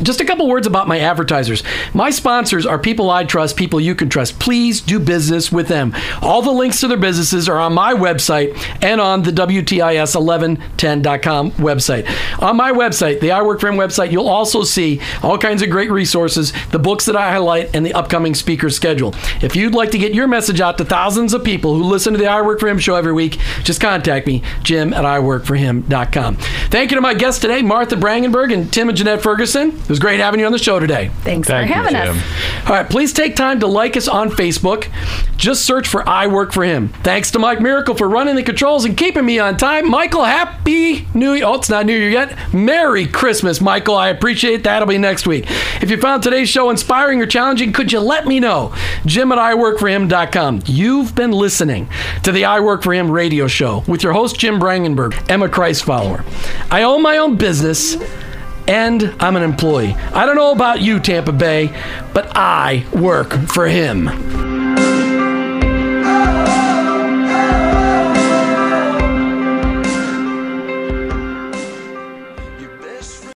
Just 0.00 0.20
a 0.20 0.24
couple 0.24 0.48
words 0.48 0.66
about 0.66 0.88
my 0.88 0.98
advertisers. 1.00 1.62
My 1.92 2.10
sponsors 2.10 2.64
are 2.66 2.78
people 2.78 3.10
I 3.10 3.24
trust, 3.24 3.56
people 3.56 3.80
you 3.80 3.94
can 3.94 4.08
trust. 4.08 4.38
Please 4.38 4.80
do 4.80 4.98
business 4.98 5.52
with 5.52 5.68
them. 5.68 5.94
All 6.22 6.40
the 6.42 6.50
links 6.50 6.80
to 6.80 6.88
their 6.88 6.96
businesses 6.96 7.48
are 7.48 7.58
on 7.58 7.74
my 7.74 7.92
website 7.92 8.56
and 8.82 9.00
on 9.00 9.22
the 9.22 9.30
WTIS1110.com 9.30 11.52
website. 11.52 12.42
On 12.42 12.56
my 12.56 12.72
website, 12.72 13.20
the 13.20 13.30
I 13.32 13.42
Work 13.42 13.60
For 13.60 13.68
Him 13.68 13.76
website, 13.76 14.10
you'll 14.10 14.28
also 14.28 14.64
see 14.64 15.00
all 15.22 15.38
kinds 15.38 15.62
of 15.62 15.70
great 15.70 15.90
resources, 15.90 16.52
the 16.70 16.78
books 16.78 17.04
that 17.06 17.16
I 17.16 17.30
highlight, 17.30 17.76
and 17.76 17.84
the 17.84 17.92
upcoming 17.92 18.34
speaker 18.34 18.70
schedule. 18.70 19.14
If 19.42 19.54
you'd 19.54 19.74
like 19.74 19.90
to 19.92 19.98
get 19.98 20.14
your 20.14 20.26
message 20.26 20.60
out 20.60 20.78
to 20.78 20.84
thousands 20.84 21.34
of 21.34 21.44
people 21.44 21.74
who 21.74 21.84
listen 21.84 22.14
to 22.14 22.18
the 22.18 22.26
I 22.26 22.42
Work 22.42 22.60
For 22.60 22.68
Him 22.68 22.78
show 22.78 22.94
every 22.94 23.12
week, 23.12 23.38
just 23.62 23.80
contact 23.80 24.26
me, 24.26 24.42
Jim 24.62 24.94
at 24.94 25.04
iworkforhim.com. 25.04 26.36
Thank 26.36 26.90
you 26.90 26.94
to 26.96 27.00
my 27.00 27.14
guests 27.14 27.40
today, 27.40 27.62
Martha 27.62 27.96
Brangenberg 27.96 28.52
and 28.52 28.72
Tim 28.72 28.88
and 28.88 28.96
Jeanette 28.96 29.22
Ferguson. 29.22 29.81
It 29.82 29.88
was 29.88 29.98
great 29.98 30.20
having 30.20 30.40
you 30.40 30.46
on 30.46 30.52
the 30.52 30.58
show 30.58 30.78
today. 30.78 31.10
Thanks 31.22 31.48
Thank 31.48 31.68
for 31.68 31.74
having 31.74 31.94
you, 31.94 32.00
us. 32.00 32.66
All 32.66 32.72
right, 32.72 32.88
please 32.88 33.12
take 33.12 33.34
time 33.34 33.60
to 33.60 33.66
like 33.66 33.96
us 33.96 34.06
on 34.06 34.30
Facebook. 34.30 34.88
Just 35.36 35.66
search 35.66 35.88
for 35.88 36.08
I 36.08 36.28
Work 36.28 36.52
for 36.52 36.62
Him. 36.62 36.88
Thanks 37.02 37.32
to 37.32 37.38
Mike 37.38 37.60
Miracle 37.60 37.96
for 37.96 38.08
running 38.08 38.36
the 38.36 38.44
controls 38.44 38.84
and 38.84 38.96
keeping 38.96 39.26
me 39.26 39.38
on 39.40 39.56
time. 39.56 39.90
Michael, 39.90 40.24
happy 40.24 41.06
New 41.14 41.32
Year. 41.32 41.44
Oh, 41.44 41.54
it's 41.54 41.68
not 41.68 41.84
New 41.84 41.96
Year 41.96 42.10
yet. 42.10 42.54
Merry 42.54 43.06
Christmas, 43.06 43.60
Michael. 43.60 43.96
I 43.96 44.08
appreciate 44.08 44.62
that. 44.64 44.76
It'll 44.76 44.88
be 44.88 44.98
next 44.98 45.26
week. 45.26 45.46
If 45.82 45.90
you 45.90 45.96
found 45.96 46.22
today's 46.22 46.48
show 46.48 46.70
inspiring 46.70 47.20
or 47.20 47.26
challenging, 47.26 47.72
could 47.72 47.90
you 47.90 48.00
let 48.00 48.26
me 48.26 48.38
know? 48.38 48.72
Jim 49.04 49.32
at 49.32 49.38
iWorkForHim.com. 49.38 50.62
You've 50.66 51.14
been 51.14 51.32
listening 51.32 51.88
to 52.22 52.30
the 52.30 52.44
I 52.44 52.60
Work 52.60 52.82
for 52.82 52.94
Him 52.94 53.10
radio 53.10 53.48
show 53.48 53.82
with 53.88 54.04
your 54.04 54.12
host, 54.12 54.38
Jim 54.38 54.60
Brangenberg. 54.60 55.30
I'm 55.30 55.42
a 55.42 55.48
Christ 55.48 55.84
follower. 55.84 56.24
I 56.70 56.82
own 56.82 57.02
my 57.02 57.18
own 57.18 57.36
business 57.36 57.96
and 58.68 59.14
I'm 59.20 59.36
an 59.36 59.42
employee. 59.42 59.94
I 60.12 60.26
don't 60.26 60.36
know 60.36 60.52
about 60.52 60.80
you, 60.80 61.00
Tampa 61.00 61.32
Bay, 61.32 61.68
but 62.12 62.36
I 62.36 62.86
work 62.92 63.32
for 63.48 63.66
him. 63.66 64.08